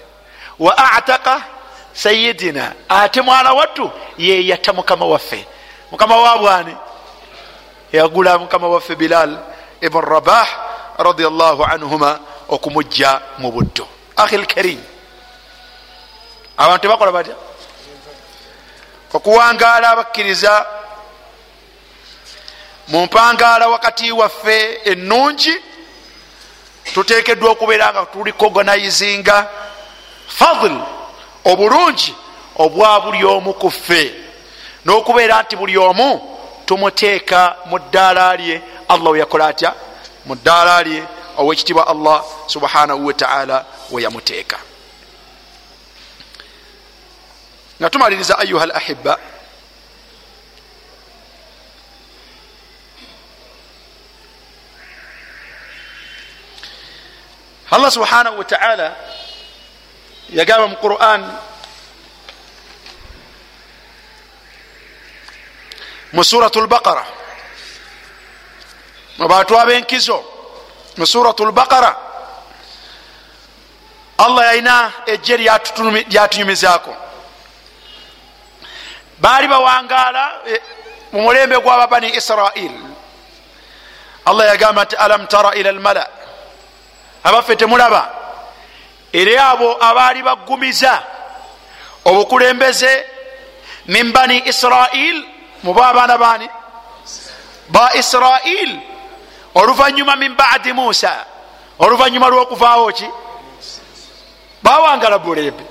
Wa 0.59 0.79
ataka 0.93 1.45
sayidina 1.93 2.73
ate 2.89 3.21
mwana 3.21 3.53
wattu 3.53 3.91
yeyata 4.19 4.73
mukama 4.73 5.07
waffe. 5.07 5.47
Mukama 5.91 6.17
wabwani 6.17 6.77
yagula 7.93 8.39
mukama 8.39 8.69
waffe 8.69 8.97
bilal 8.97 9.39
ibn 9.81 10.01
rabah 10.01 10.49
radiallahu 10.99 11.65
anhuma 11.65 12.21
okumujja 12.49 13.21
mu 13.39 13.53
buddo 13.53 13.89
ahi 14.17 14.37
lkarim 14.37 14.81
abantu 16.57 16.83
tebakola 16.83 17.13
batya? 17.13 17.35
Okuwangaala 19.13 19.91
abakkiriza 19.91 20.67
mu 22.89 23.05
mpangaala 23.05 23.69
wakati 23.69 24.13
waffe 24.13 24.81
ennungi 24.85 25.55
tutekeddwa 26.95 27.51
okubeera 27.51 27.93
nga 27.93 28.07
tuli 28.07 28.33
koganizinga 28.33 29.49
fadl 30.27 30.75
obulungi 31.45 32.15
obwa 32.57 33.01
buli 33.01 33.25
omu 33.25 33.53
ku 33.55 33.71
ffe. 33.71 34.15
N'okubeera 34.85 35.43
nti 35.43 35.57
buli 35.57 35.79
omu 35.79 36.39
tumuteeka 36.67 37.57
mu 37.67 37.79
ddaala 37.79 38.37
lye 38.37 38.63
allah 38.89 39.11
weyakola 39.13 39.47
atya? 39.47 39.75
Mu 40.27 40.35
ddaala 40.35 40.83
lye 40.83 41.03
owekitiibwa 41.37 41.87
allah 41.87 42.25
subhanahu 42.47 43.07
wataala 43.07 43.65
weyamuteeka 43.91 44.59
nga 47.81 47.91
tumaliriza 47.91 48.39
ayuha 48.39 48.65
al 48.65 48.73
ahiba 48.77 49.19
allah 57.73 57.91
subhanahu 57.91 58.39
wataala 58.39 58.89
yagamba 60.31 60.67
mu 60.69 60.77
quran 60.77 61.21
mu 66.13 66.23
surat 66.25 66.53
lbaqara 66.57 67.05
mu 69.19 69.29
bantu 69.29 69.57
abenkizo 69.59 70.19
mu 70.97 71.07
surat 71.07 71.41
lbaqara 71.41 71.93
allah 74.19 74.45
yalina 74.55 74.93
ejje 75.07 75.37
lyatunyumizaako. 76.09 76.95
Baali 79.19 79.49
bawangaala 79.49 80.25
mu 81.13 81.23
mulembe 81.23 81.57
gwaba 81.63 81.87
bani 81.87 82.11
israil 82.17 82.73
allah 84.27 84.45
yagamba 84.47 84.85
nti 84.85 84.97
alam 84.97 85.27
tara 85.27 85.55
ila 85.55 85.73
lmala 85.73 86.07
abaffe 87.25 87.57
temulaba. 87.57 88.11
Eri 89.13 89.37
abo 89.37 89.77
abaali 89.81 90.23
baggumiza 90.23 91.03
obukulembeze 92.05 93.07
min 93.87 94.13
bani 94.13 94.43
israil 94.47 95.25
muba 95.63 95.89
abaana 95.89 96.19
bani 96.19 96.49
ba 97.69 97.91
israil 97.95 98.81
oluvanyuma 99.55 100.17
min 100.17 100.35
badi 100.35 100.73
musa. 100.73 101.27
Oluvanyuma 101.79 102.29
lwokuvaawo 102.29 102.93
ki? 102.93 103.07
Bawangala 104.63 105.19
bulembe 105.19 105.65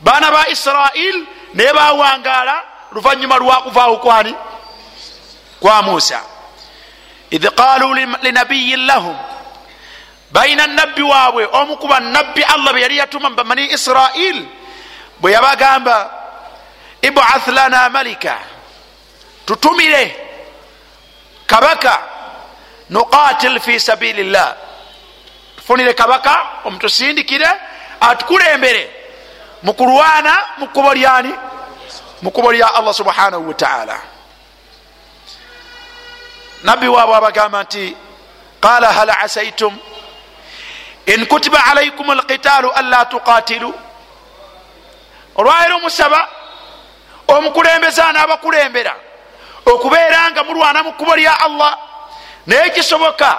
baana 0.00 0.30
ba 0.30 0.48
israil 0.48 1.26
naye 1.54 1.72
bawangala 1.72 2.62
luvanyuma 2.92 3.36
lwakuvaawo 3.36 3.96
kwani? 3.96 4.34
Kwa 5.60 5.82
musa. 5.82 6.20
Idh 7.30 7.46
qaluu 7.48 7.94
linabiyin 8.22 8.86
lahum 8.86 9.16
balina 10.30 10.66
nabbi 10.66 11.02
waabwe 11.02 11.48
omu 11.52 11.76
kuba 11.76 12.00
nabbi 12.00 12.42
allah 12.42 12.72
bwe 12.72 12.82
yali 12.82 12.96
yatuma 12.98 13.30
bamani 13.30 13.72
israil 13.72 14.46
bwe 15.20 15.32
yabagamba 15.32 16.10
ibath 17.02 17.46
lana 17.48 17.88
malika 17.90 18.38
tutumire 19.46 20.16
kabaka 21.46 22.02
nuqatil 22.90 23.60
fi 23.60 23.80
sabili 23.80 24.24
llah 24.24 24.54
tufunire 25.56 25.94
kabaka 25.94 26.46
omutusindikire 26.64 27.48
atukulembere 28.00 28.90
mukulwana 29.62 30.38
mukubo 30.58 30.94
lyani? 30.94 31.34
Mukubo 32.22 32.52
lya 32.52 32.74
allah 32.74 32.94
subhanahu 32.94 33.48
wataala 33.48 34.00
nabbi 36.64 36.88
waabwe 36.88 37.16
abagamba 37.16 37.62
nti 37.62 37.96
qala 38.60 38.92
hal 38.92 39.10
asaitum 39.10 39.76
in 41.08 41.26
kutiba 41.26 41.58
alaikum 41.64 42.10
alqitalu 42.10 42.72
anla 42.72 43.04
tuqatilu 43.04 43.74
olwairo 45.36 45.78
musaba 45.80 46.28
omukulembeze 47.28 48.02
anaabakulembera 48.02 48.94
okubeera 49.66 50.30
nga 50.30 50.44
mulwana 50.44 50.82
mu 50.82 50.92
kkubo 50.92 51.16
lya 51.16 51.40
allah 51.40 51.78
naye 52.46 52.70
kisoboka 52.70 53.38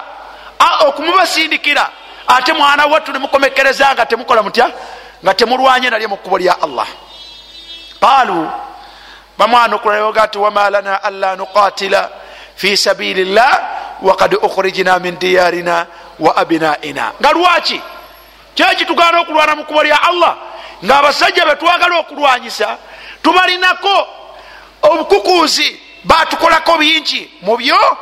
okumubasindikira 0.88 1.90
ate 2.28 2.54
mwana 2.54 2.86
wattu 2.86 3.12
nemukomekereza 3.12 3.94
nga 3.94 4.06
temukola 4.06 4.44
mutya 4.44 4.72
nga 5.24 5.34
temulwanye 5.34 5.90
nalye 5.90 6.08
mu 6.08 6.18
kkubo 6.18 6.38
lya 6.38 6.62
allah 6.62 6.88
qaalu 8.02 8.50
bamwana 9.38 9.76
okulaiga 9.76 10.28
ti 10.28 10.38
wama 10.38 10.70
lana 10.70 11.04
anla 11.04 11.36
nuqatila 11.36 12.10
fi 12.56 12.78
sabili 12.78 13.26
llah 13.26 13.60
wakad 14.02 14.34
ukhrijna 14.41 15.00
min 15.00 15.20
diyarina 15.20 15.86
wa 16.20 16.36
abinaina 16.38 17.12
nga 17.22 17.32
lwaki? 17.32 17.82
Kyekitugana 18.56 19.20
okulwana 19.22 19.56
mu 19.56 19.64
kkubo 19.64 19.84
lya 19.84 20.02
allah 20.04 20.36
ngaabasajja 20.86 21.45
betwagala 21.45 21.97
okulwanyisa 22.00 22.78
tubalinako 23.24 24.08
obukukuuzi 24.82 25.80
batukolako 26.04 26.78
bingi 26.78 27.32
mubyo 27.41 27.97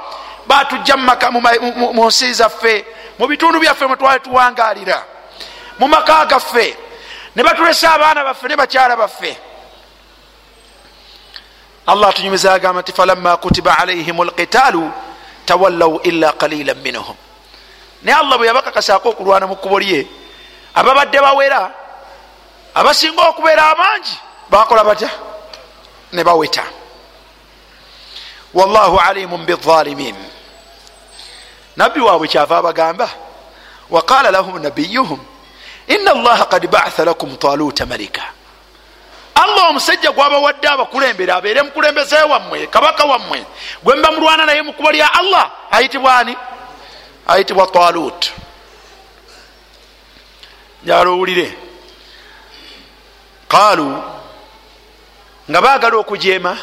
batujja 0.47 0.97
mu 1.93 2.05
nsi 2.07 2.33
zaffe 2.33 2.85
mu 3.19 3.27
bitundu 3.27 3.59
byaffe 3.59 3.85
mwetwali 3.85 4.19
tuwangalira 4.19 5.03
mu 5.79 5.87
maka 5.87 6.25
gaffe 6.25 6.77
ne 7.35 7.43
batulesa 7.43 7.93
abaana 7.93 8.23
baffe 8.23 8.47
ne 8.47 8.55
bakyala 8.55 8.95
baffe. 8.95 9.37
Allah 11.87 12.13
tunyumiza 12.13 12.53
agamba 12.53 12.81
nti 12.81 12.91
falamma 12.93 13.37
kutiba 13.37 13.77
alaihim 13.77 14.21
lqitaalu 14.23 14.91
tawallau 15.47 16.03
illa 16.03 16.35
qalila 16.35 16.75
minhum. 16.75 17.15
Naye 18.03 18.17
allah 18.19 18.37
bwe 18.37 18.47
yabakakasako 18.47 19.09
okulwana 19.09 19.47
mu 19.47 19.55
kkubo 19.55 19.79
lye 19.79 20.07
ababadde 20.75 21.17
bawera 21.19 21.71
abasinga 22.75 23.23
okubeera 23.31 23.71
abangi 23.71 24.15
bakola 24.51 24.83
batya? 24.83 25.09
Ne 26.11 26.23
baweta. 26.23 26.63
Wallahu 28.53 28.99
alimun 28.99 29.45
bizalimin. 29.45 30.15
Nabbi 31.77 31.99
waabwe 31.99 32.27
kyava 32.27 32.57
abagamba 32.57 33.09
waqala 33.89 34.31
lahum 34.31 34.59
nabiyuhum 34.59 35.19
ina 35.87 36.11
allaha 36.11 36.45
kad 36.45 36.67
baatha 36.67 37.05
lakum 37.05 37.35
taluta 37.37 37.85
malika 37.85 38.36
allah 39.47 39.69
omusajja 39.69 40.11
gwabawadde 40.11 40.67
abakulembere 40.67 41.31
abeere 41.33 41.61
mukulembeze 41.61 42.15
wammwe 42.15 42.67
kabaka 42.67 43.03
wammwe 43.05 43.45
gwe 43.83 43.95
mba 43.95 44.11
mulwana 44.11 44.45
naye 44.45 44.61
mukubo 44.61 44.91
lya 44.91 45.13
allah 45.13 45.51
ayitibwa 45.71 46.17
ani? 46.17 46.37
Ayitibwa 47.27 47.67
talut. 47.67 48.31
Njala 50.83 51.09
owulire. 51.09 51.57
Qaalu 53.47 54.03
nga 55.49 55.61
baagala 55.61 55.97
okujeema 55.97 56.57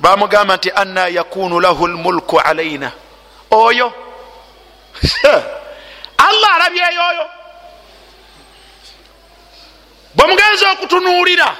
bamugamba 0.00 0.56
nti 0.56 0.70
anna 0.70 1.08
yakunu 1.08 1.60
lahu 1.60 1.86
lmulku 1.86 2.40
alaina 2.40 2.92
oyo? 3.50 3.92
Allah 6.28 6.54
alabyeyo 6.54 7.02
oyo. 7.10 7.26
Bwemugenza 10.14 10.72
okutunuulira 10.72 11.56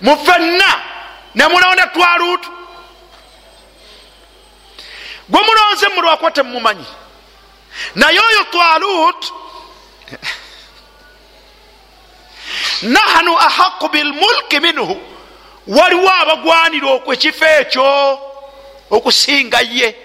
mufenna 0.00 0.80
nemulonda 1.34 1.86
twaluutu 1.86 2.50
gwe 5.28 5.42
mulonze 5.42 5.88
mulwakwa 5.88 6.30
temumanyi 6.30 6.86
naye 7.94 8.20
oyo 8.20 8.44
twalut 8.44 9.32
nahanu 12.82 13.38
ahaqu 13.38 13.88
bilmulki 13.88 14.60
minhu 14.60 15.00
waliwo 15.66 16.10
abagwanira 16.10 17.00
ekifo 17.12 17.44
ekyo 17.44 18.20
okusinga 18.90 19.60
ye. 19.60 19.96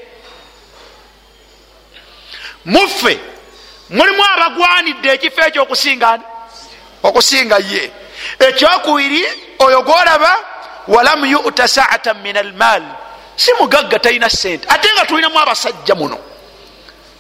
Muffe 2.66 3.20
mulimu 3.90 4.24
abagwanidde 4.24 5.10
ekifo 5.14 5.42
ekyo 5.42 5.62
okusinga 5.64 6.20
okusinga 7.04 7.58
ye 7.58 7.92
ekyokubiri 8.40 9.26
oyo 9.60 9.82
gwolaba 9.82 10.36
walam 10.88 11.26
yuta 11.26 11.68
saatan 11.68 12.18
min 12.22 12.38
almal 12.38 12.84
si 13.36 13.52
mugagga 13.60 14.00
talina 14.00 14.30
sente 14.30 14.68
ate 14.70 14.88
nga 14.96 15.06
tulinamu 15.06 15.40
abasajja 15.40 15.96
muno. 15.96 16.18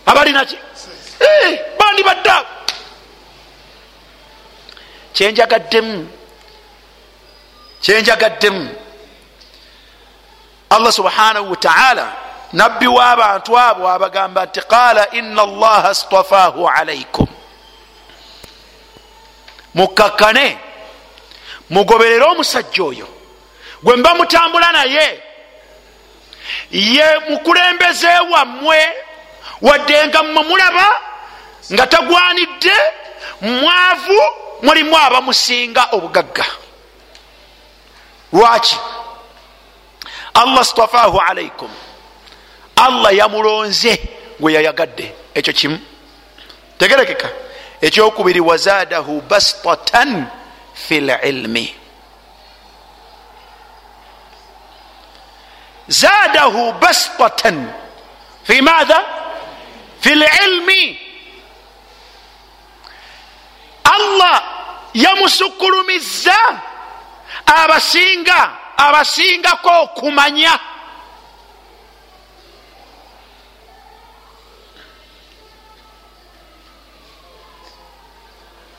Abalinaki 0.06 0.58
bandi 1.80 2.04
baddaabo 2.04 2.50
kyenjagaddemu 5.14 6.08
kyenjagaddemu. 7.82 8.66
Allah 10.72 10.92
subhanahu 10.92 11.52
wataala 11.52 12.08
nabbi 12.54 12.88
w'abantu 12.88 13.58
abo 13.60 13.88
abagamba 13.90 14.46
nti 14.46 14.62
qaala 14.62 15.12
ina 15.12 15.42
allaha 15.42 15.94
stafaahu 15.96 16.68
alaikum 16.68 17.28
mukakkane 19.74 20.58
mugoberere 21.72 22.24
omusajja 22.24 22.84
oyo. 22.84 23.08
Gwe 23.84 23.96
mba 23.96 24.16
mutambula 24.16 24.72
naye 24.72 25.06
ye 26.72 27.08
mukulembeze 27.30 28.14
wammwe 28.32 28.80
wadde 29.62 30.08
nga 30.08 30.24
mmwe 30.24 30.44
mulaba 30.44 30.88
nga 31.74 31.88
tagwanidde 31.88 32.76
mwavu 33.42 34.22
mulimu 34.62 34.98
abamusinga 34.98 35.88
obugagga. 35.92 36.46
Lwaki? 38.34 38.78
Allah 40.34 40.66
stafaahu 40.66 41.20
alaikum 41.20 41.70
allah 42.76 43.16
yamulonze 43.16 44.02
gwe 44.40 44.54
yayagadde. 44.54 45.16
Ekyo 45.34 45.54
kimu. 45.54 45.80
Tegerekeka. 46.78 47.30
Ekyokubiri 47.82 48.40
wazadahu 48.40 49.22
bastatan 49.22 50.28
fi 50.88 50.98
lilmi 51.02 51.66
zadahu 55.88 56.74
bastatan 56.82 57.58
fi 58.44 58.62
madha? 58.62 59.00
Fi 60.02 60.12
lilmi 60.16 60.98
allah 63.84 64.38
yamusukulumiza 64.94 66.38
abasinga 67.46 68.40
abasingako 68.78 69.72
okumanya 69.84 70.54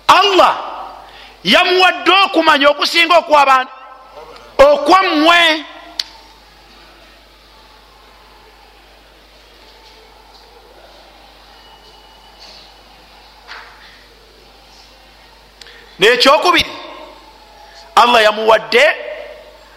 allah 0.08 0.71
yamuwadde 1.44 2.12
okumanya 2.24 2.68
okusinga 2.70 3.18
okwabani 3.18 3.70
okwammwe 4.58 5.64
nekyokubiri 15.98 16.72
allah 17.94 18.22
yamuwadde 18.22 18.84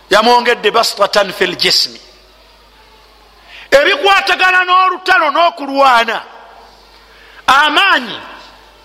yamwongedde 0.10 0.72
bastatan 0.72 1.34
fi 1.34 1.46
ljismi 1.48 2.06
ebikwatagana 3.72 4.64
n'olutalo 4.64 5.28
n'okulwana. 5.32 6.18
Amaanyi 7.48 8.20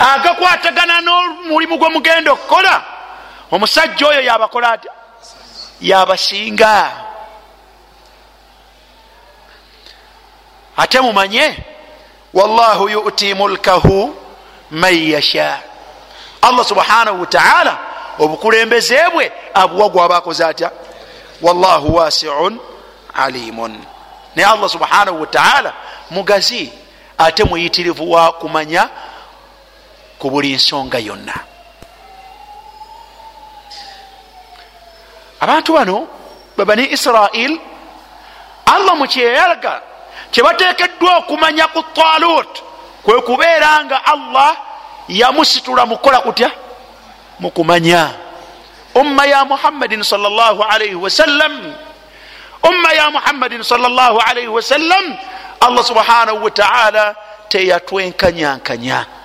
agakwatagana 0.00 1.00
n'omulimu 1.00 1.78
gwe 1.78 1.88
mugenda 1.88 2.32
okukola 2.32 2.84
omusajja 3.50 4.06
oyo 4.08 4.20
yabakola 4.20 4.72
atya? 4.72 4.92
Yabasinga. 5.80 6.92
Ate 10.76 11.00
mumanye? 11.00 11.56
Wallahu 12.34 12.88
yuti 12.88 13.34
mulkahu 13.34 14.16
man 14.70 14.94
yasha. 14.94 15.58
Allah 16.42 16.64
subhanahu 16.64 17.20
wataala 17.20 17.78
obukulembeze 18.18 19.10
bwe 19.12 19.32
abuwa 19.54 19.88
gwabakoze 19.88 20.44
atya? 20.44 20.70
Wallahu 21.42 21.94
wasiun 21.96 22.60
alimun. 23.14 23.84
Naye 24.36 24.48
allah 24.48 24.68
subhanahu 24.68 25.20
wataala 25.20 25.72
mugazi 26.10 26.72
ate 27.18 27.44
muyitirivu 27.44 28.12
wa 28.12 28.32
kumanya 28.32 28.88
ku 30.20 30.28
buli 30.30 30.52
nsonga 30.54 31.00
yonna. 31.00 31.34
Abantu 35.40 35.72
bano 35.72 35.96
bebani 36.56 36.92
israil 36.92 37.56
allah 38.68 38.94
mukyeyalaga 39.00 39.80
kyebatekeddwa 40.30 41.24
okumanya 41.24 41.72
ku 41.72 41.80
talut 41.96 42.52
kwe 43.02 43.16
kubeera 43.24 43.80
nga 43.88 44.04
allah 44.04 44.52
yamusitula 45.08 45.86
mukola 45.88 46.20
kutya? 46.20 46.52
Mukumanya 47.40 48.12
umma 48.94 49.24
ya 49.26 49.44
muhammadin 49.48 50.04
wasallam 51.00 51.72
umma 52.62 52.92
ya 52.92 53.10
muhammadin 53.10 53.62
salllahalaihi 53.64 54.52
wasallam 54.52 55.16
allah 55.60 55.82
subhanahu 55.84 56.44
wataala 56.44 57.16
teyatwenkanyankanya 57.48 59.19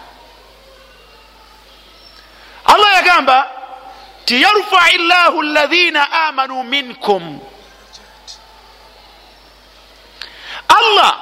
allah 2.75 2.89
yagamba 2.99 3.37
ti 4.25 4.41
yarfai 4.41 4.97
llahu 4.97 5.41
lathina 5.41 6.11
amanu 6.27 6.63
minkum. 6.63 7.39
Allah 10.67 11.13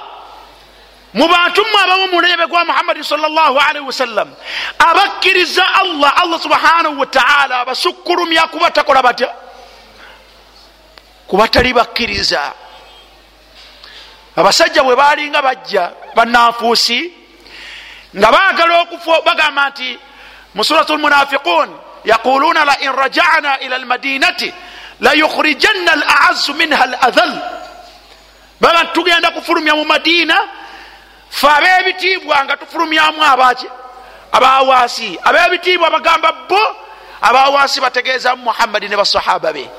mu 1.13 1.27
bantu 1.27 1.61
mmwe 1.61 1.79
abamu 1.83 2.07
mulebe 2.07 2.45
gwa 2.47 2.65
muhammadin 2.65 3.03
salllahalaihi 3.03 3.85
wasallam 3.85 4.33
abakkiriza 4.79 5.61
allah 5.73 6.09
allah 6.17 6.39
subhanahu 6.41 6.99
wataala 6.99 7.59
abasukkulumya 7.61 8.47
kuba 8.47 8.71
takola 8.71 9.01
batya? 9.03 9.29
Kubatali 11.27 11.73
bakkiriza. 11.73 12.53
Abasajja 14.35 14.83
bwe 14.83 14.95
balinga 14.95 15.41
bajja 15.41 15.91
bananfuusi 16.15 17.13
nga 18.17 18.31
bagala 18.31 18.81
okufa 18.81 19.21
bagamba 19.21 19.69
nti 19.69 19.99
mu 20.53 20.63
surat 20.63 20.89
lmunafiqun 20.89 21.69
yaquluna 22.05 22.65
lain 22.65 22.91
rajana 22.93 23.59
ila 23.59 23.77
lmadinati 23.77 24.53
layukhrijanna 24.99 25.91
alazu 25.91 26.53
minha 26.53 26.85
ladhal 26.85 27.33
baga 28.61 28.85
tugenda 28.93 29.31
kufulumya 29.31 29.75
mu 29.75 29.85
madiina 29.85 30.37
fe 31.29 31.47
abebitiibwa 31.47 32.43
nga 32.45 32.57
tufulumyamu 32.57 33.23
abaki 33.23 33.67
abawaasi 34.31 35.19
abebitiibwa 35.23 35.89
bagamba 35.89 36.31
bo 36.49 36.61
abawaasi 37.21 37.81
bategeeza 37.81 38.35
muhammadi 38.35 38.87
ne 38.89 38.95
basahaba 38.95 39.53
be. 39.53 39.69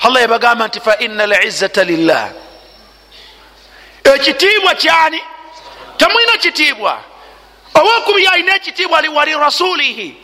Allah 0.00 0.20
yabagamba 0.22 0.68
nti 0.68 0.80
faina 0.80 1.26
lizzata 1.26 1.84
lillah. 1.84 2.30
Ekitiibwa 4.04 4.74
kyani 4.74 5.20
temulina 5.96 6.32
kitiibwa 6.38 7.02
owokubi 7.74 8.26
alina 8.26 8.56
ekitiibwa 8.56 9.02
liwali 9.02 9.34
rasulihi. 9.34 10.16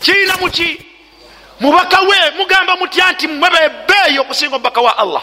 Kirina 0.00 0.36
muki 0.36 0.86
mubaka 1.60 2.00
we 2.00 2.30
mugamba 2.36 2.76
mutya 2.76 3.12
nti 3.12 3.28
mwe 3.28 3.50
bebeeyo 3.50 4.22
okusinga 4.22 4.56
omubaka 4.56 4.80
wa 4.80 4.98
allah. 4.98 5.22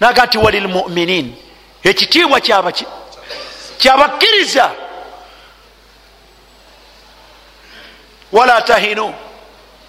Naga 0.00 0.26
nti 0.26 0.38
walilmuminin 0.38 1.36
ekitiibwa 1.82 2.40
kyabakkiriza 3.78 4.70
wala 8.32 8.62
tahinu 8.62 9.14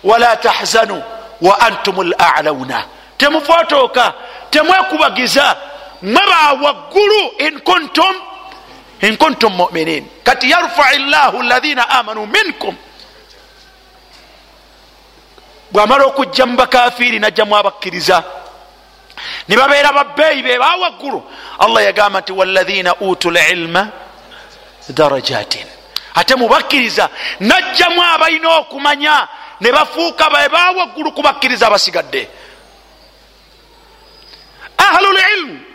wala 0.03 0.35
tahzanu 0.37 1.03
wa 1.41 1.59
antum 1.59 2.11
lalauna 2.11 2.85
temufotooka 3.17 4.13
temwekubagiza 4.49 5.57
mwe 6.01 6.21
bawaggulu 6.27 7.31
inkuntum 7.37 8.15
inkuntum 9.01 9.53
muminin. 9.53 10.07
Kati 10.23 10.49
yarfai 10.49 10.99
llahu 10.99 11.41
lathina 11.43 11.89
amanu 11.89 12.25
minkum. 12.25 12.75
Bwamala 15.71 16.05
okujja 16.05 16.45
mu 16.45 16.57
bakafiiri 16.57 17.19
najjamu 17.19 17.55
abakkiriza. 17.55 18.23
Ne 19.47 19.55
babeera 19.55 19.93
babbeeyi 19.93 20.43
be 20.43 20.57
bawaggulu 20.57 21.23
allah 21.59 21.83
yagamba 21.83 22.21
nti 22.21 22.31
walathina 22.31 22.95
utu 22.95 23.31
lilma 23.31 23.87
darajatin. 24.89 25.67
Ate 26.15 26.35
mubakkiriza 26.35 27.09
najjamu 27.39 28.03
abalina 28.03 28.57
okumanya 28.57 29.27
ne 29.61 29.71
bafuuka 29.71 30.29
be 30.29 30.49
bawaggulu 30.49 31.11
kubakkiriza 31.11 31.67
abasigadde. 31.67 32.29
Ahlulilmu 34.77 35.68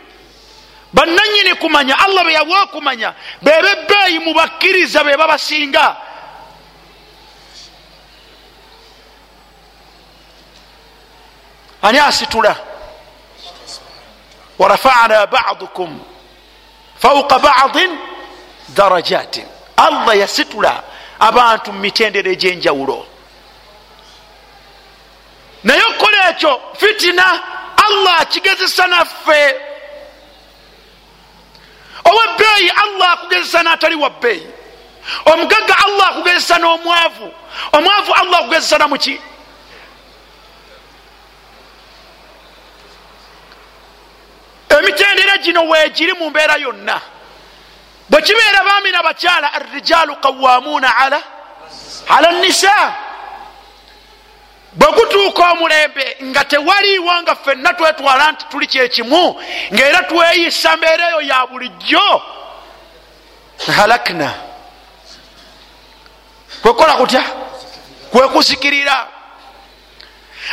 bananyini 0.95 1.55
kumanya 1.55 1.99
allah 1.99 2.23
be 2.23 2.33
yawa 2.33 2.63
okumanya 2.63 3.13
bebe 3.41 3.69
ebbeeyi 3.71 4.19
mubakkiriza 4.19 5.03
be 5.03 5.17
babasinga. 5.17 5.95
Ani 11.81 11.99
asitula? 11.99 12.55
Warafana 14.59 15.27
badukum 15.27 15.99
fauka 16.97 17.39
badin 17.39 17.91
darajatin. 18.75 19.45
Allah 19.77 20.15
yasitula 20.17 20.83
abantu 21.19 21.73
mumitendero 21.73 22.31
egyenjawulo. 22.31 23.05
Naye 25.63 25.83
ekyo 26.29 26.61
fitina 26.77 27.25
allah 27.85 28.19
akigezesa 28.21 28.87
naffe 28.87 29.55
owebbeeyi 32.05 32.69
allah 32.83 33.11
akugezesa 33.13 33.63
n'atali 33.63 33.95
wa 33.95 34.09
bbeeyi 34.09 34.47
omugagga 35.25 35.75
allah 35.85 36.07
akugezesa 36.09 36.57
n'omwavu. 36.57 37.33
Omwavu 37.71 38.11
allah 38.13 38.39
akugezesa 38.39 38.77
namuki 38.77 39.19
emitendera 44.69 45.37
gino 45.37 45.61
weegiri 45.69 46.13
mu 46.13 46.29
mbeera 46.29 46.55
yonna. 46.57 47.01
Bwe 48.09 48.21
kibeera 48.21 48.63
baami 48.63 48.91
nabakyala 48.91 49.53
arrijalu 49.53 50.15
qawamuuna 50.15 50.97
ala 50.97 51.21
ala 52.09 52.31
nisa 52.31 52.93
bwe 54.75 54.91
gutuuka 54.91 55.51
omulembe 55.51 56.17
nga 56.23 56.45
tewaliiwo 56.45 57.21
nga 57.21 57.35
ffenna 57.35 57.73
twetwala 57.73 58.31
nti 58.31 58.45
tuli 58.49 58.67
kyekimu 58.67 59.41
ngaera 59.73 60.03
tweyisa 60.03 60.77
mbeera 60.77 61.09
eyo 61.09 61.21
ya 61.21 61.47
bulijjo 61.47 62.21
halakna. 63.77 64.33
Kwekola 66.61 66.93
kutya? 66.93 67.23
Kwekuzikirira 68.11 69.07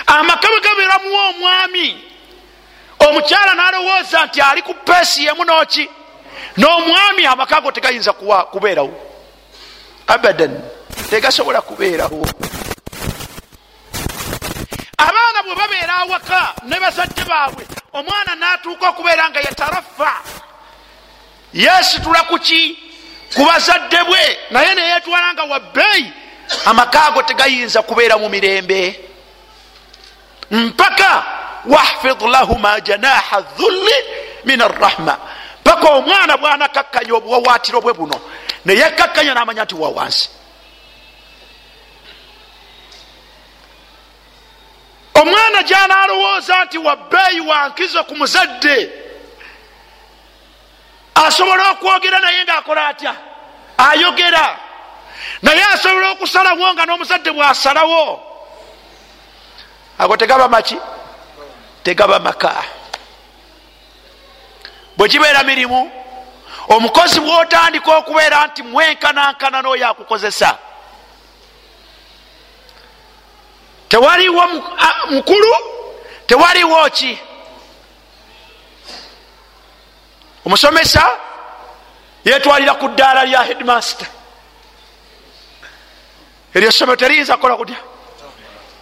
amaka 0.07 0.49
bwe 0.49 0.61
gabeeramuwo 0.61 1.29
omwami. 1.29 2.05
Omukyala 2.99 3.55
nalowooza 3.55 4.27
nti 4.27 4.41
ali 4.41 4.63
ku 4.63 4.75
peesi 4.75 5.25
yemu 5.25 5.45
noki? 5.45 5.89
N'omwami 6.57 7.27
amaka 7.27 7.61
go 7.61 7.71
tegayinza 7.73 8.13
kubeerawo. 8.13 8.95
Abadan 10.07 10.61
tegasobola 11.11 11.61
kubeerawo 11.61 12.27
bwe 15.43 15.55
babeera 15.55 15.95
awaka 15.97 16.55
ne 16.63 16.81
bazadde 16.81 17.25
baabwe 17.25 17.67
omwana 17.93 18.35
natuuka 18.35 18.89
okubeera 18.89 19.31
nga 19.31 19.41
yatarafa 19.41 20.13
yesitula 21.53 22.23
kuki 22.23 22.79
ku 23.35 23.45
bazadde 23.45 24.05
bwe 24.05 24.39
naye 24.51 24.75
neyetwala 24.75 25.33
nga 25.35 25.43
wabbeeyi 25.43 26.13
amaka 26.67 27.11
go 27.11 27.23
tegayinza 27.23 27.83
kubeera 27.83 28.19
mu 28.19 28.29
mirembe. 28.29 29.01
Mpaka 30.51 31.25
wahfid 31.67 32.21
lahuma 32.23 32.81
janaha 32.81 33.41
dhulli 33.41 33.99
min 34.45 34.61
arrahma. 34.61 35.19
Paka 35.65 35.89
omwana 35.89 36.37
bwanakakkanya 36.37 37.15
obuwawatiro 37.15 37.81
bwe 37.81 37.93
buno 37.93 38.21
neyekakkanya 38.65 39.35
namanya 39.35 39.65
nti 39.65 39.75
wawansi 39.75 40.29
omwana 45.15 45.63
gyanalowooza 45.63 46.65
nti 46.65 46.79
wabbeeyi 46.79 47.41
wankizo 47.41 48.05
ku 48.05 48.17
muzadde 48.17 48.91
asobola 51.15 51.71
okwogera 51.71 52.19
naye 52.19 52.45
ngaakola 52.45 52.87
atya? 52.89 53.15
Ayogera. 53.79 54.59
Naye 55.43 55.65
asobola 55.65 56.11
okusalawo 56.11 56.73
nga 56.73 56.87
n'omuzadde 56.87 57.31
bwasalawo. 57.33 58.21
Ago 59.99 60.17
tegaba 60.17 60.49
maki? 60.49 60.77
Tegaba 61.83 62.19
maka. 62.19 62.65
Bwe 64.97 65.09
kibeera 65.09 65.43
mirimu 65.43 65.93
omukozi 66.69 67.21
bwotandika 67.21 67.97
okubeera 67.97 68.47
nti 68.47 68.63
mwenkanankana 68.63 69.63
n'oyo 69.63 69.89
akukozesa 69.89 70.59
tewaliwo 73.93 74.49
mukulu? 75.11 75.55
Tewaliwo 76.27 76.91
ki? 76.91 77.19
Omusomesa 80.47 81.11
yetwalira 82.25 82.75
ku 82.75 82.89
ddaala 82.89 83.25
lya 83.25 83.43
headmaster. 83.43 84.09
Eryo 86.55 86.73
somero 86.73 86.97
teriyinza 86.97 87.37
kukola 87.37 87.57
kutya? 87.57 87.77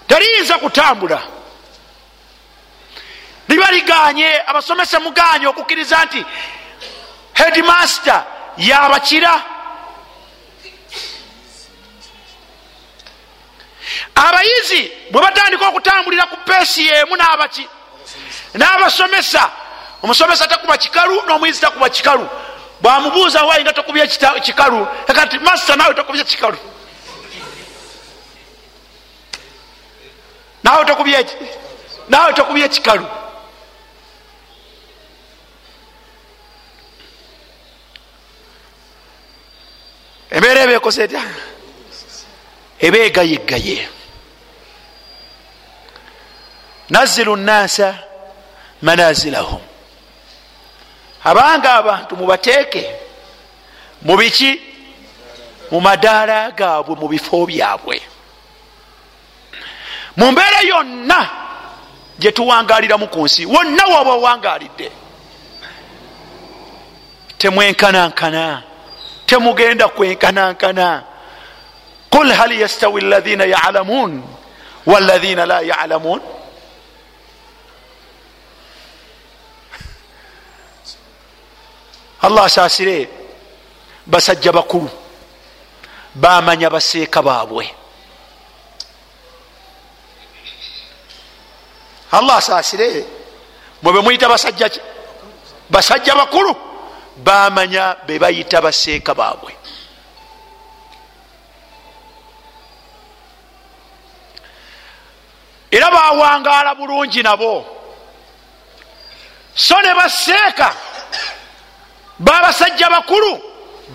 Teriyinza 0.07 0.59
kutambula. 0.59 1.23
Liba 3.49 3.71
liganye 3.71 4.43
abasomesa 4.47 5.01
muganye 5.01 5.47
okukkiriza 5.47 6.05
nti 6.05 6.25
headmaster 7.35 8.25
yabakira 8.57 9.43
abayizi 14.15 14.93
bwe 15.11 15.21
batandika 15.23 15.69
okutambulira 15.69 16.27
ku 16.27 16.37
peesi 16.37 16.87
yemu 16.87 17.17
n'abaki 17.17 17.69
n'abasomesa 18.55 19.51
omusomesa 20.03 20.47
takuba 20.47 20.77
kikalu 20.77 21.23
n'omuyizi 21.27 21.61
takuba 21.61 21.89
kikalu. 21.89 22.29
Bwamubuuza 22.81 23.45
wayi 23.45 23.63
nga 23.63 23.73
tokubye 23.73 24.07
kikalu 24.43 24.87
kati 25.07 25.39
masita 25.39 25.77
naawe 25.77 25.95
tokubye 25.95 26.25
kikalu. 26.25 26.59
Naawe 30.65 30.85
tokubye 30.85 31.27
naawe 32.09 32.33
tokubye 32.33 32.69
kikalu. 32.69 33.07
Embeera 40.31 40.61
eba 40.61 40.73
ekoze 40.73 41.05
etya? 41.05 41.23
Eba 42.81 42.99
egayegaye 42.99 44.00
nazilu 46.91 47.37
nnasa 47.37 47.95
manazilahum. 48.83 49.61
Abanga 51.25 51.75
abantu 51.75 52.17
mubateeke 52.17 52.91
mu 54.03 54.17
biki? 54.17 54.61
Mu 55.71 55.81
madaala 55.81 56.51
gaabwe 56.51 56.95
mu 56.97 57.09
bifo 57.09 57.47
byabwe. 57.47 58.03
Mu 60.17 60.33
mbeera 60.33 60.61
yonna 60.67 61.31
gyetuwangaliramu 62.19 63.07
ku 63.09 63.25
nsi 63.25 63.47
wonna 63.47 63.85
waba 63.87 64.13
owangalidde 64.13 64.91
temwenkanankana 67.39 68.63
temugenda 69.27 69.89
kwenkanankana. 69.89 71.03
Qul 72.11 72.33
hal 72.33 72.53
yastawi 72.53 73.01
alaina 73.01 73.45
yalamun 73.45 74.23
walaina 74.87 75.47
la 75.47 75.61
yalamun 75.61 76.21
allah 82.23 82.45
asaasire 82.45 83.09
basajja 84.07 84.53
bakulu 84.53 84.91
bamanya 86.15 86.71
baseeka 86.71 87.23
baabwe. 87.23 87.75
Allah 92.13 92.37
asaasire 92.37 93.05
mwebe 93.83 94.01
muyita 94.01 94.29
basajja 94.29 94.71
basajja 95.71 96.15
bakulu 96.15 96.57
bamanya 97.17 97.97
bebayita 98.07 98.61
baseeka 98.61 99.15
baabwe. 99.15 99.55
Era 105.71 105.91
bawangaala 105.91 106.75
bulungi 106.75 107.23
nabo. 107.23 107.65
So 109.55 109.81
ne 109.81 109.95
baseeka 109.95 110.75
babasajja 112.21 112.91
bakulu 112.91 113.33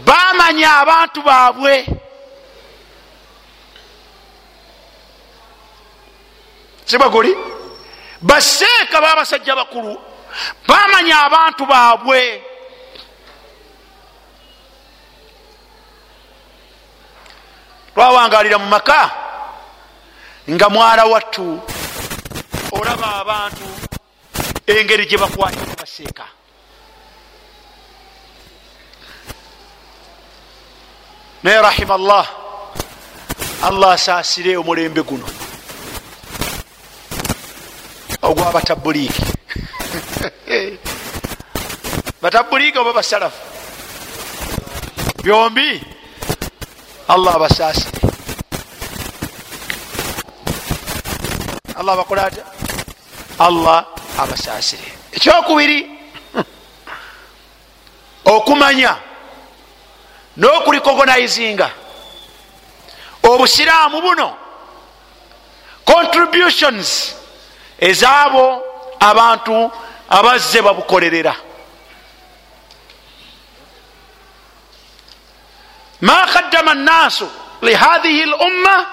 bamanya 0.06 0.70
abantu 0.82 1.22
baabwe. 1.22 1.86
Sibwe 6.86 7.10
guli? 7.10 7.34
Baseeka 8.22 9.02
babasajja 9.02 9.56
bakulu 9.56 9.94
bamanya 10.68 11.16
abantu 11.26 11.66
baabwe. 11.66 12.42
Twawangalira 17.94 18.58
mu 18.60 18.68
maka 18.68 19.12
nga 20.50 20.70
mwala 20.70 21.06
wattu 21.06 21.62
olaba 22.72 23.16
abantu 23.22 23.66
engeri 24.68 25.06
gye 25.10 25.18
bakwatira 25.18 25.74
baseeka 25.80 26.26
naye 31.46 31.62
rahima 31.62 31.98
llah 31.98 32.26
allah 33.62 33.92
asaasire 33.94 34.58
omulembe 34.58 35.02
guno. 35.04 35.26
Ogwabatabuliiki 38.22 39.24
batabuliiki 42.22 42.78
oba 42.82 42.94
basalafu? 42.94 43.38
Byombi 45.24 45.82
allah 47.08 47.36
abasaasire. 47.36 48.00
Allah 51.78 51.96
bakola 51.98 52.26
atya? 52.26 52.44
Allah 53.40 53.86
abasaasire. 54.18 54.88
Ekyokubiri 55.14 55.86
okumanya 58.34 58.98
n'okulikogonaizinga 60.38 61.70
obusiraamu 63.24 64.02
buno 64.02 64.38
contributions 65.86 67.16
ezaabo 67.80 68.64
abantu 69.00 69.72
abazze 70.10 70.62
babukolerera. 70.62 71.36
Ma 76.02 76.28
kaddama 76.28 76.74
nnaasu 76.74 77.28
lihathihi 77.62 78.22
l 78.22 78.34
umma 78.34 78.86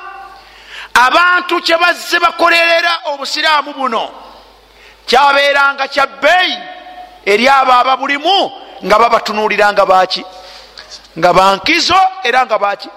abantu 0.94 1.60
kyebazze 1.60 2.18
bakolerera 2.18 3.00
obusiraamu 3.04 3.72
buno 3.74 4.10
kyabeeranga 5.06 5.88
kya 5.88 6.06
bbeeyi 6.06 6.58
eri 7.24 7.48
abo 7.48 7.72
ababulimu 7.72 8.52
nga 8.84 8.98
babatunuliranga 8.98 9.86
baki 9.86 10.24
nga 11.18 11.32
bankizo 11.32 11.96
era 12.24 12.46
nga 12.46 12.58
baki? 12.58 12.88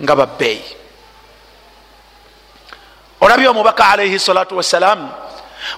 Nga 0.00 0.16
babbeeyi 0.16 0.76
olabye 3.20 3.48
omubaka 3.48 3.88
alaihi 3.88 4.18
salatu 4.18 4.56
wassalamu 4.56 5.08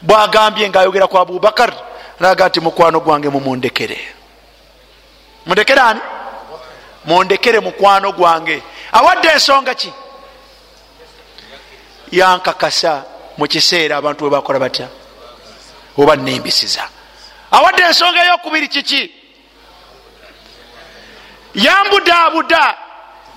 bwagambye 0.03 0.69
ngaayogera 0.69 1.07
ku 1.07 1.19
abubakar 1.19 1.73
naga 2.21 2.49
nti 2.49 2.61
mukwano 2.61 3.01
gwange 3.01 3.29
mumundekere. 3.29 3.99
Mundekere 5.47 5.81
ani? 5.81 6.01
Mundekere 7.05 7.61
mukwano 7.61 8.13
gwange. 8.13 8.63
Awadde 8.93 9.29
ensonga 9.29 9.75
ki? 9.75 9.93
Yankakasa 12.11 13.05
mukiseera 13.39 13.97
abantu 13.97 14.25
webakola 14.25 14.59
batya? 14.59 14.89
Oba 15.99 16.17
nimbisiza 16.17 16.89
awadde 17.51 17.83
ensonga 17.83 18.25
eyokubiri 18.25 18.69
kiki 18.69 19.18
yambudaabuda 21.55 22.77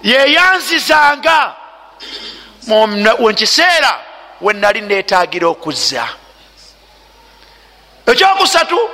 yeyanzizanga 0.04 1.56
mukiseera 3.20 4.00
wenali 4.42 4.82
netagira 4.82 5.48
okuzza. 5.48 6.08
Ekyokusatu 8.06 8.90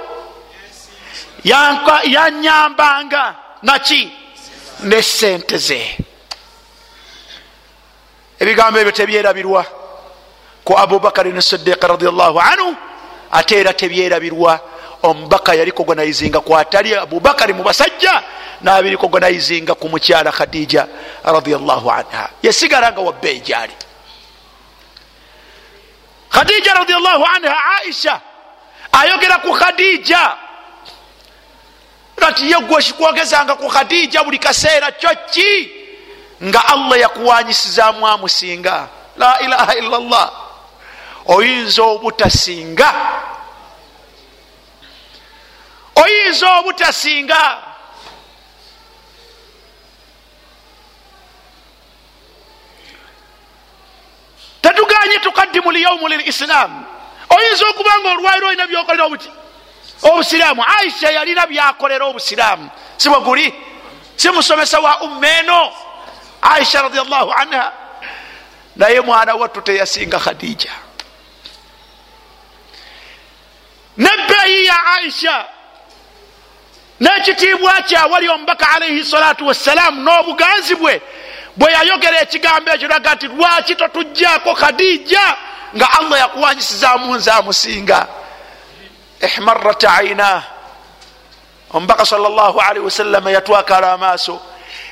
yanyambanga 2.03 3.35
naki? 3.63 4.11
Nesente 4.83 5.57
ze. 5.57 5.97
Ebigambo 8.39 8.79
ebyo 8.79 8.91
tebyerabirwa. 8.91 9.65
Ku 10.63 10.77
abubakarin 10.77 11.41
sidiq 11.41 11.83
radiallahu 11.83 12.39
anhu 12.39 12.75
ate 13.31 13.59
era 13.59 13.73
tebyerabirwa 13.73 14.59
omubaka 15.03 15.53
yali 15.53 15.71
kogonaizinga 15.71 16.39
kwatali 16.39 16.95
abubakari 16.95 17.53
mu 17.53 17.63
basajja 17.63 18.23
nabiri 18.61 18.97
kogonaizinga 18.97 19.75
ku 19.75 19.89
mukyala 19.89 20.31
khadija 20.31 20.87
radiallahu 21.23 21.91
anha. 21.91 22.29
Yasigala 22.43 22.91
nga 22.91 23.01
wabbeeyi 23.01 23.39
gyali. 23.39 23.73
Khadija 26.29 26.73
radiallahu 26.73 27.23
anha 27.25 27.55
aisha 27.81 28.21
ayogera 28.91 29.37
ku 29.37 29.53
khadija 29.53 30.37
ati 32.27 32.51
ye 32.51 32.57
gwe 32.67 32.81
kikwogezanga 32.81 33.55
ku 33.55 33.67
khadija 33.69 34.23
buli 34.23 34.39
kaseera 34.39 34.91
kyo 34.91 35.09
ki? 35.31 35.71
Nga 36.43 36.61
allah 36.67 36.99
yakuwanyisizamu 36.99 38.07
amusinga. 38.07 38.87
La 39.17 39.39
ilaha 39.39 39.73
illa 39.75 39.99
llah 39.99 40.29
oyinza 41.25 41.83
obutasinga 41.83 42.93
oyinza 46.03 46.57
obutasinga 46.59 47.57
tetuganye 54.61 55.19
tukadimu 55.19 55.71
lyaumu 55.71 56.07
lilislam 56.07 56.85
oyinza 57.29 57.65
okuba 57.69 57.99
nga 57.99 58.09
olwairo 58.09 58.47
olina 58.47 58.67
byokolera 58.67 59.05
obuti 59.05 59.29
obusiraamu. 60.01 60.63
Aisha 60.79 61.11
yalina 61.11 61.47
byakolera 61.47 62.05
obusiraamu. 62.05 62.69
Sibwe 62.97 63.19
guli? 63.21 63.53
Si 64.15 64.29
musomesa 64.29 64.79
wa 64.79 65.01
ummeeno 65.01 65.73
aisha 66.41 66.81
radiallahu 66.81 67.31
anha. 67.31 67.71
Naye 68.75 69.01
mwana 69.01 69.35
wattu 69.35 69.61
teyasinga 69.61 70.19
khadija. 70.19 70.71
Nebbeeyi 73.97 74.65
ya 74.65 74.85
aisha 74.85 75.45
n'ekitiibwa 76.99 77.81
kyawali 77.81 78.29
omubaka 78.29 78.69
alaihi 78.75 79.05
salatu 79.05 79.47
wassalaamu 79.47 80.01
n'obuganzi 80.01 80.75
bwe 80.75 81.01
bwe 81.57 81.71
yayogera 81.71 82.21
ekigambo 82.21 82.71
ekyo 82.71 82.87
raga 82.87 83.15
nti 83.15 83.27
lwaki 83.27 83.75
totujjaako 83.75 84.53
khadija 84.53 85.25
nga 85.75 85.87
allah 85.99 86.19
yakuwanyisizaamu 86.19 87.15
nze 87.15 87.31
amusinga 87.31 88.07
ihmarat 89.21 89.83
aina 89.83 90.43
omubaka 91.73 92.05
salllahalihi 92.05 92.85
wasallama 92.85 93.31
yatwakala 93.31 93.93
amaaso. 93.93 94.41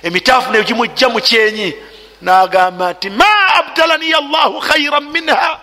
Emitaafu 0.03 0.51
negimujja 0.51 1.09
mu 1.09 1.19
kyenyi. 1.21 1.73
Nagamba 2.21 2.93
nti 2.93 3.09
ma 3.09 3.47
abdalaniya 3.53 4.21
llahu 4.21 4.59
khairan 4.61 5.03
minha. 5.03 5.59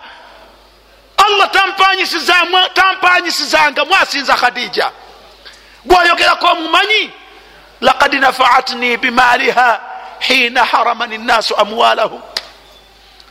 Allah 1.17 1.51
tampanyisizanga 2.73 3.85
mwasinza 3.85 4.35
khadija 4.35 4.91
gwayogerako 5.85 6.47
omumanyi 6.47 7.11
lakad 7.81 8.13
nafaatni 8.13 8.97
bimaaliha 8.97 9.81
hina 10.19 10.65
haramani 10.65 11.17
nnasu 11.17 11.57
amwalahum. 11.57 12.21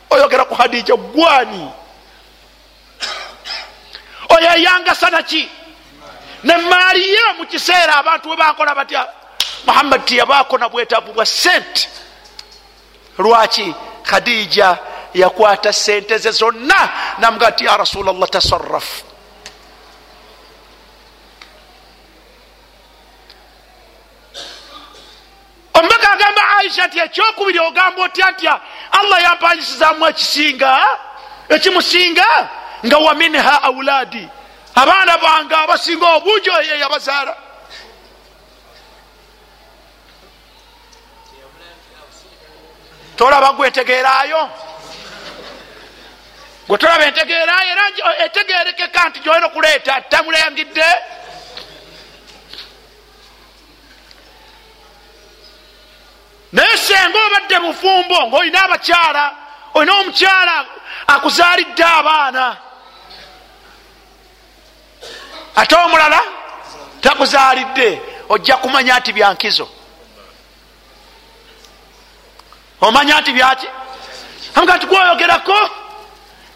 Oyogera 0.09 0.45
ku 0.45 0.55
khadija 0.55 0.95
gwani? 0.95 1.71
Oyo 4.29 4.49
eyangasanaki 4.55 5.49
ne 6.43 6.57
maali 6.57 7.09
ye 7.09 7.33
mu 7.37 7.45
kiseera 7.45 7.95
abantu 7.97 8.29
we 8.29 8.35
bakola 8.35 8.75
batya? 8.75 9.07
Muhammad 9.65 10.05
tiyabaako 10.05 10.57
na 10.57 10.69
bwetaavu 10.69 11.13
bwa 11.13 11.25
sente 11.25 11.89
lwaki 13.17 13.73
khadija 14.03 14.77
yakwata 15.13 15.73
sente 15.73 16.17
ze 16.17 16.31
zonna 16.31 16.89
namuga 17.17 17.51
ti 17.51 17.65
ya 17.65 17.77
rasula 17.77 18.13
llah 18.13 18.81
omubaka 25.73 26.11
agamba 26.11 26.41
aisha 26.57 26.87
nti 26.87 26.99
ekyokubiri 26.99 27.59
ogamba 27.59 28.01
otya 28.03 28.31
ntya? 28.31 28.59
Allah 28.91 29.21
yampanyisizamu 29.23 30.07
ekisinga 30.07 30.73
ekimusinga 31.49 32.49
nga 32.85 32.97
wa 32.97 33.13
minha 33.13 33.63
auladi 33.63 34.27
abaana 34.75 35.17
bange 35.17 35.55
abasinga 35.55 36.07
obungi 36.17 36.49
oyo 36.49 36.75
yabazaala. 36.75 37.35
Tolaba 43.17 43.53
gwetegeerayo 43.53 44.49
gwe 46.67 46.77
tolaba 46.77 47.05
entegeerayo 47.05 47.71
era 47.71 47.85
etegerekeka 48.25 49.09
nti 49.09 49.19
gyoyina 49.19 49.47
okuleeta 49.47 50.01
tamulangidde 50.01 50.85
naye 56.53 56.77
senga 56.77 57.19
obadde 57.25 57.59
bufumbo 57.59 58.17
ngaolina 58.27 58.59
abakyala 58.63 59.25
olina 59.73 59.93
omukyala 59.99 60.65
akuzaalidde 61.07 61.83
abaana. 61.83 62.57
Ate 65.55 65.75
omulala 65.75 66.21
takuzaalidde 67.01 68.01
ojja 68.29 68.57
kumanya 68.57 68.99
nti 68.99 69.13
byankizo 69.13 69.67
omanya 72.81 73.21
nti 73.21 73.31
byaki 73.33 73.67
amuga 74.55 74.77
nti 74.77 74.85
gwoyogerako 74.85 75.57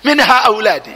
minha 0.04 0.44
auladi 0.44 0.94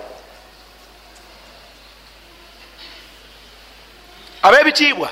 abebitiibwa 4.41 5.09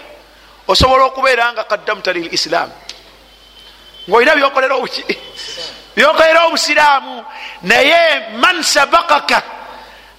osobola 0.67 1.03
okubeera 1.05 1.53
nga 1.53 1.63
kaddamuta 1.63 2.13
lil 2.13 2.33
islaamu 2.33 2.73
ngaolina 4.07 4.35
byokolera 4.35 4.75
obuki 4.75 5.03
byokolera 5.95 6.45
obusiraamu 6.45 7.25
naye 7.61 8.29
man 8.37 8.63
sabakaka 8.63 9.41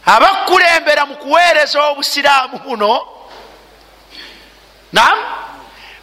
abakkulembera 0.06 1.06
mu 1.06 1.16
kuweereza 1.16 1.82
obusiraamu 1.88 2.58
buno 2.58 3.06
nam 4.92 5.18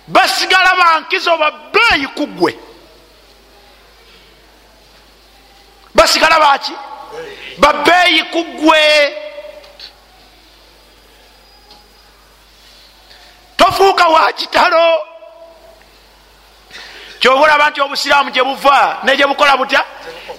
basigala 0.07 0.75
bankizo 0.75 1.37
babbeeyi 1.37 2.07
ku 2.15 2.25
ggwe. 2.27 2.59
Basigala 5.95 6.39
baki 6.39 6.73
babbeeyi 7.57 8.23
ku 8.31 8.43
ggwe. 8.43 8.83
Tofuuka 13.57 14.07
wa 14.07 14.31
kitalo? 14.33 15.01
Kyobulaba 17.27 17.69
nti 17.69 17.81
obusiraamu 17.81 18.29
gyebuva 18.31 18.97
negyebukola 19.03 19.57
butya? 19.57 19.83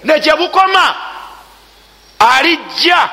Negyebukoma 0.04 0.94
alijja 2.18 3.10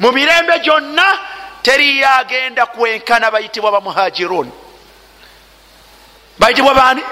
mu 0.00 0.12
mirembe 0.12 0.58
gyonna 0.64 1.18
teriyo 1.62 2.08
agenda 2.08 2.66
kwenkana 2.66 3.30
bayitibwa 3.30 3.72
bamuhajirun 3.72 4.52
bayitibwa 6.38 6.74
bani 6.74 7.02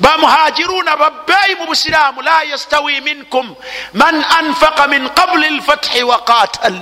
bamuhajiruna 0.00 0.96
babbeeyi 0.96 1.54
mu 1.54 1.66
busiraamu 1.66 2.22
la 2.22 2.42
yastawi 2.42 3.00
minkum 3.00 3.54
man 3.92 4.24
anfaqa 4.38 4.86
min 4.88 5.08
qabli 5.08 5.50
lfathi 5.58 6.02
wa 6.02 6.18
qatal 6.24 6.74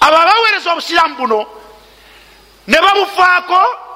abo 0.00 0.16
abaweereza 0.16 0.72
obusiraamu 0.72 1.14
buno 1.16 1.46
ne 2.66 2.78
babufaako 2.80 3.89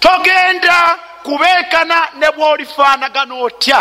togenda 0.00 0.78
kubeekana 1.24 1.98
ne 2.18 2.28
bwolifaanagana 2.36 3.34
otya 3.46 3.80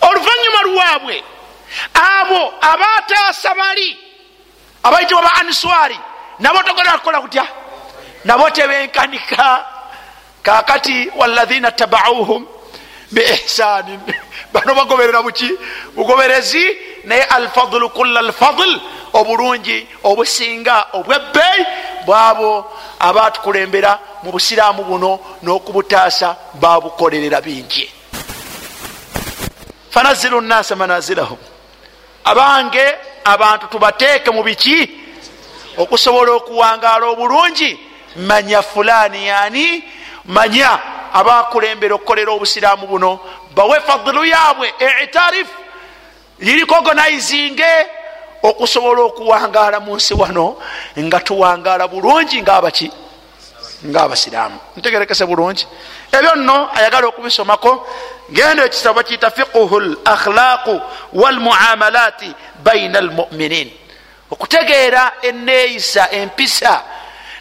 oluvanyuma 0.00 0.62
lwabwe 0.62 1.24
abo 1.94 2.54
abataasa 2.60 3.54
bali 3.54 3.98
abayitibwa 4.82 5.22
ba 5.22 5.32
answari 5.40 5.98
nabo 6.38 6.62
togenda 6.62 6.98
kukola 6.98 7.20
kutya? 7.20 7.46
Nabo 8.24 8.50
tebenkanika. 8.50 9.64
Kakati 10.42 11.10
waladhina 11.16 11.70
tabauhum 11.70 12.46
biihsanin 13.12 14.00
bano 14.52 14.74
bagoberera 14.74 15.22
buki 15.22 15.50
bugoberezi 15.96 16.76
naye 17.04 17.22
alfadlu 17.22 17.90
kula 17.90 18.20
alfadl 18.20 18.80
obulungi 19.12 19.86
obusinga 20.04 20.86
obwebbeeyi 20.92 21.66
bwabo 22.06 22.72
abatukulembera 22.98 23.98
mu 24.22 24.32
busiraamu 24.32 24.84
buno 24.84 25.20
n'okubutaasa 25.42 26.36
babukolerera 26.54 27.40
bingi 27.40 27.90
fanazilu 29.90 30.40
nnasa 30.40 30.76
manazilahum 30.76 31.38
abange 32.24 32.84
abantu 33.24 33.66
tubateeke 33.66 34.30
mu 34.30 34.42
biki 34.42 34.90
okusobola 35.76 36.32
okuwangaala 36.32 37.06
obulungi 37.06 37.78
manya 38.16 38.62
fulaani 38.62 39.26
yani 39.26 39.84
manya 40.24 40.78
abakulembera 41.14 41.94
okukolera 41.94 42.32
obusiraamu 42.32 42.86
buno 42.86 43.20
bawe 43.54 43.80
fadulu 43.80 44.24
yaabwe 44.24 44.74
itarif 45.04 45.48
lirikogonaizinge 46.40 47.72
okusobola 48.42 49.02
okuwangaala 49.02 49.80
mu 49.80 49.96
nsi 49.96 50.14
wano 50.14 50.56
nga 50.98 51.20
tuwangaala 51.20 51.88
bulungi 51.88 52.42
ngaabaki 52.42 52.90
ngaabasiraamu 53.86 54.58
ntegerekese 54.76 55.26
bulungi. 55.26 55.66
Ebyo 56.12 56.34
nno 56.34 56.70
ayagala 56.74 57.06
okubisomako 57.06 57.86
genda 58.30 58.64
ekitabo 58.64 58.94
bakiyita 58.94 59.30
fiquhu 59.30 59.80
l 59.80 59.96
akhlaqu 60.04 60.80
walmuamalati 61.12 62.34
baina 62.64 62.98
almuminin 62.98 63.70
okutegeera 64.30 65.12
eneeyisa 65.22 66.10
empisa 66.10 66.82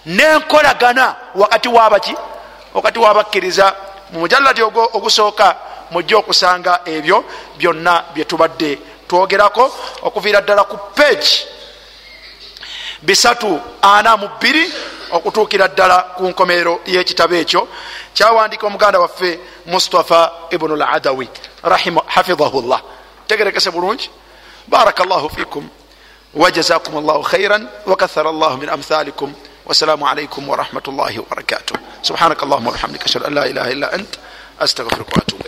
nenkolagana 0.06 1.16
wakati 1.36 1.70
wabaki 1.70 2.16
wakati 2.74 3.00
wabakkiriza 3.00 3.76
mu 4.12 4.20
mujaladi 4.20 4.62
ogusooka 4.94 5.56
mujja 5.92 6.18
okusanga 6.18 6.82
ebyo 6.86 7.24
byonna 7.58 8.04
byetubadde 8.14 8.80
twogerako 9.08 9.74
okuviira 10.02 10.42
ddala 10.42 10.64
ku 10.64 10.78
peegi 10.96 11.46
bisatu 13.02 13.60
ana 13.82 14.18
mu 14.18 14.28
bbiri 14.38 14.72
okutuukira 15.12 15.68
ddala 15.68 16.16
ku 16.18 16.24
nkomerero 16.28 16.82
y'ekitabo 16.86 17.36
ekyo 17.36 17.68
kyawandiika 18.14 18.68
omuganda 18.68 19.00
waffe 19.00 19.40
mustafa 19.66 20.32
ibunu 20.52 20.76
ladawi 20.76 21.30
hafidahu 22.08 22.62
llah 22.62 22.82
tegerekese 23.32 23.72
bulungi. 23.72 24.10
Baraka 24.68 25.06
llahu 25.06 25.30
fikum 25.30 25.70
wajazakum 26.34 27.06
llahu 27.06 27.24
khairan 27.24 27.68
wakathara 27.86 28.32
llahu 28.32 28.58
min 28.58 28.70
amthalikum 28.70 29.34
wassalamu 29.72 30.04
alaikum 30.08 30.44
warahmatullahi 30.52 31.16
wabarakatuh 31.24 31.80
subhanaka 32.04 32.44
allahuma 32.46 32.76
wabihamdika 32.76 33.06
ashhadu 33.08 33.26
an 33.32 33.34
la 33.40 33.48
ilaha 33.48 33.70
illa 33.72 33.88
ant 33.96 34.12
astagfiruka 34.60 35.16
watubu 35.16 35.48